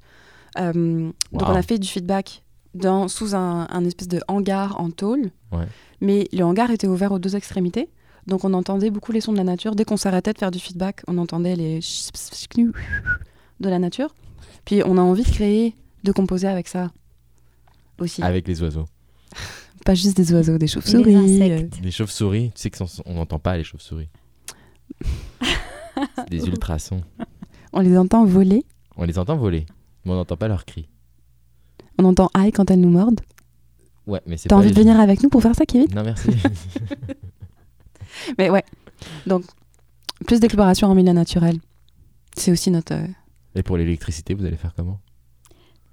Euh, 0.58 1.10
Donc 1.32 1.42
Wow. 1.42 1.48
on 1.48 1.54
a 1.56 1.62
fait 1.62 1.78
du 1.78 1.88
feedback 1.88 2.42
dans, 2.74 3.08
sous 3.08 3.34
un, 3.34 3.66
un 3.70 3.84
espèce 3.84 4.08
de 4.08 4.20
hangar 4.28 4.80
en 4.80 4.90
tôle. 4.90 5.30
Ouais. 5.52 5.66
Mais 6.00 6.26
le 6.32 6.42
hangar 6.44 6.70
était 6.70 6.86
ouvert 6.88 7.12
aux 7.12 7.18
deux 7.18 7.36
extrémités. 7.36 7.88
Donc 8.26 8.44
on 8.44 8.54
entendait 8.54 8.90
beaucoup 8.90 9.12
les 9.12 9.20
sons 9.20 9.32
de 9.32 9.36
la 9.36 9.44
nature. 9.44 9.74
Dès 9.74 9.84
qu'on 9.84 9.96
s'arrêtait 9.96 10.32
de 10.32 10.38
faire 10.38 10.50
du 10.52 10.58
feedback, 10.60 11.02
on 11.08 11.18
entendait 11.18 11.56
les 11.56 11.80
de 13.60 13.68
la 13.68 13.78
nature. 13.78 14.14
Puis 14.64 14.82
on 14.86 14.96
a 14.96 15.00
envie 15.00 15.24
de 15.24 15.28
créer, 15.30 15.74
de 16.02 16.12
composer 16.12 16.48
avec 16.48 16.68
ça 16.68 16.90
aussi. 17.98 18.22
Avec 18.22 18.46
les 18.48 18.62
oiseaux. 18.62 18.86
Pas 19.84 19.94
juste 19.94 20.16
des 20.16 20.32
oiseaux, 20.32 20.58
des 20.58 20.68
chauves-souris. 20.68 21.14
les 21.14 21.50
euh. 21.50 21.68
Les 21.82 21.90
chauves-souris, 21.90 22.52
tu 22.54 22.62
sais 22.62 22.70
qu'on 22.70 22.86
n'entend 23.12 23.38
pas 23.40 23.56
les 23.56 23.64
chauves-souris. 23.64 24.08
C'est 26.16 26.30
des 26.30 26.46
ultrasons. 26.46 27.02
on 27.72 27.80
les 27.80 27.96
entend 27.98 28.24
voler. 28.24 28.64
On 28.96 29.04
les 29.04 29.18
entend 29.18 29.36
voler, 29.36 29.66
mais 30.04 30.12
on 30.12 30.14
n'entend 30.14 30.36
pas 30.36 30.46
leurs 30.48 30.64
cris. 30.64 30.88
On 31.98 32.04
entend 32.04 32.30
aïe 32.34 32.52
quand 32.52 32.70
elles 32.70 32.80
nous 32.80 32.90
mordent. 32.90 33.20
Ouais, 34.06 34.20
mais 34.26 34.36
c'est 34.36 34.48
T'as 34.48 34.56
envie 34.56 34.70
de 34.70 34.74
venir 34.78 34.98
avec 35.00 35.22
nous 35.22 35.28
pour 35.28 35.42
faire 35.42 35.54
ça, 35.54 35.64
Kevin? 35.66 35.86
Non, 35.94 36.02
merci. 36.02 36.28
Mais 38.38 38.50
ouais. 38.50 38.64
Donc, 39.26 39.44
plus 40.26 40.40
d'exploration 40.40 40.88
en 40.88 40.94
milieu 40.94 41.12
naturel. 41.12 41.58
C'est 42.36 42.50
aussi 42.50 42.70
notre. 42.70 42.94
euh, 42.94 43.06
Et 43.54 43.62
pour 43.62 43.76
l'électricité, 43.76 44.34
vous 44.34 44.44
allez 44.44 44.56
faire 44.56 44.74
comment? 44.74 45.00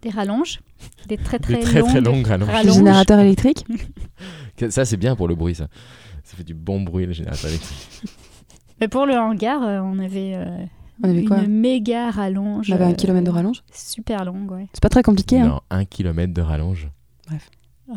Des 0.02 0.10
rallonges, 0.10 0.62
des 1.08 1.18
très 1.18 1.39
très, 1.39 1.56
Des 1.56 1.60
très 1.62 1.82
très 1.84 2.00
longues 2.02 2.26
rallonges. 2.26 2.50
rallonges. 2.50 2.76
générateur 2.76 3.20
électrique. 3.28 3.66
Que- 4.56 4.70
Ça, 4.70 4.86
c'est 4.86 4.95
bien 4.97 5.16
pour 5.16 5.28
le 5.28 5.36
bruit, 5.36 5.56
ça. 5.56 5.68
Ça 6.24 6.38
fait 6.38 6.43
du 6.43 6.54
bon 6.54 6.82
bruit, 6.82 7.06
le 7.06 7.12
générateur 7.14 7.50
électrique. 7.50 8.04
Mais 8.80 8.88
pour 8.88 9.06
le 9.06 9.16
hangar, 9.16 9.62
euh, 9.64 9.80
on 9.82 10.00
avait, 10.00 10.36
euh, 10.36 10.64
On 11.04 11.10
avait 11.10 11.22
une 11.22 11.28
quoi 11.28 11.41
méga 11.47 12.12
rallonge. 12.12 12.72
On 12.72 12.76
avait 12.76 12.86
un 12.86 12.91
euh, 12.91 12.93
kilomètre 12.93 13.26
de 13.26 13.32
rallonge. 13.32 13.62
Super 13.74 14.24
longue, 14.24 14.50
ouais. 14.52 14.68
C'est 14.74 14.82
pas 14.82 14.88
très 14.89 15.04
compliqué. 15.04 15.39
Hein. 15.41 15.47
Non, 15.47 15.62
un 15.70 15.84
kilomètre 15.86 16.34
de 16.34 16.41
rallonge. 16.41 16.89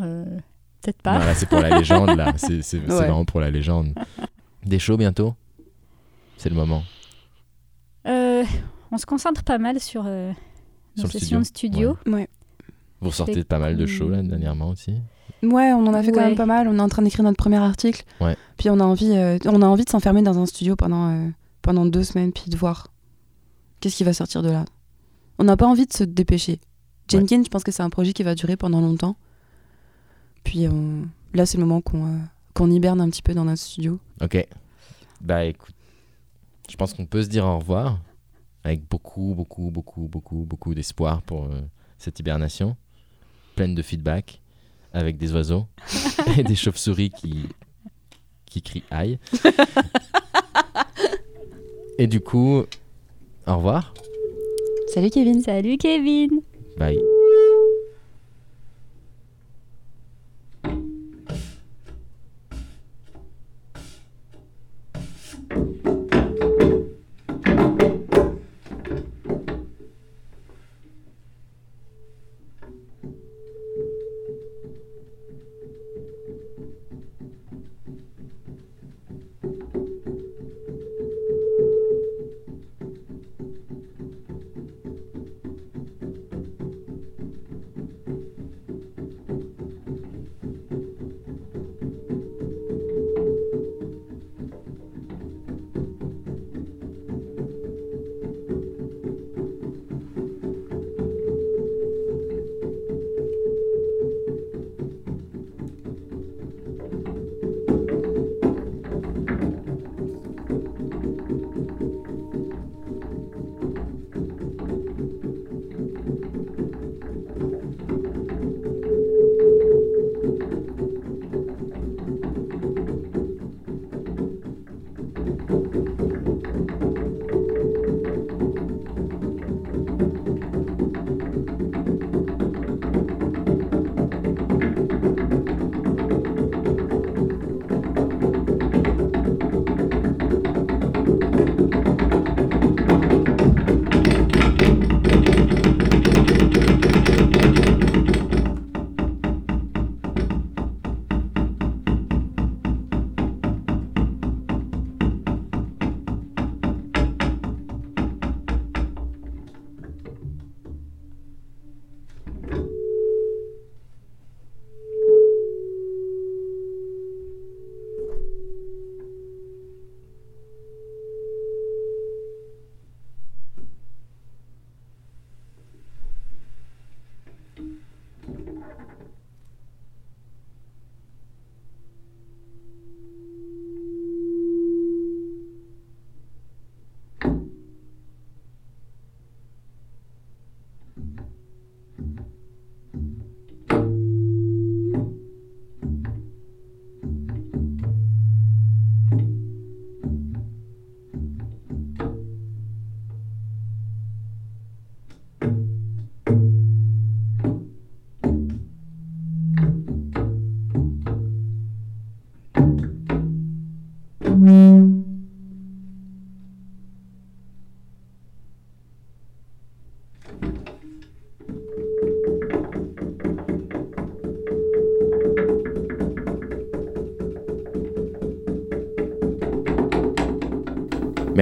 Euh, 0.00 0.24
Peut-être 0.82 1.04
Non, 1.06 1.12
pas. 1.12 1.18
là, 1.24 1.34
c'est 1.36 1.48
pour 1.48 1.60
la 1.60 1.70
légende, 1.78 2.16
là. 2.16 2.32
C'est 2.36 2.62
c'est- 2.62 2.62
c'est 2.62 2.78
Ouais. 2.80 2.86
vraiment 3.06 3.24
pour 3.24 3.38
la 3.38 3.50
légende. 3.52 3.94
Des 4.64 4.80
shows 4.80 4.96
bientôt? 4.96 5.34
C'est 6.36 6.48
le 6.48 6.56
moment. 6.56 6.82
Euh, 8.08 8.42
on 8.90 8.98
se 8.98 9.06
concentre 9.06 9.44
pas 9.44 9.58
mal 9.58 9.78
sur 9.78 10.02
euh, 10.06 10.32
Sur 10.96 11.06
le 11.06 11.10
sessions 11.12 11.38
de 11.40 11.44
studio. 11.44 11.96
Vous 13.00 13.08
ressortez 13.08 13.42
pas 13.44 13.58
mal 13.58 13.76
de 13.76 13.86
shows, 13.86 14.08
là, 14.08 14.22
dernièrement 14.22 14.68
aussi. 14.68 14.94
Ouais, 15.42 15.72
on 15.72 15.84
en 15.86 15.94
a 15.94 16.02
fait 16.02 16.12
quand 16.12 16.20
même 16.20 16.36
pas 16.36 16.46
mal. 16.46 16.68
On 16.68 16.76
est 16.78 16.80
en 16.80 16.88
train 16.88 17.02
d'écrire 17.02 17.24
notre 17.24 17.36
premier 17.36 17.56
article. 17.56 18.04
Ouais. 18.20 18.36
Puis 18.58 18.70
on 18.70 18.78
a 18.78 18.84
envie, 18.84 19.10
euh, 19.16 19.38
on 19.46 19.60
a 19.60 19.66
envie 19.66 19.84
de 19.84 19.90
s'enfermer 19.90 20.22
dans 20.22 20.38
un 20.38 20.46
studio 20.46 20.76
pendant, 20.76 21.10
euh, 21.10 21.28
pendant 21.62 21.84
deux 21.84 22.04
semaines, 22.04 22.32
puis 22.32 22.44
de 22.48 22.56
voir 22.56 22.88
qu'est-ce 23.80 23.96
qui 23.96 24.04
va 24.04 24.12
sortir 24.12 24.42
de 24.42 24.50
là. 24.50 24.64
On 25.38 25.44
n'a 25.44 25.56
pas 25.56 25.66
envie 25.66 25.86
de 25.86 25.92
se 25.92 26.04
dépêcher. 26.04 26.60
Jenkins, 27.08 27.42
je 27.44 27.48
pense 27.48 27.64
que 27.64 27.72
c'est 27.72 27.82
un 27.82 27.90
projet 27.90 28.12
qui 28.12 28.22
va 28.22 28.36
durer 28.36 28.56
pendant 28.56 28.80
longtemps. 28.80 29.16
Puis 30.44 30.68
on- 30.68 31.08
là, 31.34 31.44
c'est 31.46 31.58
le 31.58 31.64
moment 31.64 31.80
qu'on 31.80 32.06
euh, 32.06 32.18
qu'on 32.54 32.70
hiberne 32.70 33.00
un 33.00 33.08
petit 33.10 33.22
peu 33.22 33.34
dans 33.34 33.44
notre 33.44 33.62
studio. 33.62 33.98
Ok. 34.20 34.46
Bah 35.22 35.44
écoute, 35.44 35.74
je 36.70 36.76
pense 36.76 36.92
qu'on 36.94 37.06
peut 37.06 37.22
se 37.22 37.28
dire 37.28 37.46
au 37.46 37.58
revoir 37.58 37.98
avec 38.64 38.88
beaucoup, 38.88 39.34
beaucoup, 39.34 39.70
beaucoup, 39.70 40.08
beaucoup, 40.08 40.44
beaucoup 40.44 40.74
d'espoir 40.74 41.22
pour 41.22 41.44
euh, 41.44 41.60
cette 41.98 42.18
hibernation, 42.20 42.76
pleine 43.56 43.74
de 43.74 43.82
feedback, 43.82 44.40
avec 44.92 45.16
des 45.16 45.32
oiseaux 45.32 45.66
et 46.38 46.42
des 46.42 46.54
chauves-souris 46.54 47.10
qui, 47.10 47.46
qui 48.46 48.62
crient 48.62 48.84
aïe. 48.90 49.18
et 51.98 52.06
du 52.06 52.20
coup, 52.20 52.62
au 53.46 53.56
revoir. 53.56 53.94
Salut 54.88 55.10
Kevin. 55.10 55.40
Salut 55.40 55.78
Kevin 55.78 56.42
Bye. 56.76 56.98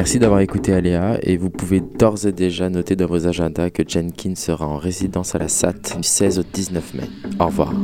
Merci 0.01 0.19
d'avoir 0.19 0.41
écouté 0.41 0.73
Aléa 0.73 1.19
et 1.23 1.37
vous 1.37 1.51
pouvez 1.51 1.83
d'ores 1.83 2.27
et 2.27 2.33
déjà 2.33 2.71
noter 2.71 2.97
dans 2.97 3.05
vos 3.05 3.27
agendas 3.27 3.69
que 3.69 3.83
Jenkins 3.87 4.35
sera 4.35 4.67
en 4.67 4.79
résidence 4.79 5.35
à 5.35 5.39
la 5.39 5.49
SAT 5.49 5.99
du 5.99 6.03
16 6.03 6.39
au 6.39 6.43
19 6.43 6.95
mai. 6.95 7.03
Au 7.39 7.45
revoir. 7.45 7.75